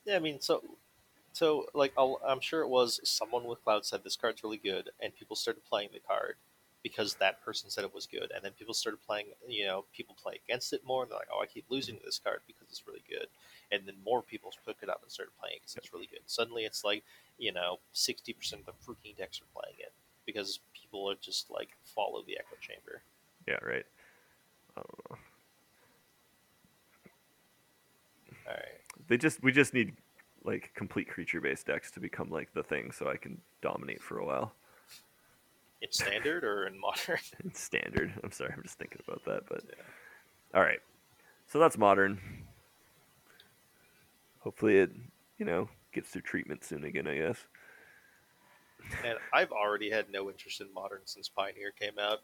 Yeah, 0.04 0.16
I 0.16 0.18
mean, 0.18 0.40
so, 0.40 0.62
so 1.32 1.66
like, 1.72 1.92
I'll, 1.96 2.20
I'm 2.26 2.40
sure 2.40 2.62
it 2.62 2.68
was 2.68 3.00
someone 3.04 3.44
with 3.44 3.62
Cloud 3.64 3.86
said 3.86 4.02
this 4.04 4.16
card's 4.16 4.42
really 4.44 4.58
good, 4.58 4.90
and 5.00 5.14
people 5.14 5.36
started 5.36 5.64
playing 5.64 5.90
the 5.92 6.00
card 6.00 6.36
because 6.82 7.14
that 7.14 7.42
person 7.42 7.70
said 7.70 7.84
it 7.84 7.94
was 7.94 8.06
good, 8.06 8.30
and 8.34 8.44
then 8.44 8.52
people 8.52 8.74
started 8.74 8.98
playing. 9.06 9.28
You 9.48 9.66
know, 9.66 9.84
people 9.96 10.16
play 10.22 10.40
against 10.46 10.72
it 10.72 10.82
more, 10.84 11.02
and 11.02 11.10
they're 11.10 11.18
like, 11.18 11.28
"Oh, 11.34 11.40
I 11.42 11.46
keep 11.46 11.64
losing 11.70 11.98
this 12.04 12.18
card 12.22 12.40
because 12.46 12.66
it's 12.68 12.86
really 12.86 13.02
good," 13.08 13.28
and 13.72 13.82
then 13.86 13.94
more 14.04 14.22
people 14.22 14.50
pick 14.66 14.76
it 14.82 14.88
up 14.88 15.00
and 15.02 15.10
start 15.10 15.30
playing 15.40 15.58
because 15.60 15.76
it's 15.76 15.92
really 15.92 16.06
good. 16.06 16.20
Suddenly, 16.26 16.64
it's 16.64 16.84
like, 16.84 17.02
you 17.38 17.52
know, 17.52 17.78
sixty 17.92 18.32
percent 18.32 18.62
of 18.62 18.66
the 18.66 18.72
freaking 18.92 19.16
decks 19.16 19.40
are 19.40 19.60
playing 19.60 19.76
it 19.78 19.92
because 20.26 20.60
people 20.72 21.08
are 21.10 21.16
just 21.20 21.50
like 21.50 21.70
follow 21.84 22.22
the 22.26 22.38
echo 22.38 22.56
chamber. 22.60 23.02
Yeah, 23.46 23.58
right. 23.62 23.84
I 24.76 24.80
don't 24.80 25.10
know. 25.10 25.16
All 28.46 28.54
right. 28.54 28.80
They 29.08 29.16
just 29.16 29.42
we 29.42 29.52
just 29.52 29.74
need 29.74 29.94
like 30.44 30.72
complete 30.74 31.08
creature 31.08 31.40
based 31.40 31.66
decks 31.66 31.90
to 31.92 32.00
become 32.00 32.30
like 32.30 32.52
the 32.54 32.62
thing, 32.62 32.90
so 32.92 33.08
I 33.08 33.16
can 33.16 33.40
dominate 33.62 34.02
for 34.02 34.18
a 34.18 34.26
while. 34.26 34.52
In 35.82 35.92
standard 35.92 36.44
or 36.44 36.66
in 36.66 36.78
modern? 36.78 37.18
It's 37.44 37.60
standard. 37.60 38.12
I'm 38.22 38.30
sorry, 38.32 38.52
I'm 38.56 38.62
just 38.62 38.78
thinking 38.78 39.02
about 39.06 39.24
that, 39.26 39.42
but 39.48 39.64
Yeah. 39.68 39.84
all 40.54 40.62
right. 40.62 40.80
So 41.46 41.58
that's 41.58 41.76
modern. 41.76 42.18
Hopefully 44.44 44.76
it, 44.76 44.90
you 45.38 45.46
know, 45.46 45.68
gets 45.92 46.10
through 46.10 46.20
treatment 46.22 46.62
soon 46.62 46.84
again, 46.84 47.08
I 47.08 47.16
guess. 47.16 47.38
And 49.02 49.16
I've 49.32 49.50
already 49.50 49.90
had 49.90 50.10
no 50.10 50.30
interest 50.30 50.60
in 50.60 50.72
modern 50.74 51.00
since 51.06 51.28
Pioneer 51.28 51.72
came 51.72 51.98
out, 51.98 52.20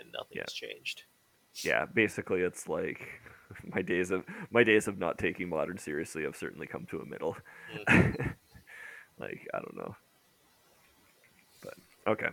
and 0.00 0.10
nothing's 0.10 0.36
Yeah. 0.38 0.44
changed. 0.68 1.02
Yeah, 1.62 1.84
basically 1.86 2.40
it's 2.40 2.68
like 2.68 3.06
my 3.74 3.82
days 3.82 4.10
of 4.10 4.24
my 4.50 4.64
days 4.64 4.88
of 4.88 4.98
not 4.98 5.18
taking 5.18 5.48
modern 5.48 5.76
seriously 5.76 6.22
have 6.22 6.36
certainly 6.36 6.66
come 6.66 6.86
to 6.86 7.00
a 7.00 7.04
middle. 7.06 7.36
Mm. 7.86 8.34
like, 9.18 9.46
I 9.52 9.58
don't 9.58 9.76
know. 9.76 9.96
But 11.62 11.74
okay. 12.06 12.28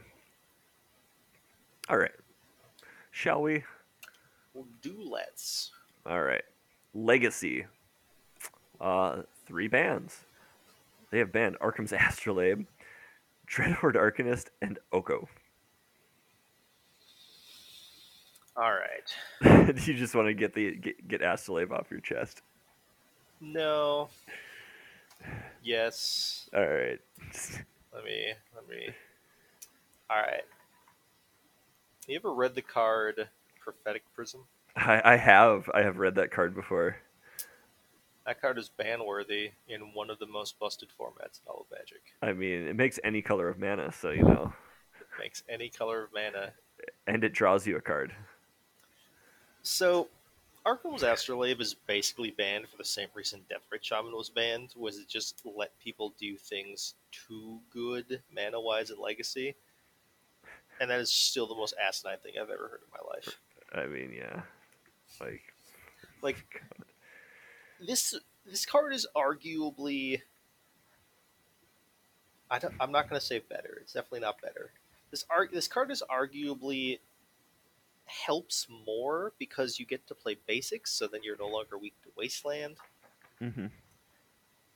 All 1.90 1.98
right. 1.98 2.12
Shall 3.12 3.42
we? 3.42 3.64
Well, 4.54 4.68
do 4.82 4.96
let's. 4.98 5.72
All 6.06 6.22
right. 6.22 6.44
Legacy. 6.94 7.66
Uh, 8.80 9.24
three 9.46 9.68
bands. 9.68 10.22
They 11.12 11.20
have 11.20 11.32
banned 11.32 11.58
Arcum's 11.62 11.94
Astrolabe, 11.98 12.66
Dreadhorde 13.48 13.96
Arcanist, 13.96 14.48
and 14.62 14.80
Oko. 14.92 15.28
All 18.58 18.72
right. 18.72 19.76
Do 19.76 19.82
you 19.92 19.98
just 19.98 20.16
want 20.16 20.28
to 20.28 20.34
get 20.34 20.54
the 20.54 20.76
get, 20.76 21.08
get 21.08 21.22
Astrolabe 21.22 21.72
off 21.74 21.92
your 21.92 22.00
chest? 22.00 22.42
No. 23.42 24.10
Yes. 25.64 26.50
All 26.56 26.66
right. 26.66 27.00
Let 27.94 28.06
me. 28.06 28.34
Let 28.56 28.70
me. 28.70 28.90
All 30.10 30.18
right. 30.18 30.44
You 32.08 32.16
ever 32.16 32.34
read 32.34 32.56
the 32.56 32.62
card 32.62 33.28
Prophetic 33.60 34.04
Prism? 34.14 34.42
I, 34.76 35.02
I 35.04 35.16
have 35.18 35.70
I 35.74 35.82
have 35.82 35.98
read 35.98 36.16
that 36.16 36.32
card 36.32 36.54
before. 36.56 36.98
That 38.26 38.42
card 38.42 38.58
is 38.58 38.70
ban 38.70 39.06
worthy 39.06 39.52
in 39.68 39.82
one 39.94 40.10
of 40.10 40.18
the 40.20 40.26
most 40.26 40.58
busted 40.60 40.90
formats 40.90 41.42
in 41.42 41.48
all 41.48 41.66
of 41.70 41.78
Magic. 41.78 42.02
I 42.22 42.34
mean, 42.34 42.68
it 42.68 42.76
makes 42.76 43.00
any 43.04 43.22
color 43.22 43.48
of 43.50 43.60
mana, 43.60 43.92
so 43.92 44.10
you 44.10 44.24
know, 44.24 44.52
It 45.00 45.08
makes 45.20 45.44
any 45.48 45.70
color 45.70 46.04
of 46.04 46.10
mana. 46.14 46.54
and 47.08 47.24
it 47.24 47.34
draws 47.34 47.68
you 47.68 47.78
a 47.78 47.82
card. 47.82 48.14
So, 49.62 50.08
Arcum's 50.66 51.04
Astrolabe 51.04 51.62
is 51.62 51.76
basically 51.76 52.32
banned 52.32 52.68
for 52.68 52.78
the 52.78 52.84
same 52.86 53.10
reason 53.14 53.42
Deathrite 53.50 53.84
Shaman 53.84 54.12
was 54.14 54.30
banned, 54.30 54.74
was 54.76 54.98
it 54.98 55.08
just 55.08 55.42
let 55.46 55.78
people 55.80 56.14
do 56.20 56.36
things 56.38 56.96
too 57.12 57.60
good 57.72 58.22
mana-wise 58.36 58.90
in 58.90 59.00
Legacy. 59.00 59.54
And 60.82 60.90
that 60.90 61.00
is 61.00 61.12
still 61.12 61.48
the 61.48 61.56
most 61.56 61.76
asinine 61.82 62.18
thing 62.24 62.34
I've 62.42 62.50
ever 62.50 62.68
heard 62.68 62.82
in 62.82 62.92
my 62.92 63.14
life. 63.14 63.40
I 63.74 63.86
mean, 63.88 64.12
yeah, 64.16 64.42
like 65.22 65.42
Like, 66.22 66.62
this 67.80 68.16
this 68.46 68.66
card 68.66 68.94
is 68.94 69.08
arguably 69.16 70.22
I 72.50 72.60
don't, 72.60 72.74
I'm 72.80 72.92
not 72.92 73.10
going 73.10 73.20
to 73.20 73.26
say 73.26 73.40
better. 73.40 73.80
It's 73.82 73.94
definitely 73.94 74.20
not 74.20 74.40
better. 74.42 74.70
This 75.10 75.26
arg, 75.32 75.52
this 75.52 75.68
card 75.68 75.90
is 75.90 76.04
arguably 76.12 77.00
helps 78.06 78.68
more 78.86 79.34
because 79.40 79.80
you 79.80 79.86
get 79.86 80.06
to 80.08 80.14
play 80.14 80.38
basics, 80.46 80.92
so 80.92 81.08
then 81.08 81.22
you're 81.24 81.38
no 81.38 81.48
longer 81.48 81.76
weak 81.78 81.96
to 82.04 82.10
wasteland. 82.16 82.76
hmm 83.40 83.66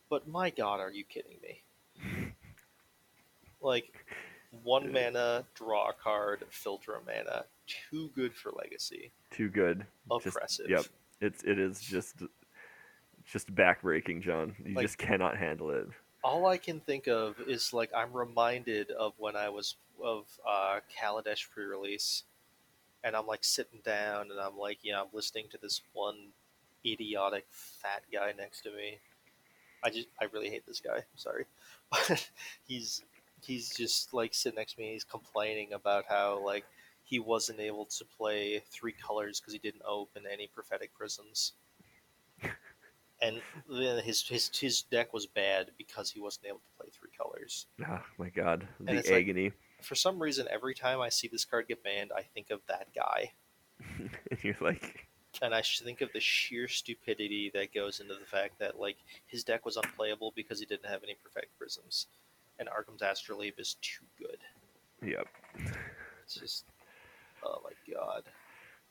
But 0.09 0.27
my 0.27 0.49
god, 0.49 0.79
are 0.79 0.91
you 0.91 1.03
kidding 1.03 1.37
me? 1.43 1.61
Like 3.61 3.93
one 4.63 4.91
mana, 4.93 5.43
draw 5.53 5.89
a 5.89 5.93
card, 5.93 6.45
filter 6.49 6.93
a 6.95 7.01
mana, 7.05 7.43
too 7.67 8.09
good 8.15 8.33
for 8.33 8.51
legacy. 8.53 9.11
too 9.31 9.49
good. 9.49 9.85
Just- 10.23 10.27
Oppressive. 10.37 10.69
yep, 10.69 10.85
it's 11.19 11.43
it 11.43 11.59
is 11.59 11.81
just 11.81 12.15
just 13.31 13.53
backbreaking, 13.53 14.21
John. 14.21 14.55
You 14.63 14.75
Like- 14.75 14.85
just 14.85 14.97
cannot 14.97 15.37
handle 15.37 15.69
it. 15.71 15.87
All 16.23 16.45
I 16.47 16.57
can 16.57 16.81
think 16.81 17.07
of 17.07 17.39
is 17.47 17.71
like 17.73 17.91
I'm 17.95 18.11
reminded 18.11 18.91
of 18.91 19.13
when 19.17 19.35
I 19.37 19.47
was 19.49 19.75
of 20.03 20.25
uh, 20.47 20.79
Kaladesh 20.97 21.49
pre-release, 21.49 22.23
and 23.05 23.15
I'm 23.15 23.25
like 23.25 23.43
sitting 23.45 23.79
down 23.85 24.29
and 24.31 24.39
I'm 24.39 24.57
like, 24.57 24.79
yeah, 24.83 24.99
I'm 25.01 25.07
listening 25.13 25.45
to 25.51 25.57
this 25.57 25.81
one 25.93 26.17
idiotic 26.85 27.45
fat 27.51 28.03
guy 28.11 28.33
next 28.37 28.61
to 28.61 28.71
me. 28.71 28.97
I 29.81 29.89
just 29.89 30.07
I 30.21 30.25
really 30.25 30.49
hate 30.49 30.65
this 30.67 30.81
guy. 30.81 30.97
I'm 30.97 31.03
sorry, 31.17 31.45
but 31.89 32.29
he's 32.67 33.01
he's 33.41 33.73
just 33.73 34.13
like 34.13 34.33
sitting 34.33 34.57
next 34.57 34.73
to 34.73 34.81
me. 34.81 34.91
He's 34.91 35.05
complaining 35.05 35.71
about 35.71 36.03
how 36.09 36.43
like 36.45 36.65
he 37.05 37.19
wasn't 37.19 37.61
able 37.61 37.85
to 37.85 38.03
play 38.17 38.61
three 38.69 38.91
colors 38.91 39.39
because 39.39 39.53
he 39.53 39.59
didn't 39.59 39.83
open 39.87 40.23
any 40.29 40.47
prophetic 40.47 40.93
prisms. 40.93 41.53
And 43.21 43.41
then 43.69 44.01
his 44.03 44.21
his 44.27 44.49
his 44.57 44.81
deck 44.83 45.13
was 45.13 45.25
bad 45.25 45.71
because 45.77 46.09
he 46.09 46.19
wasn't 46.21 46.45
able 46.47 46.59
to 46.59 46.77
play 46.77 46.87
three 46.91 47.09
colors. 47.17 47.65
Oh 47.85 47.99
my 48.17 48.29
god, 48.29 48.67
the 48.79 48.93
it's 48.95 49.09
like- 49.09 49.23
agony. 49.23 49.51
For 49.81 49.95
some 49.95 50.19
reason, 50.21 50.45
every 50.51 50.73
time 50.73 50.99
I 50.99 51.07
see 51.09 51.29
this 51.29 51.45
card 51.45 51.67
get 51.69 51.81
banned, 51.83 52.11
I 52.15 52.21
think 52.21 52.49
of 52.49 52.59
that 52.67 52.87
guy, 52.93 53.31
and 53.97 54.09
you're 54.43 54.57
like, 54.59 55.07
and 55.41 55.53
I 55.55 55.61
should 55.61 55.85
think 55.85 56.01
of 56.01 56.09
the 56.13 56.19
sheer 56.19 56.67
stupidity 56.67 57.49
that 57.53 57.73
goes 57.73 58.01
into 58.01 58.13
the 58.13 58.25
fact 58.25 58.59
that 58.59 58.77
like 58.79 58.97
his 59.27 59.43
deck 59.45 59.65
was 59.65 59.77
unplayable 59.77 60.33
because 60.35 60.59
he 60.59 60.65
didn't 60.65 60.89
have 60.89 61.01
any 61.03 61.15
perfect 61.23 61.57
prisms, 61.57 62.07
and 62.59 62.67
Arcum's 62.67 63.01
Astrolabe 63.01 63.57
is 63.57 63.75
too 63.81 64.05
good. 64.17 64.37
yep. 65.01 65.27
It's 66.25 66.35
just, 66.35 66.65
oh 67.43 67.61
my 67.63 67.93
god. 67.93 68.23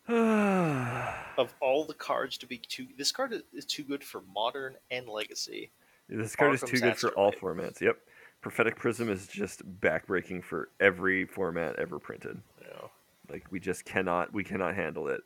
Of 1.39 1.55
all 1.61 1.85
the 1.85 1.95
cards 1.95 2.39
to 2.39 2.47
be 2.47 2.59
too, 2.59 2.87
this 2.97 3.13
card 3.13 3.43
is- 3.53 3.65
too 3.67 3.85
good 3.85 4.03
for 4.03 4.23
Modern 4.35 4.75
and 4.91 5.07
Legacy. 5.09 5.71
This 6.09 6.35
card 6.35 6.55
is 6.55 6.63
too 6.63 6.79
good 6.81 6.97
for 6.97 7.11
all 7.11 7.31
formats. 7.33 7.81
Yep. 7.81 7.99
Prophetic 8.41 8.77
Prism 8.77 9.11
is 9.11 9.27
just 9.27 9.63
backbreaking 9.81 10.43
for 10.43 10.71
every 10.81 11.27
format 11.27 11.77
ever 11.77 11.99
printed. 11.99 12.41
Know, 12.63 12.91
Like 13.29 13.45
we 13.51 13.61
just 13.61 13.85
cannot, 13.85 14.33
we 14.33 14.43
cannot 14.45 14.75
handle 14.75 15.09
it. 15.09 15.21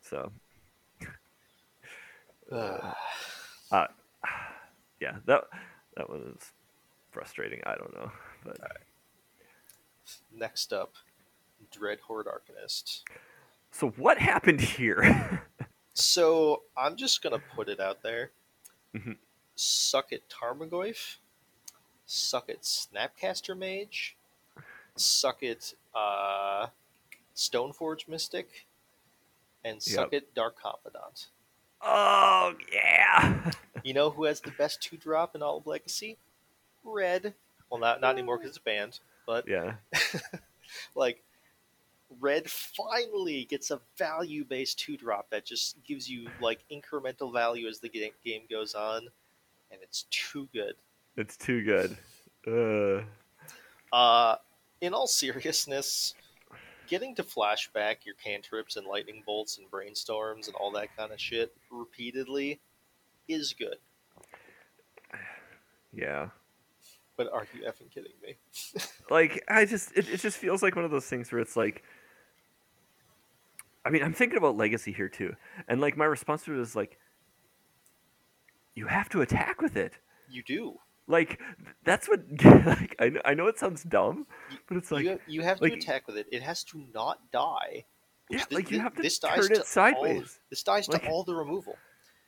So 0.00 0.30
Ugh. 2.52 2.94
Uh, 3.72 3.86
yeah, 5.00 5.16
that 5.26 5.44
that 5.96 6.08
one 6.08 6.32
is 6.36 6.52
frustrating. 7.10 7.60
I 7.66 7.74
don't 7.74 7.92
know, 7.94 8.12
but 8.44 8.58
Next 10.32 10.72
up, 10.72 10.92
Dreadhorde 11.72 12.26
Arcanist. 12.26 13.00
So 13.74 13.88
what 13.90 14.18
happened 14.18 14.60
here? 14.60 15.42
So 15.92 16.62
I'm 16.76 16.96
just 16.96 17.22
gonna 17.22 17.42
put 17.54 17.68
it 17.68 17.78
out 17.80 18.02
there. 18.02 18.30
Mhm. 18.94 19.16
Suck 19.56 20.12
it, 20.12 20.28
Tarmogoyf. 20.28 21.16
Suck 22.06 22.48
it, 22.48 22.62
Snapcaster 22.62 23.56
Mage. 23.56 24.16
Suck 24.96 25.42
it, 25.42 25.74
uh, 25.94 26.68
Stoneforge 27.36 28.08
Mystic. 28.08 28.66
And 29.64 29.82
suck 29.82 30.12
it, 30.12 30.34
Dark 30.34 30.58
Confidant. 30.58 31.28
oh 31.80 32.54
yeah, 32.72 33.50
You 33.82 33.92
know 33.94 34.10
who 34.10 34.24
has 34.24 34.40
the 34.40 34.50
best 34.52 34.82
two 34.82 34.96
drop 34.96 35.34
in 35.34 35.42
all 35.42 35.58
of 35.58 35.66
Legacy? 35.66 36.18
Red. 36.82 37.34
Well, 37.70 37.80
not 37.80 38.00
not 38.00 38.12
anymore 38.14 38.38
because 38.38 38.50
it's 38.56 38.58
banned. 38.64 39.00
But 39.26 39.46
yeah, 39.48 39.76
like, 40.94 41.22
Red 42.20 42.50
finally 42.50 43.44
gets 43.44 43.70
a 43.70 43.80
value 43.98 44.44
based 44.44 44.78
two 44.78 44.96
drop 44.96 45.30
that 45.30 45.44
just 45.44 45.76
gives 45.84 46.08
you 46.08 46.28
like 46.40 46.64
incremental 46.70 47.32
value 47.32 47.68
as 47.68 47.80
the 47.80 47.88
game 47.88 48.42
goes 48.50 48.74
on, 48.74 49.08
and 49.70 49.80
it's 49.82 50.04
too 50.10 50.48
good. 50.52 50.74
it's 51.16 51.36
too 51.36 51.62
good. 51.64 51.96
Uh, 52.46 53.04
Uh, 53.96 54.36
in 54.80 54.92
all 54.92 55.06
seriousness, 55.06 56.14
getting 56.88 57.14
to 57.14 57.22
flashback 57.22 58.04
your 58.04 58.14
cantrips 58.16 58.76
and 58.76 58.86
lightning 58.86 59.22
bolts 59.24 59.58
and 59.58 59.70
brainstorms 59.70 60.46
and 60.46 60.56
all 60.56 60.70
that 60.72 60.94
kind 60.96 61.12
of 61.12 61.20
shit 61.20 61.54
repeatedly 61.70 62.60
is 63.28 63.54
good. 63.58 63.76
yeah. 65.92 66.28
But 67.16 67.32
are 67.32 67.46
you 67.54 67.62
effing 67.62 67.90
kidding 67.92 68.12
me? 68.22 68.34
like 69.10 69.44
I 69.48 69.64
just 69.64 69.92
it, 69.96 70.08
it 70.08 70.18
just 70.20 70.36
feels 70.36 70.62
like 70.62 70.74
one 70.74 70.84
of 70.84 70.90
those 70.90 71.06
things 71.06 71.30
where 71.30 71.40
it's 71.40 71.56
like 71.56 71.84
I 73.84 73.90
mean, 73.90 74.02
I'm 74.02 74.12
thinking 74.14 74.38
about 74.38 74.56
legacy 74.56 74.92
here 74.92 75.08
too. 75.08 75.34
And 75.68 75.80
like 75.80 75.96
my 75.96 76.04
response 76.06 76.44
to 76.44 76.54
it 76.54 76.60
is 76.60 76.74
like 76.74 76.98
you 78.74 78.86
have 78.86 79.08
to 79.10 79.20
attack 79.20 79.60
with 79.60 79.76
it. 79.76 79.94
You 80.28 80.42
do. 80.42 80.78
Like 81.06 81.40
that's 81.84 82.08
what 82.08 82.20
like 82.44 82.96
I 82.98 83.10
know, 83.10 83.20
I 83.24 83.34
know 83.34 83.46
it 83.46 83.58
sounds 83.58 83.82
dumb, 83.82 84.26
but 84.68 84.76
it's 84.78 84.90
like 84.90 85.04
you, 85.04 85.18
you 85.26 85.42
have 85.42 85.60
like- 85.60 85.72
to 85.72 85.78
attack 85.78 86.06
with 86.06 86.16
it. 86.16 86.26
It 86.32 86.42
has 86.42 86.64
to 86.64 86.82
not 86.94 87.30
die. 87.30 87.84
yeah, 88.30 88.38
thi- 88.44 88.54
like 88.54 88.70
you 88.70 88.80
have 88.80 88.94
to 88.94 89.02
this 89.02 89.18
turn 89.18 89.36
dies 89.36 89.50
it 89.50 89.54
to 89.56 89.64
sideways. 89.64 90.16
All, 90.18 90.46
this 90.50 90.62
dies 90.62 90.88
Like- 90.88 91.02
to 91.02 91.08
all 91.08 91.24
the 91.24 91.34
removal. 91.34 91.76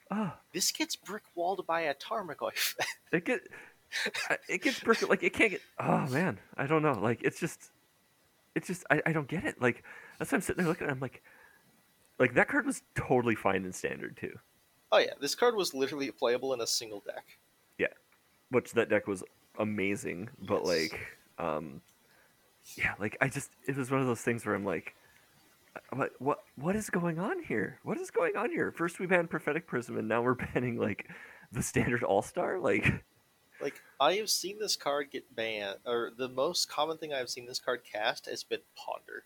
Oh, 0.09 0.33
This 0.53 0.71
gets 0.71 0.95
brick 0.95 1.25
walled 1.35 1.67
by 1.67 1.81
a 1.81 1.95
Tarmogoyf. 1.95 2.77
it 3.13 3.25
get 3.25 3.41
it 4.49 4.63
gets 4.63 4.79
brick 4.81 5.09
like 5.09 5.23
it 5.23 5.33
can't 5.33 5.51
get 5.53 5.63
oh 5.81 6.07
man, 6.09 6.39
I 6.57 6.67
don't 6.67 6.83
know. 6.83 6.93
Like 6.93 7.23
it's 7.25 7.41
just 7.41 7.71
it's 8.55 8.67
just 8.69 8.85
I, 8.91 9.03
I 9.07 9.13
don't 9.13 9.27
get 9.27 9.45
it. 9.45 9.61
Like 9.61 9.83
that's 10.19 10.31
why 10.31 10.37
I'm 10.37 10.43
sitting 10.43 10.63
there 10.63 10.69
looking 10.71 10.89
I'm 10.89 11.01
like 11.01 11.23
like 12.19 12.35
that 12.35 12.49
card 12.49 12.67
was 12.67 12.83
totally 12.95 13.35
fine 13.35 13.65
in 13.65 13.73
standard 13.73 14.17
too. 14.17 14.39
oh 14.93 14.99
yeah, 14.99 15.15
this 15.21 15.35
card 15.35 15.55
was 15.57 15.75
literally 15.75 16.11
playable 16.11 16.53
in 16.55 16.61
a 16.61 16.67
single 16.67 17.01
deck. 17.01 17.39
Yeah, 17.79 17.89
which 18.51 18.73
that 18.73 18.89
deck 18.89 19.07
was 19.07 19.23
amazing 19.59 20.29
but 20.47 20.65
Yes. 20.65 20.93
like 20.93 21.01
um 21.39 21.81
yeah 22.77 22.93
like 23.01 23.17
i 23.23 23.29
just 23.29 23.51
it 23.67 23.75
was 23.75 23.91
one 23.91 24.01
of 24.03 24.07
those 24.07 24.21
things 24.21 24.45
where 24.45 24.55
i'm 24.55 24.67
like 24.67 24.95
what 25.95 26.11
what 26.19 26.41
what 26.57 26.77
is 26.77 26.91
going 26.91 27.19
on 27.19 27.43
here 27.43 27.79
what 27.85 27.97
is 27.99 28.11
going 28.11 28.37
on 28.37 28.51
here 28.51 28.71
first 28.71 28.99
we 29.01 29.07
banned 29.07 29.31
prophetic 29.31 29.67
prism 29.67 29.97
and 29.97 30.07
now 30.09 30.21
we're 30.21 30.35
banning 30.55 30.77
like 30.79 31.09
the 31.53 31.63
standard 31.63 32.03
all-star 32.03 32.59
like 32.59 32.85
Like 33.63 33.81
I 33.99 34.17
have 34.17 34.29
seen 34.29 34.59
this 34.59 34.77
card 34.77 35.11
get 35.11 35.35
banned, 35.35 35.79
or 35.87 36.11
the 36.15 36.29
most 36.29 36.69
common 36.69 36.99
thing 36.99 37.15
I've 37.15 37.31
seen 37.31 37.47
this 37.47 37.59
card 37.59 37.81
cast 37.91 38.27
has 38.27 38.45
been 38.45 38.61
Ponder, 38.77 39.25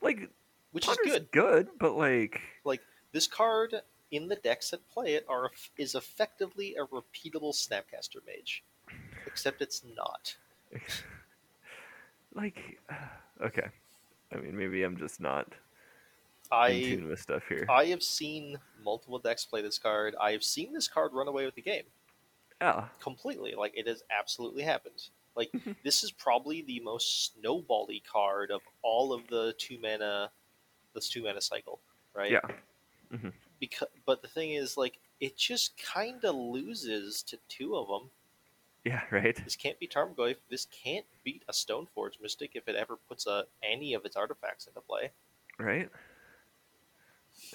like 0.00 0.28
which 0.72 0.88
is 0.88 0.96
good. 1.04 1.30
good 1.30 1.68
but 1.78 1.94
like 1.96 2.40
like 2.64 2.80
This 3.12 3.26
card 3.26 3.74
in 4.10 4.28
the 4.28 4.36
decks 4.36 4.70
that 4.70 4.88
play 4.90 5.14
it 5.14 5.24
are 5.28 5.50
is 5.78 5.94
effectively 5.94 6.74
a 6.76 6.84
repeatable 6.84 7.54
Snapcaster 7.54 8.20
Mage, 8.26 8.62
except 9.26 9.62
it's 9.62 9.82
not. 9.96 10.36
like 12.34 12.80
okay 13.42 13.66
i 14.32 14.36
mean 14.36 14.56
maybe 14.56 14.82
i'm 14.82 14.96
just 14.96 15.20
not 15.20 15.46
in 15.48 15.54
I 16.50 16.82
tune 16.82 17.08
with 17.08 17.20
stuff 17.20 17.42
here 17.48 17.66
I 17.70 17.86
have 17.86 18.02
seen 18.02 18.58
multiple 18.84 19.18
decks 19.18 19.44
play 19.46 19.62
this 19.62 19.78
card. 19.78 20.14
I 20.20 20.32
have 20.32 20.44
seen 20.44 20.72
this 20.74 20.86
card 20.88 21.12
run 21.14 21.28
away 21.28 21.44
with 21.46 21.54
the 21.54 21.62
game 21.62 21.84
yeah 22.60 22.84
completely. 23.00 23.54
Like 23.56 23.72
it 23.76 23.86
has 23.86 24.02
absolutely 24.16 24.62
happened. 24.62 25.08
Like 25.36 25.50
this 25.84 26.04
is 26.04 26.10
probably 26.10 26.62
the 26.62 26.80
most 26.80 27.32
snowbally 27.42 28.02
card 28.04 28.50
of 28.50 28.60
all 28.82 29.12
of 29.12 29.26
the 29.28 29.54
two 29.58 29.78
mana, 29.82 30.30
this 30.94 31.08
two 31.08 31.22
mana 31.22 31.40
cycle, 31.40 31.80
right? 32.14 32.30
yeah 32.32 32.40
mm-hmm. 33.12 33.28
Because, 33.60 33.88
but 34.06 34.22
the 34.22 34.28
thing 34.28 34.52
is, 34.54 34.76
like, 34.76 34.98
it 35.20 35.36
just 35.36 35.80
kind 35.80 36.24
of 36.24 36.34
loses 36.34 37.22
to 37.24 37.38
two 37.48 37.76
of 37.76 37.86
them. 37.88 38.10
yeah 38.84 39.02
right 39.12 39.40
This 39.44 39.54
can't 39.56 39.78
be 39.78 39.86
Tarmogoyf. 39.86 40.36
This 40.50 40.66
can't 40.66 41.06
beat 41.24 41.44
a 41.48 41.52
Stoneforge 41.52 42.20
Mystic 42.20 42.52
if 42.54 42.66
it 42.68 42.74
ever 42.76 42.98
puts 43.08 43.26
a, 43.26 43.44
any 43.62 43.94
of 43.94 44.04
its 44.04 44.16
artifacts 44.16 44.66
into 44.66 44.80
play. 44.80 45.10
right 45.58 45.88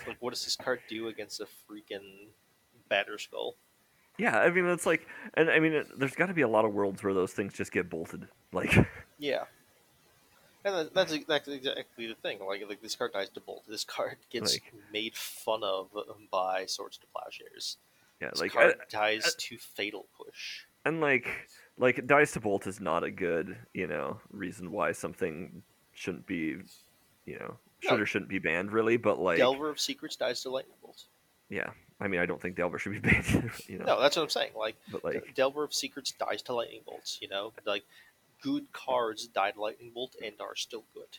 Like, 0.07 0.17
what 0.21 0.33
does 0.33 0.43
this 0.45 0.55
card 0.55 0.79
do 0.89 1.07
against 1.09 1.39
a 1.41 1.45
freaking 1.69 2.27
Batterskull? 2.89 3.53
yeah 4.19 4.39
i 4.39 4.49
mean 4.49 4.65
it's 4.65 4.87
like 4.87 5.05
and 5.35 5.47
i 5.51 5.59
mean 5.59 5.73
it, 5.73 5.87
there's 5.99 6.15
got 6.15 6.25
to 6.25 6.33
be 6.33 6.41
a 6.41 6.47
lot 6.47 6.65
of 6.65 6.73
worlds 6.73 7.03
where 7.03 7.13
those 7.13 7.33
things 7.33 7.53
just 7.53 7.71
get 7.71 7.87
bolted 7.87 8.27
like 8.51 8.75
Yeah. 9.19 9.43
And 10.65 10.75
that's 10.75 10.89
that's 10.89 11.11
exactly 11.13 11.59
the 11.59 12.15
thing. 12.21 12.39
Like, 12.45 12.67
like 12.67 12.81
this 12.81 12.95
card 12.95 13.13
dies 13.13 13.29
to 13.29 13.39
Bolt. 13.39 13.63
This 13.67 13.83
card 13.83 14.17
gets 14.29 14.53
Like- 14.53 14.73
made 14.91 15.15
fun 15.15 15.63
of 15.63 15.89
by 16.31 16.65
Swords 16.65 16.97
to 16.97 17.07
Plowshares. 17.07 17.77
yeah 18.21 18.29
This 18.31 18.41
like 18.41 18.51
card 18.53 18.75
I- 18.79 18.83
dies 18.89 19.25
I- 19.27 19.31
to 19.37 19.57
Fatal 19.57 20.05
Push. 20.17 20.63
and 20.85 20.99
like 21.01 21.27
like 21.77 22.05
dice 22.07 22.31
to 22.33 22.39
bolt 22.39 22.65
is 22.65 22.79
not 22.81 23.03
a 23.03 23.11
good 23.11 23.57
you 23.73 23.85
know 23.87 24.19
reason 24.31 24.71
why 24.71 24.91
something 24.91 25.61
shouldn't 25.93 26.25
be 26.25 26.57
you 27.25 27.37
know 27.39 27.57
should 27.81 27.91
No. 27.97 28.01
or 28.01 28.05
shouldn't 28.07 28.29
be 28.29 28.39
banned 28.39 28.71
really 28.71 28.97
but 28.97 29.19
like 29.19 29.37
Delver 29.37 29.69
of 29.69 29.79
Secrets 29.79 30.15
dies 30.15 30.41
to 30.43 30.49
Lightning 30.49 30.77
Bolt. 30.81 31.03
yeah 31.49 31.69
i 31.99 32.07
mean 32.07 32.19
i 32.19 32.25
don't 32.25 32.41
think 32.41 32.55
delver 32.55 32.79
should 32.79 32.93
be 32.93 32.99
banned 33.09 33.51
you 33.67 33.77
know 33.77 33.85
No, 33.85 34.01
that's 34.01 34.15
what 34.15 34.23
I'm 34.23 34.29
saying. 34.29 34.51
Like, 34.55 34.75
but 34.91 35.03
like 35.03 35.35
Delver 35.35 35.63
of 35.63 35.73
Secrets 35.73 36.11
dies 36.13 36.41
to 36.43 36.53
Lightning 36.53 36.81
Bolts. 36.85 37.19
You 37.21 37.27
know, 37.29 37.53
like 37.65 37.83
good 38.41 38.71
cards 38.71 39.27
died 39.27 39.57
Lightning 39.57 39.91
Bolt 39.93 40.15
and 40.23 40.33
are 40.39 40.55
still 40.55 40.83
good. 40.93 41.17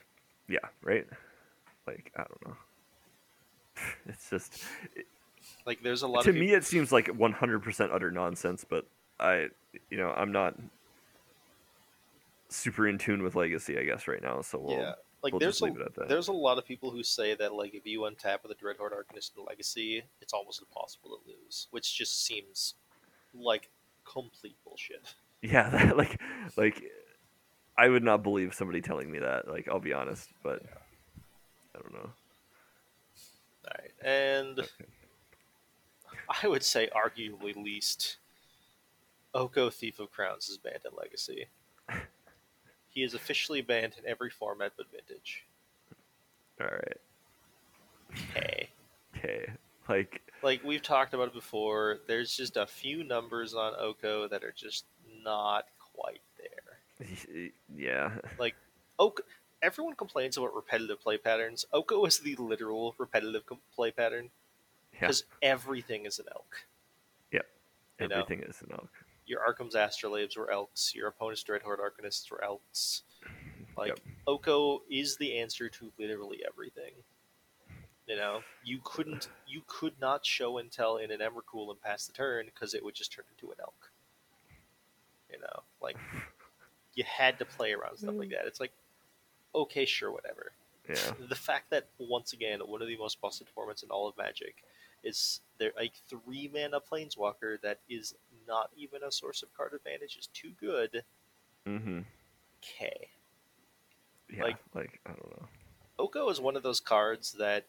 yeah 0.49 0.59
right 0.83 1.07
like 1.87 2.13
i 2.17 2.23
don't 2.25 2.47
know 2.47 2.57
it's 4.07 4.31
just 4.31 4.63
Like, 5.67 5.83
there's 5.83 6.03
a 6.03 6.09
lot 6.09 6.25
to 6.25 6.33
me 6.33 6.53
it 6.53 6.65
seems 6.65 6.93
like 6.93 7.07
100% 7.07 7.91
utter 7.93 8.11
nonsense 8.11 8.65
but 8.69 8.87
i 9.21 9.49
you 9.91 9.97
know 9.99 10.11
i'm 10.11 10.33
not 10.33 10.55
super 12.49 12.89
in 12.89 12.99
tune 12.99 13.23
with 13.23 13.35
legacy 13.35 13.79
i 13.79 13.85
guess 13.85 14.09
right 14.09 14.23
now 14.23 14.41
so 14.41 14.59
we'll 14.59 14.77
yeah. 14.77 14.93
Like, 15.23 15.33
we'll 15.33 15.41
there's 15.41 15.59
just 15.59 15.73
a, 15.77 15.81
it 15.81 15.85
at 15.85 15.95
that. 15.97 16.09
there's 16.09 16.29
a 16.29 16.33
lot 16.33 16.59
of 16.59 16.65
people 16.65 16.91
who 16.93 17.03
say 17.03 17.35
that 17.35 17.53
like 17.53 17.75
if 17.75 17.85
you 17.85 18.03
untap 18.03 18.45
with 18.45 18.53
a 18.53 18.55
Dreadhorde 18.55 18.93
Arcanist 18.93 19.37
in 19.37 19.45
Legacy, 19.45 20.05
it's 20.21 20.33
almost 20.33 20.61
impossible 20.63 21.11
to 21.11 21.17
lose, 21.29 21.67
which 21.73 21.97
just 21.97 22.25
seems 22.25 22.75
like 23.35 23.69
complete 24.05 24.55
bullshit. 24.65 25.15
Yeah, 25.43 25.69
that, 25.71 25.97
like 25.97 26.21
like 26.57 26.85
I 27.79 27.89
would 27.89 28.03
not 28.03 28.25
believe 28.25 28.55
somebody 28.55 28.81
telling 28.81 29.09
me 29.11 29.21
that. 29.21 29.49
Like 29.49 29.69
I'll 29.69 29.79
be 29.79 29.93
honest, 29.93 30.29
but 30.43 30.63
I 31.75 31.79
don't 31.81 31.95
know. 31.95 32.11
Alright, 33.65 33.93
and 34.03 34.69
I 36.43 36.49
would 36.49 36.65
say 36.65 36.89
arguably 36.95 37.57
least. 37.57 38.17
Oko 39.35 39.71
Thief 39.71 40.01
of 40.01 40.11
Crowns 40.11 40.49
is 40.49 40.57
banned 40.57 40.81
in 40.85 40.91
Legacy. 40.97 41.47
he 42.89 43.03
is 43.03 43.15
officially 43.15 43.61
banned 43.61 43.93
in 43.99 44.09
every 44.09 44.31
format 44.31 44.73
but 44.77 44.87
Vintage. 44.91 45.45
All 46.61 46.67
right. 46.67 46.97
Okay. 48.31 48.69
Okay. 49.17 49.53
Like 49.89 50.23
Like 50.43 50.65
we've 50.65 50.83
talked 50.83 51.15
about 51.15 51.29
it 51.29 51.35
before, 51.35 51.99
there's 52.09 52.37
just 52.37 52.57
a 52.57 52.67
few 52.67 53.05
numbers 53.05 53.55
on 53.55 53.75
Oko 53.79 54.27
that 54.29 54.43
are 54.43 54.55
just 54.57 54.87
not 55.23 55.67
quite 55.95 56.21
there. 56.21 56.28
yeah. 57.77 58.11
Like 58.39 58.55
Oko, 58.99 59.23
everyone 59.63 59.95
complains 59.95 60.37
about 60.37 60.55
repetitive 60.55 61.01
play 61.01 61.17
patterns. 61.19 61.65
Oko 61.73 62.05
is 62.05 62.19
the 62.19 62.37
literal 62.37 62.95
repetitive 62.99 63.43
play 63.75 63.91
pattern 63.91 64.31
Yeah. 64.95 65.01
because 65.01 65.25
everything 65.43 66.07
is 66.07 66.19
an 66.19 66.27
elk. 66.33 66.65
you 68.01 68.07
know. 68.07 68.15
Everything 68.23 68.45
is 68.49 68.61
an 68.63 68.69
elk. 68.73 68.91
Your 69.27 69.41
Arcum's 69.41 69.75
Astrolabes 69.75 70.37
were 70.37 70.51
elks. 70.53 70.95
Your 70.95 71.09
opponent's 71.09 71.43
Dreadhorde 71.43 71.81
Arcanists 71.81 72.31
were 72.31 72.43
elks. 72.43 73.03
Like 73.77 73.89
Yep. 73.91 74.01
Oko 74.27 74.83
is 74.91 75.17
the 75.19 75.39
answer 75.39 75.69
to 75.69 75.93
literally 76.01 76.43
everything. 76.45 76.95
You 78.09 78.17
know, 78.17 78.41
you 78.65 78.81
couldn't, 78.83 79.29
you 79.47 79.63
could 79.69 79.93
not 80.01 80.27
show 80.27 80.59
and 80.59 80.69
tell 80.71 80.97
in 80.97 81.11
an 81.13 81.21
Emrakul 81.21 81.71
and 81.71 81.81
pass 81.81 82.07
the 82.07 82.13
turn 82.13 82.47
because 82.47 82.75
it 82.75 82.85
would 82.85 82.95
just 82.97 83.13
turn 83.13 83.25
into 83.31 83.53
an 83.53 83.59
elk. 83.61 83.93
You 85.31 85.39
know, 85.41 85.63
like 85.81 85.97
you 86.95 87.05
had 87.05 87.39
to 87.39 87.45
play 87.45 87.73
around 87.73 87.97
stuff 87.99 88.15
like 88.15 88.31
that. 88.31 88.47
It's 88.47 88.61
like, 88.61 88.73
okay, 89.55 89.85
sure, 89.85 90.11
whatever. 90.11 90.53
Yeah. 90.89 91.13
The 91.29 91.35
fact 91.35 91.71
that 91.71 91.87
once 91.99 92.33
again 92.33 92.61
one 92.61 92.81
of 92.83 92.89
the 92.89 92.97
most 92.97 93.21
busted 93.21 93.47
formats 93.57 93.83
in 93.83 93.91
all 93.91 94.09
of 94.09 94.17
Magic 94.17 94.57
is 95.05 95.41
there 95.59 95.73
a 95.81 95.91
three 96.09 96.51
mana 96.53 96.81
planeswalker 96.81 97.61
that 97.63 97.79
is 97.89 98.15
not 98.49 98.71
even 98.77 99.03
a 99.05 99.13
source 99.13 99.43
of 99.43 99.55
card 99.57 99.73
advantage 99.75 100.17
is 100.19 100.29
too 100.29 100.51
good. 100.61 101.03
Mm-hmm. 101.67 102.01
Okay. 102.63 103.09
Yeah. 104.35 104.43
Like- 104.45 104.57
Like, 104.75 105.01
I 105.07 105.11
don't 105.11 105.31
know. 105.31 105.49
Oko 106.01 106.29
is 106.31 106.41
one 106.41 106.57
of 106.57 106.63
those 106.63 106.81
cards 106.81 107.33
that 107.39 107.65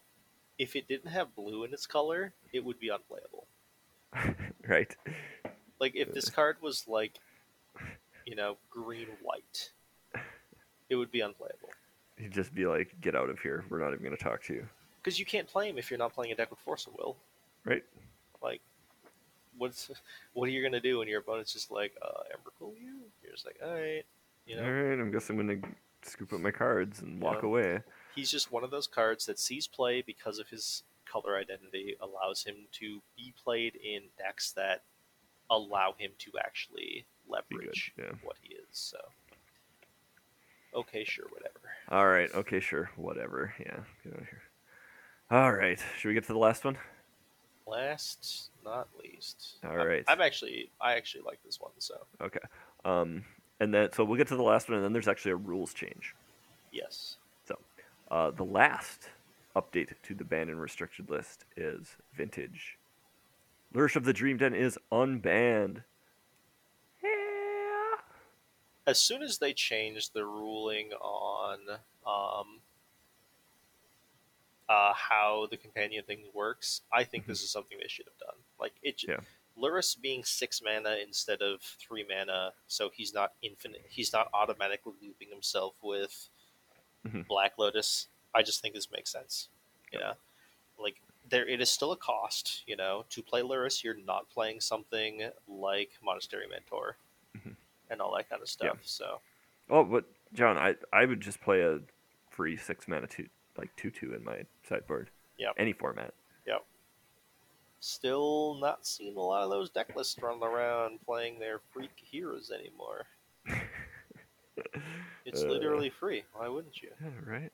if 0.57 0.75
it 0.75 0.87
didn't 0.87 1.11
have 1.11 1.35
blue 1.35 1.63
in 1.63 1.73
its 1.73 1.85
color, 1.87 2.31
it 2.53 2.63
would 2.63 2.79
be 2.79 2.89
unplayable. 2.89 3.47
right. 4.67 4.95
Like 5.79 5.95
if 5.95 6.13
this 6.13 6.29
card 6.29 6.57
was 6.61 6.87
like, 6.87 7.13
you 8.29 8.35
know, 8.35 8.57
green 8.69 9.07
white, 9.23 9.71
it 10.89 10.95
would 10.95 11.11
be 11.11 11.21
unplayable. 11.21 11.69
He'd 12.17 12.31
just 12.31 12.53
be 12.53 12.67
like, 12.67 12.93
"Get 13.01 13.15
out 13.15 13.29
of 13.29 13.39
here. 13.39 13.65
We're 13.69 13.79
not 13.79 13.91
even 13.93 14.03
going 14.03 14.15
to 14.15 14.23
talk 14.23 14.43
to 14.43 14.53
you." 14.53 14.67
Because 15.01 15.17
you 15.17 15.25
can't 15.25 15.47
play 15.47 15.69
him 15.69 15.77
if 15.77 15.89
you're 15.89 15.97
not 15.97 16.13
playing 16.13 16.31
a 16.31 16.35
deck 16.35 16.51
with 16.51 16.59
Force 16.59 16.85
of 16.85 16.93
Will. 16.93 17.15
Right. 17.65 17.83
Like, 18.43 18.61
what's 19.57 19.89
what 20.33 20.47
are 20.47 20.51
you 20.51 20.61
gonna 20.61 20.79
do 20.79 20.99
when 20.99 21.07
your 21.07 21.19
opponent's 21.19 21.53
just 21.53 21.71
like, 21.71 21.93
uh, 22.01 22.23
Emrakul 22.35 22.73
you? 22.79 22.99
You're 23.23 23.31
just 23.31 23.45
like, 23.45 23.57
all 23.65 23.73
right, 23.73 24.05
you 24.45 24.55
know. 24.55 24.63
All 24.63 24.71
right. 24.71 24.99
I'm 24.99 25.11
guessing 25.11 25.39
I'm 25.39 25.47
going 25.47 25.61
to 25.61 25.67
scoop 26.09 26.31
up 26.33 26.39
my 26.39 26.51
cards 26.51 27.01
and 27.01 27.19
walk 27.21 27.41
Yeah. 27.41 27.47
away. 27.49 27.81
He's 28.15 28.29
just 28.29 28.51
one 28.51 28.63
of 28.63 28.71
those 28.71 28.87
cards 28.87 29.25
that 29.25 29.39
sees 29.39 29.67
play 29.67 30.01
because 30.01 30.39
of 30.39 30.49
his 30.49 30.83
color 31.05 31.37
identity, 31.37 31.95
allows 31.99 32.43
him 32.43 32.67
to 32.73 33.01
be 33.17 33.33
played 33.43 33.75
in 33.75 34.03
decks 34.17 34.51
that 34.51 34.83
allow 35.49 35.93
him 35.97 36.11
to 36.19 36.31
actually 36.39 37.05
leverage 37.29 37.93
yeah. 37.97 38.11
what 38.23 38.35
he 38.41 38.55
is. 38.55 38.63
So, 38.71 38.97
okay, 40.75 41.03
sure, 41.03 41.25
whatever. 41.31 41.53
All 41.91 42.07
right. 42.07 42.29
Okay. 42.35 42.59
Sure. 42.59 42.89
Whatever. 42.97 43.53
Yeah. 43.59 43.77
Get 44.03 44.13
out 44.13 44.19
of 44.21 44.27
here. 44.27 44.41
All 45.31 45.51
right. 45.51 45.79
Should 45.97 46.07
we 46.09 46.13
get 46.13 46.25
to 46.27 46.33
the 46.33 46.39
last 46.39 46.63
one? 46.65 46.77
Last, 47.65 48.49
not 48.65 48.87
least. 49.01 49.55
All 49.63 49.75
right. 49.77 50.03
I'm- 50.07 50.19
I'm 50.19 50.21
actually, 50.21 50.69
I 50.81 50.93
actually 50.95 51.23
like 51.23 51.39
this 51.43 51.59
one. 51.59 51.71
So, 51.79 52.05
Okay. 52.21 52.39
Um, 52.85 53.23
and 53.59 53.73
then 53.73 53.91
so 53.91 54.03
we'll 54.03 54.17
get 54.17 54.27
to 54.29 54.35
the 54.35 54.43
last 54.43 54.69
one, 54.69 54.75
and 54.77 54.83
then 54.85 54.93
there's 54.93 55.07
actually 55.07 55.31
a 55.31 55.35
rules 55.35 55.73
change. 55.73 56.15
yes, 56.71 57.17
So, 57.47 57.57
Uh, 58.11 58.31
the 58.31 58.45
last 58.45 59.09
update 59.55 59.93
to 60.03 60.13
the 60.15 60.23
banned 60.23 60.49
and 60.49 60.61
restricted 60.61 61.09
list 61.09 61.45
is 61.57 61.95
Vintage. 62.13 62.77
Lurrus 63.73 63.95
of 63.95 64.03
the 64.03 64.13
Dream-Den 64.13 64.53
is 64.55 64.77
unbanned. 64.91 65.83
Yeah. 67.03 67.97
As 68.89 68.99
soon 68.99 69.21
as 69.21 69.37
they 69.37 69.53
changed 69.53 70.13
the 70.13 70.25
ruling 70.25 70.91
on 70.93 71.59
um, 72.07 72.59
uh, 74.67 74.93
how 74.93 75.47
the 75.51 75.57
companion 75.57 76.03
thing 76.03 76.23
works, 76.33 76.81
I 76.91 77.03
think 77.03 77.27
this 77.27 77.43
is 77.43 77.51
something 77.51 77.77
they 77.79 77.87
should 77.87 78.07
have 78.07 78.17
done. 78.17 78.37
Like 78.59 78.73
it, 78.81 79.03
Yeah. 79.07 79.19
Lurrus 79.55 79.99
being 79.99 80.23
six 80.23 80.59
mana 80.61 80.97
instead 81.03 81.41
of 81.41 81.61
three 81.61 82.03
mana, 82.09 82.53
so 82.67 82.89
he's 82.89 83.13
not 83.13 83.33
infinite. 83.43 83.85
He's 83.89 84.11
not 84.11 84.29
automatically 84.33 84.93
looping 85.01 85.29
himself 85.29 85.75
with 85.83 86.29
Mhm. 87.05 87.27
Black 87.27 87.57
Lotus. 87.59 88.07
I 88.33 88.41
just 88.41 88.61
think 88.61 88.73
this 88.73 88.89
makes 88.89 89.11
sense. 89.11 89.49
Yeah, 89.91 90.13
like 90.79 91.01
there, 91.29 91.47
it 91.47 91.61
is 91.61 91.69
still 91.69 91.91
a 91.91 91.97
cost. 91.97 92.63
You 92.67 92.75
know, 92.75 93.05
to 93.09 93.21
play 93.21 93.41
Lurrus, 93.41 93.83
you're 93.83 93.93
not 93.95 94.29
playing 94.29 94.61
something 94.61 95.31
like 95.47 95.91
Monastery 96.01 96.47
Mentor 96.47 96.97
Mhm. 97.37 97.55
And 97.89 98.01
all 98.01 98.15
that 98.15 98.29
kind 98.29 98.41
of 98.41 98.49
stuff. 98.49 98.71
Yeah. 98.75 98.79
So. 98.83 99.19
Oh, 99.69 99.83
but 99.83 100.05
John, 100.33 100.57
I 100.57 100.75
I 100.93 101.05
would 101.05 101.21
just 101.21 101.41
play 101.41 101.61
a 101.61 101.79
free 102.31 102.57
six 102.57 102.87
mana 102.87 103.07
two 103.07 103.27
like 103.57 103.69
two 103.75 103.89
two 103.91 104.13
in 104.13 104.23
my 104.23 104.43
sideboard. 104.67 105.09
Yep. 105.37 105.53
Any 105.57 105.73
format. 105.73 106.13
Yep. 106.47 106.63
Still 107.79 108.57
not 108.59 108.85
seeing 108.85 109.15
a 109.15 109.21
lot 109.21 109.43
of 109.43 109.49
those 109.49 109.69
deck 109.69 109.95
lists 109.95 110.17
running 110.21 110.43
around 110.43 110.99
playing 111.05 111.39
their 111.39 111.59
freak 111.71 111.91
heroes 111.95 112.51
anymore. 112.51 113.05
It's 115.25 115.43
Uh. 115.43 115.47
literally 115.47 115.89
free. 115.89 116.23
Why 116.33 116.47
wouldn't 116.49 116.81
you? 116.81 116.89
Yeah, 117.01 117.09
right. 117.25 117.51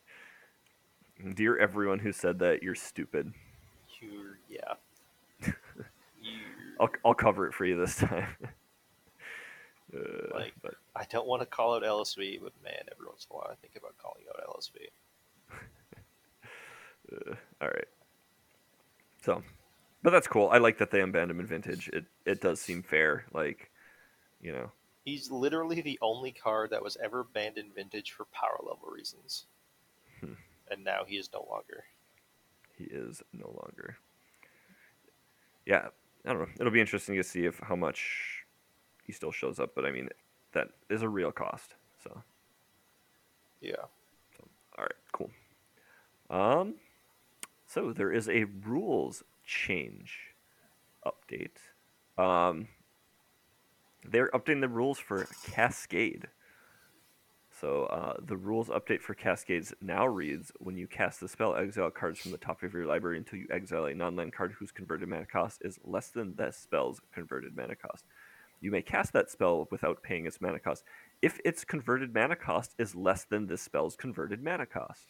Dear 1.36 1.58
everyone 1.58 2.00
who 2.00 2.12
said 2.12 2.40
that, 2.40 2.64
you're 2.64 2.74
stupid. 2.76 3.32
You're, 4.00 4.40
yeah. 4.50 4.74
you 6.22 6.40
I'll 6.80 6.90
I'll 7.06 7.14
cover 7.14 7.48
it 7.48 7.54
for 7.54 7.66
you 7.66 7.78
this 7.78 7.98
time. 7.98 8.28
uh, 9.94 10.34
Like- 10.34 10.54
but 10.62 10.76
I 10.96 11.06
don't 11.06 11.28
want 11.28 11.42
to 11.42 11.46
call 11.46 11.76
out 11.76 11.84
LSV, 11.84 12.40
but 12.42 12.54
man, 12.64 12.84
every 12.92 13.06
once 13.08 13.26
in 13.30 13.36
a 13.36 13.38
while 13.38 13.50
I 13.52 13.56
think 13.56 13.76
about 13.76 13.98
calling 13.98 14.24
out 14.30 14.44
LSV. 14.48 14.90
Uh, 17.12 17.36
all 17.62 17.68
right. 17.68 17.88
So, 19.24 19.44
but 20.02 20.10
that's 20.10 20.28
cool. 20.28 20.50
I 20.50 20.58
like 20.58 20.80
that 20.80 20.90
they 20.90 21.00
unbanned 21.00 21.30
him 21.30 21.40
in 21.40 21.46
vintage. 21.46 21.88
It 21.94 22.06
it 22.26 22.42
does 22.42 22.60
seem 22.60 22.82
fair. 22.82 23.26
Like, 23.32 23.70
you 24.42 24.52
know, 24.52 24.72
He's 25.04 25.30
literally 25.30 25.82
the 25.82 26.00
only 26.02 26.32
card 26.32 26.72
that 26.72 26.82
was 26.82 26.98
ever 26.98 27.24
banned 27.24 27.60
in 27.60 27.70
Vintage 27.72 28.12
for 28.14 28.26
power 28.26 28.58
level 28.64 28.90
reasons. 28.92 29.46
Hmm. 30.20 30.34
And 30.72 30.84
now 30.84 31.04
he 31.06 31.18
is 31.18 31.30
no 31.32 31.46
longer. 31.48 31.84
he 32.76 32.86
is 32.86 33.22
no 33.34 33.46
longer. 33.50 33.98
Yeah, 35.68 35.90
I 36.26 36.30
don't 36.30 36.40
know. 36.40 36.48
It'll 36.60 36.72
be 36.74 36.82
interesting 36.82 37.16
to 37.18 37.24
see 37.24 37.46
if 37.46 37.60
how 37.60 37.76
much 37.76 38.45
he 39.06 39.14
still 39.14 39.32
shows 39.32 39.60
up. 39.60 39.72
But 39.76 39.86
I 39.86 39.92
mean, 39.92 40.10
that 40.54 40.70
is 40.90 41.02
a 41.02 41.10
real 41.10 41.32
cost. 41.32 41.76
So, 42.04 42.24
Yeah. 43.62 43.86
all 44.78 44.84
right, 44.84 44.92
cool. 45.12 45.32
Um, 46.30 46.76
so 47.66 47.92
there 47.94 48.12
is 48.12 48.30
a 48.30 48.44
rules 48.44 49.24
change 49.46 50.36
update. 51.06 51.58
Um, 52.18 52.68
they're 54.04 54.30
updating 54.30 54.62
the 54.62 54.68
rules 54.68 55.00
for 55.00 55.28
Cascade. 55.52 56.28
So 57.60 57.86
uh, 57.86 58.18
the 58.22 58.36
rules 58.36 58.68
update 58.68 59.02
for 59.02 59.14
Cascades 59.14 59.74
now 59.82 60.06
reads: 60.06 60.52
When 60.60 60.78
you 60.78 60.88
cast 60.88 61.22
the 61.22 61.28
spell, 61.28 61.56
exile 61.56 61.90
cards 61.90 62.20
from 62.20 62.32
the 62.32 62.38
top 62.38 62.64
of 62.64 62.74
your 62.74 62.86
library 62.86 63.18
until 63.18 63.40
you 63.40 63.48
exile 63.50 63.86
a 63.86 63.94
non-land 63.94 64.34
card 64.34 64.54
whose 64.60 64.72
converted 64.72 65.08
mana 65.08 65.26
cost 65.26 65.62
is 65.64 65.80
less 65.84 66.10
than 66.10 66.36
that 66.36 66.54
spell's 66.54 67.00
converted 67.14 67.56
mana 67.56 67.76
cost. 67.76 68.04
You 68.66 68.72
may 68.72 68.82
cast 68.82 69.14
that 69.14 69.30
spell 69.30 69.68
without 69.70 70.02
paying 70.02 70.26
its 70.26 70.42
mana 70.42 70.60
cost 70.60 70.86
if 71.22 71.40
its 71.46 71.64
converted 71.64 72.16
mana 72.16 72.36
cost 72.36 72.74
is 72.80 72.96
less 72.96 73.24
than 73.24 73.46
this 73.46 73.62
spell's 73.62 73.96
converted 73.96 74.44
mana 74.44 74.66
cost. 74.66 75.06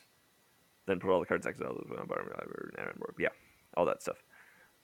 Then 0.88 1.00
put 1.00 1.10
all 1.10 1.22
the 1.22 1.26
cards 1.26 1.48
exiled 1.48 1.78
to 1.78 1.94
of 1.94 2.10
your 2.10 2.34
library. 2.38 3.14
Yeah, 3.18 3.30
all 3.78 3.86
that 3.86 4.02
stuff. 4.02 4.18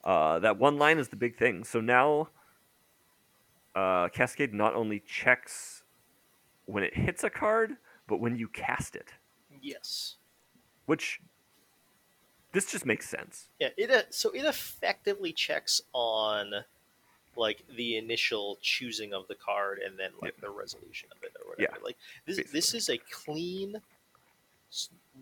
Uh, 0.05 0.39
that 0.39 0.57
one 0.57 0.77
line 0.77 0.99
is 0.99 1.09
the 1.09 1.17
big 1.17 1.37
thing. 1.37 1.65
So 1.65 1.81
now, 1.81 2.29
uh, 3.75 4.07
Cascade 4.07 4.53
not 4.53 4.73
only 4.73 5.01
checks 5.01 5.83
when 6.63 6.85
it 6.85 6.95
hits 6.95 7.25
a 7.25 7.29
card, 7.29 7.75
but 8.07 8.21
when 8.21 8.37
you 8.37 8.47
cast 8.47 8.95
it, 8.95 9.11
Yes. 9.61 10.15
which 10.85 11.19
this 12.53 12.71
just 12.71 12.85
makes 12.85 13.09
sense. 13.09 13.49
Yeah, 13.59 13.71
it 13.75 13.91
uh, 13.91 14.03
so 14.11 14.29
it 14.29 14.45
effectively 14.45 15.33
checks 15.33 15.81
on 15.91 16.53
like 17.35 17.63
the 17.75 17.97
initial 17.97 18.57
choosing 18.61 19.13
of 19.13 19.27
the 19.27 19.35
card 19.35 19.79
and 19.85 19.97
then 19.97 20.11
like 20.21 20.39
the 20.41 20.49
resolution 20.49 21.09
of 21.11 21.23
it 21.23 21.31
or 21.39 21.51
whatever. 21.51 21.77
Yeah, 21.77 21.83
Like 21.83 21.97
this 22.25 22.51
this 22.51 22.73
is 22.73 22.89
a 22.89 22.97
clean 22.97 23.81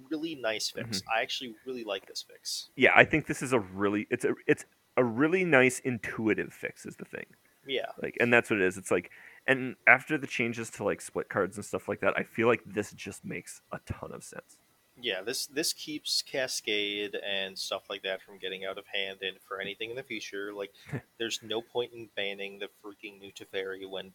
really 0.10 0.36
nice 0.36 0.70
fix. 0.70 0.99
Mm-hmm. 0.99 1.10
I 1.18 1.22
actually 1.22 1.55
really 1.66 1.84
like 1.84 2.07
this 2.07 2.24
fix. 2.28 2.70
Yeah, 2.76 2.91
I 2.95 3.05
think 3.05 3.28
this 3.28 3.41
is 3.41 3.53
a 3.53 3.60
really 3.60 4.07
it's 4.10 4.26
a 4.26 4.34
it's 4.47 4.66
a 4.97 5.03
really 5.03 5.45
nice 5.45 5.80
intuitive 5.80 6.53
fix 6.53 6.86
is 6.86 6.95
the 6.95 7.05
thing. 7.05 7.26
Yeah. 7.66 7.86
Like, 8.01 8.18
and 8.20 8.34
that's 8.34 8.49
what 8.49 8.60
it 8.60 8.66
is. 8.66 8.78
It's 8.78 8.91
like, 8.91 9.12
and 9.47 9.76
after 9.88 10.18
the 10.18 10.28
changes 10.28 10.70
to 10.72 10.84
like 10.84 11.01
split 11.01 11.30
cards 11.30 11.55
and 11.55 11.66
stuff 11.66 11.88
like 11.88 12.01
that, 12.01 12.16
I 12.18 12.24
feel 12.24 12.47
like 12.47 12.62
this 12.66 12.91
just 12.91 13.24
makes 13.24 13.62
a 13.72 13.80
ton 13.86 14.12
of 14.12 14.24
sense. 14.24 14.57
Yeah, 15.02 15.22
this 15.22 15.45
this 15.47 15.74
keeps 15.74 16.22
Cascade 16.22 17.16
and 17.16 17.58
stuff 17.58 17.84
like 17.89 18.04
that 18.04 18.22
from 18.22 18.38
getting 18.38 18.66
out 18.66 18.78
of 18.78 18.86
hand, 18.88 19.20
and 19.22 19.38
for 19.47 19.60
anything 19.62 19.89
in 19.89 19.95
the 19.95 20.04
future, 20.04 20.54
like 20.54 20.72
there's 21.18 21.39
no 21.43 21.62
point 21.62 21.93
in 21.93 22.10
banning 22.16 22.60
the 22.60 22.68
freaking 22.84 23.20
new 23.20 23.32
Teferi 23.32 23.89
when 23.89 24.12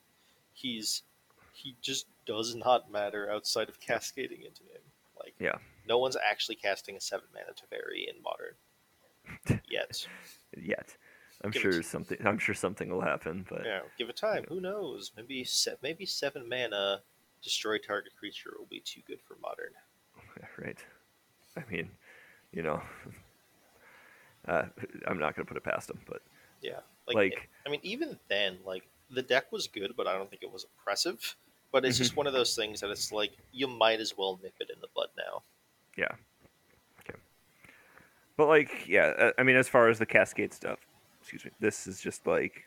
he's 0.53 1.03
he 1.53 1.77
just 1.81 2.07
does 2.27 2.55
not 2.55 2.91
matter 2.91 3.31
outside 3.31 3.69
of 3.69 3.81
cascading 3.81 4.43
into 4.43 4.63
him. 4.65 4.83
Like 5.19 5.35
Yeah. 5.39 5.57
no 5.89 5.99
one's 5.99 6.17
actually 6.17 6.57
casting 6.57 6.97
a 6.97 7.01
seven 7.01 7.29
mana 7.33 7.53
Teferi 7.53 8.09
in 8.09 8.21
modern 8.23 9.61
yet. 9.71 10.07
Yet, 10.57 10.97
I'm 11.43 11.51
Give 11.51 11.63
sure 11.63 11.83
something. 11.83 12.19
I'm 12.25 12.39
sure 12.39 12.55
something 12.55 12.91
will 12.91 13.01
happen, 13.01 13.47
but 13.49 13.63
Yeah, 13.65 13.81
give 13.97 14.09
it 14.09 14.17
time. 14.17 14.45
Who 14.49 14.61
knows? 14.61 15.13
Maybe 15.17 15.45
se- 15.45 15.77
maybe 15.83 16.05
seven 16.07 16.49
mana 16.49 17.01
destroy 17.43 17.79
target 17.79 18.13
creature 18.19 18.53
will 18.59 18.67
be 18.67 18.81
too 18.81 19.01
good 19.07 19.21
for 19.27 19.37
modern. 19.41 19.73
Right. 20.59 20.79
I 21.57 21.63
mean, 21.71 21.91
you 22.53 22.63
know, 22.63 22.83
uh, 24.49 24.65
I'm 25.07 25.19
not 25.19 25.35
gonna 25.35 25.47
put 25.47 25.57
it 25.57 25.65
past 25.65 25.91
him, 25.91 26.01
but 26.07 26.23
Yeah, 26.61 26.81
like, 27.07 27.19
like, 27.19 27.49
I 27.67 27.71
mean, 27.71 27.81
even 27.83 28.19
then, 28.29 28.59
like 28.65 28.89
the 29.11 29.23
deck 29.23 29.53
was 29.53 29.67
good, 29.69 29.95
but 29.97 30.07
I 30.07 30.15
don't 30.17 30.31
think 30.31 30.43
it 30.43 30.51
was 30.53 30.65
impressive. 30.65 31.37
But 31.73 31.85
it's 31.85 31.99
Mm-hmm. 31.99 31.99
just 31.99 32.17
one 32.17 32.27
of 32.27 32.33
those 32.33 32.55
things 32.55 32.81
that 32.81 32.91
it's 32.91 33.11
like 33.13 33.33
you 33.53 33.67
might 33.67 34.01
as 34.01 34.17
well 34.17 34.39
nip 34.43 34.55
it 34.61 34.71
in 34.71 34.81
the 34.81 34.89
bud 34.95 35.09
now. 35.17 35.43
yeah, 35.97 36.17
okay. 37.01 37.19
But 38.37 38.49
like, 38.49 38.87
yeah, 38.89 39.07
uh, 39.19 39.33
I 39.39 39.43
mean, 39.43 39.57
as 39.57 39.69
far 39.69 39.89
as 39.89 39.99
the 39.99 40.07
Cascade 40.07 40.53
stuff, 40.53 40.79
excuse 41.21 41.45
me, 41.45 41.53
this 41.61 41.87
is 41.87 42.01
just 42.01 42.27
like, 42.27 42.65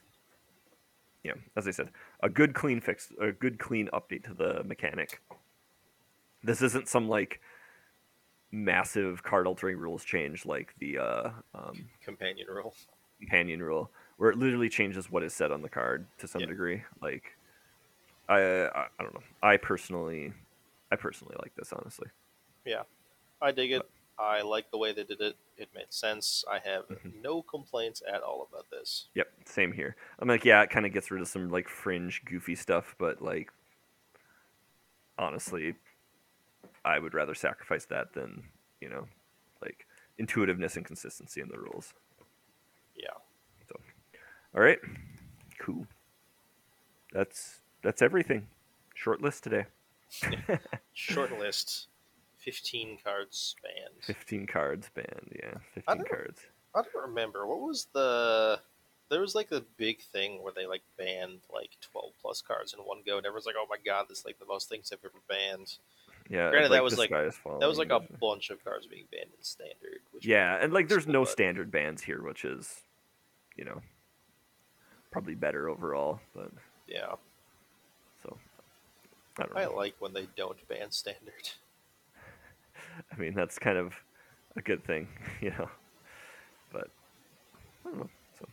you 1.24 1.32
know, 1.32 1.38
as 1.56 1.68
I 1.68 1.72
said, 1.72 1.92
a 2.22 2.30
good 2.30 2.54
clean 2.54 2.80
fix, 2.80 3.12
a 3.20 3.32
good 3.32 3.60
clean 3.60 3.90
update 3.94 4.24
to 4.26 4.34
the 4.34 4.64
mechanic. 4.64 5.22
This 6.44 6.62
isn't 6.64 6.88
some 6.88 7.08
like 7.08 7.42
massive 8.52 9.24
card 9.24 9.46
altering 9.48 9.78
rules 9.78 10.04
change 10.04 10.46
like 10.46 10.74
the 10.80 10.98
uh, 10.98 11.30
um, 11.54 11.88
Companion 12.04 12.48
rule. 12.48 12.74
companion 13.20 13.62
rule 13.62 13.90
where 14.18 14.30
it 14.30 14.38
literally 14.38 14.70
changes 14.70 15.12
what 15.12 15.24
is 15.24 15.34
said 15.34 15.52
on 15.52 15.62
the 15.62 15.70
card 15.70 16.06
to 16.18 16.28
some 16.28 16.42
Yeah. 16.42 16.48
degree 16.48 16.82
like 17.02 17.24
I, 18.30 18.40
I 18.40 18.86
i 19.00 19.04
don't 19.04 19.14
know 19.14 19.24
i 19.42 19.58
personally 19.58 20.34
i 20.92 20.96
personally 20.96 21.36
like 21.42 21.54
this 21.56 21.74
honestly 21.74 22.08
Yeah, 22.66 22.84
I 23.42 23.52
dig 23.52 23.72
it. 23.72 23.90
I 24.20 24.42
like 24.42 24.72
the 24.72 24.78
way 24.78 24.94
they 24.94 25.04
did 25.04 25.22
it. 25.22 25.36
It 25.58 25.70
made 25.76 25.92
sense. 25.94 26.44
I 26.52 26.60
have 26.68 26.86
Mhm. 26.92 27.22
no 27.24 27.42
complaints 27.42 28.02
at 28.12 28.22
all 28.24 28.48
about 28.50 28.70
this. 28.72 29.08
yep 29.16 29.28
same 29.46 29.72
here 29.72 29.96
i'm 30.20 30.28
like 30.28 30.44
yeah 30.46 30.62
it 30.62 30.70
kind 30.70 30.86
of 30.86 30.92
gets 30.94 31.10
rid 31.12 31.22
of 31.22 31.28
some 31.28 31.50
like 31.50 31.70
fringe 31.70 32.22
goofy 32.26 32.56
stuff 32.56 32.96
but 33.00 33.22
like 33.22 33.50
honestly 35.18 35.76
i 36.88 36.98
would 37.00 37.14
rather 37.14 37.36
sacrifice 37.36 37.86
that 37.86 38.14
than 38.14 38.44
you 38.82 38.90
know 38.90 39.06
like 39.62 39.86
intuitiveness 40.18 40.76
and 40.78 40.86
consistency 40.86 41.42
in 41.42 41.48
the 41.50 41.60
rules 41.60 41.94
Yeah. 42.96 43.18
So, 43.70 43.76
all 44.56 44.62
right 44.62 44.80
cool 45.60 45.86
that's 47.14 47.60
that's 47.84 48.02
everything 48.02 48.48
short 48.96 49.22
list 49.22 49.44
today 49.44 49.66
Short 50.94 51.38
list. 51.38 51.88
Fifteen 52.38 52.98
cards 53.04 53.56
banned. 53.62 54.04
15 54.06 54.48
cards 54.48 54.90
banned 54.96 55.32
yeah 55.36 55.58
15 55.76 55.98
don't- 55.98 56.10
cards 56.10 56.42
I 56.76 56.82
don't 56.82 57.10
remember 57.10 57.46
what 57.48 57.60
was 57.60 57.88
the. 57.94 58.60
There 59.10 59.22
was 59.22 59.34
like 59.36 59.52
a 59.52 59.62
big 59.78 60.02
thing 60.02 60.44
where 60.44 60.54
they 60.56 60.68
like 60.68 60.84
banned 60.98 61.40
like 61.52 61.72
twelve 61.82 62.12
plus 62.22 62.42
cards 62.42 62.74
in 62.74 62.80
one 62.82 63.00
go, 63.06 63.18
and 63.18 63.26
everyone's 63.26 63.48
like, 63.48 63.56
"Oh 63.58 63.66
my 63.70 63.78
god, 63.84 64.06
this 64.10 64.20
is 64.20 64.26
like 64.26 64.38
the 64.38 64.46
most 64.46 64.70
things 64.70 64.92
I've 64.94 65.00
ever 65.04 65.22
banned." 65.28 65.78
Yeah, 66.30 66.50
Granted, 66.50 66.70
that 66.74 66.84
was 66.84 66.98
like- 66.98 67.10
That 67.10 67.68
was 67.68 67.78
like 67.78 67.90
a 67.92 68.02
bunch 68.20 68.50
of 68.50 68.64
cards 68.64 68.86
being 68.86 69.06
banned 69.12 69.30
in 69.38 69.44
standard. 69.44 70.00
Which 70.12 70.26
yeah, 70.26 70.58
and 70.62 70.74
like 70.74 70.90
there's 70.90 71.08
no 71.08 71.24
standard 71.24 71.72
bans 71.72 72.02
here, 72.04 72.22
which 72.22 72.44
is, 72.44 72.84
you 73.56 73.64
know, 73.64 73.82
probably 75.12 75.36
better 75.36 75.70
overall. 75.70 76.20
But 76.36 76.52
Yeah, 76.88 77.16
so 78.22 78.38
I 79.40 79.44
don't 79.44 79.58
I 79.58 79.64
know. 79.66 79.76
like 79.76 79.96
when 80.00 80.14
they 80.14 80.28
don't 80.36 80.68
ban 80.68 80.92
standard. 80.92 81.50
I 83.12 83.18
mean, 83.18 83.34
that's 83.34 83.58
kind 83.58 83.78
of 83.78 83.94
a 84.58 84.62
good 84.62 84.84
thing, 84.84 85.08
you 85.42 85.52
know. 85.52 85.70
But 86.74 86.90
I 87.86 87.90
don't 87.90 88.00
know. 88.00 88.10
So, 88.38 88.46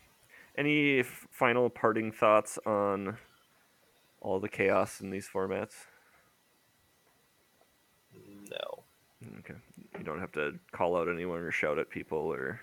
any 0.56 1.00
f- 1.00 1.26
final 1.32 1.68
parting 1.70 2.12
thoughts 2.12 2.56
on 2.64 3.18
all 4.20 4.38
the 4.38 4.48
chaos 4.48 5.00
in 5.00 5.10
these 5.10 5.28
formats? 5.28 5.72
No, 8.50 8.82
Okay, 9.44 9.58
you 9.98 10.04
don't 10.04 10.20
have 10.20 10.32
to 10.32 10.58
call 10.72 10.96
out 10.96 11.08
anyone 11.08 11.38
or 11.40 11.50
shout 11.50 11.78
at 11.78 11.90
people 11.90 12.18
or 12.32 12.60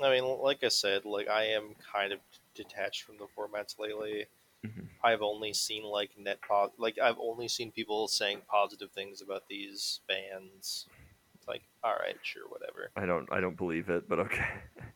I 0.00 0.10
mean, 0.10 0.24
like 0.24 0.64
I 0.64 0.68
said, 0.68 1.04
like 1.04 1.28
I 1.28 1.44
am 1.44 1.74
kind 1.92 2.12
of 2.12 2.20
detached 2.54 3.02
from 3.02 3.16
the 3.18 3.26
formats 3.36 3.78
lately. 3.78 4.26
Mhm. 4.64 4.88
I've 5.02 5.22
only 5.22 5.52
seen 5.52 5.82
like 5.82 6.10
net 6.18 6.40
po- 6.42 6.72
like 6.78 6.98
I've 6.98 7.18
only 7.18 7.48
seen 7.48 7.72
people 7.72 8.08
saying 8.08 8.42
positive 8.48 8.90
things 8.92 9.20
about 9.20 9.48
these 9.48 10.00
bands. 10.06 10.86
It's 11.34 11.48
like, 11.48 11.62
all 11.82 11.94
right, 11.94 12.16
sure, 12.22 12.48
whatever. 12.48 12.90
I 12.96 13.06
don't 13.06 13.30
I 13.32 13.40
don't 13.40 13.56
believe 13.56 13.88
it, 13.88 14.08
but 14.08 14.18
okay. 14.20 14.46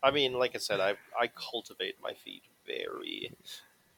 I 0.02 0.10
mean, 0.10 0.34
like 0.34 0.54
I 0.54 0.58
said, 0.58 0.80
I 0.80 0.96
I 1.18 1.28
cultivate 1.28 1.96
my 2.02 2.12
feed 2.12 2.42
very, 2.66 3.32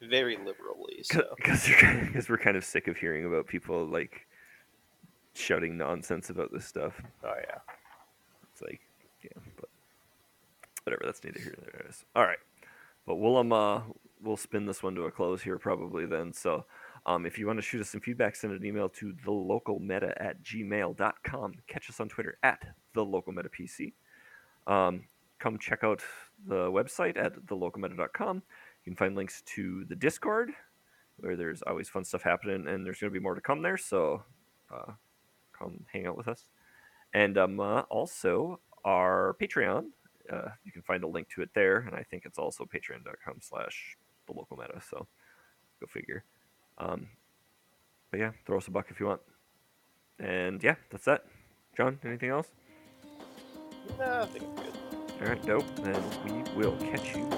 very 0.01 0.37
liberally. 0.37 1.03
So 1.03 1.35
because 1.37 1.67
because 1.67 2.29
we're 2.29 2.39
kind 2.39 2.57
of 2.57 2.65
sick 2.65 2.89
of 2.89 2.97
hearing 2.97 3.27
about 3.27 3.47
people 3.47 3.85
like 3.87 4.27
shouting 5.37 5.77
nonsense 5.77 6.31
about 6.31 6.53
this 6.53 6.65
stuff. 6.67 7.01
oh 7.25 7.35
yeah, 7.49 7.59
It's 8.53 8.63
like, 8.63 8.81
yeah, 9.23 9.41
but 9.59 9.69
whatever. 10.85 11.03
That's 11.05 11.23
neither 11.25 11.41
here 11.41 11.55
nor 11.59 11.71
there. 11.73 11.91
All 12.15 12.25
right, 12.25 12.39
but 13.07 13.17
we'll 13.17 13.37
um 13.37 13.53
uh, 13.53 13.81
we'll 14.23 14.37
spin 14.37 14.67
this 14.67 14.83
one 14.83 14.95
to 14.95 15.03
a 15.03 15.11
close 15.11 15.43
here 15.43 15.59
probably 15.59 16.07
then. 16.07 16.33
So. 16.33 16.65
Um, 17.09 17.25
if 17.25 17.39
you 17.39 17.47
want 17.47 17.57
to 17.57 17.63
shoot 17.63 17.81
us 17.81 17.91
some 17.91 18.01
feedback, 18.01 18.35
send 18.35 18.53
an 18.53 18.65
email 18.67 18.89
to 18.89 19.15
thelocalmeta 19.25 20.13
at 20.17 20.43
gmail.com. 20.43 21.55
Catch 21.69 21.89
us 21.89 22.01
on 22.01 22.09
Twitter 22.09 22.37
at 22.43 22.67
thelocalmetapc. 22.97 23.93
Um, 24.67 25.05
come 25.39 25.57
check 25.57 25.85
out 25.85 26.03
the 26.49 26.69
website 26.69 27.17
at 27.17 27.37
thelocalmeta.com. 27.47 28.37
You 28.37 28.43
can 28.91 28.97
find 28.97 29.15
links 29.15 29.43
to 29.55 29.85
the 29.85 29.95
Discord, 29.95 30.51
where 31.19 31.37
there's 31.37 31.63
always 31.63 31.89
fun 31.89 32.05
stuff 32.05 32.23
happening, 32.23 32.67
and 32.67 32.85
there's 32.85 32.99
going 32.99 33.13
to 33.13 33.17
be 33.17 33.23
more 33.23 33.37
to 33.37 33.41
come 33.41 33.63
there. 33.63 33.77
So 33.77 34.25
uh, 34.75 34.93
come 35.59 35.85
hang 35.93 36.07
out 36.07 36.17
with 36.17 36.29
us. 36.29 36.45
And 37.15 37.39
um, 37.39 37.61
uh, 37.61 37.83
also 37.83 38.61
our 38.85 39.37
Patreon. 39.41 39.87
Uh, 40.33 40.49
you 40.65 40.73
can 40.73 40.83
find 40.83 41.05
a 41.05 41.07
link 41.07 41.29
to 41.35 41.43
it 41.43 41.51
there, 41.55 41.79
and 41.79 41.95
I 41.95 42.03
think 42.03 42.25
it's 42.25 42.39
also 42.39 42.65
patreon.com 42.65 43.37
slash 43.41 43.97
the 44.27 44.33
local 44.33 44.57
meta. 44.57 44.81
So 44.91 45.07
go 45.81 45.87
figure. 45.87 46.25
Um, 46.79 47.09
but 48.11 48.21
yeah, 48.21 48.33
throw 48.45 48.59
us 48.59 48.69
a 48.69 48.71
buck 48.71 48.87
if 48.91 48.99
you 48.99 49.07
want. 49.07 49.21
And 50.19 50.63
yeah, 50.63 50.77
that's 50.91 51.05
that. 51.05 51.25
John, 51.77 51.99
anything 52.05 52.31
else? 52.31 52.49
nah, 53.99 54.23
I 54.23 54.27
think 54.27 54.45
I'm 54.45 54.55
good. 54.57 54.77
All 55.21 55.29
right, 55.29 55.47
dope. 55.47 55.77
Then 55.77 56.03
we 56.25 56.65
will 56.65 56.77
catch 56.77 57.15
you. 57.15 57.29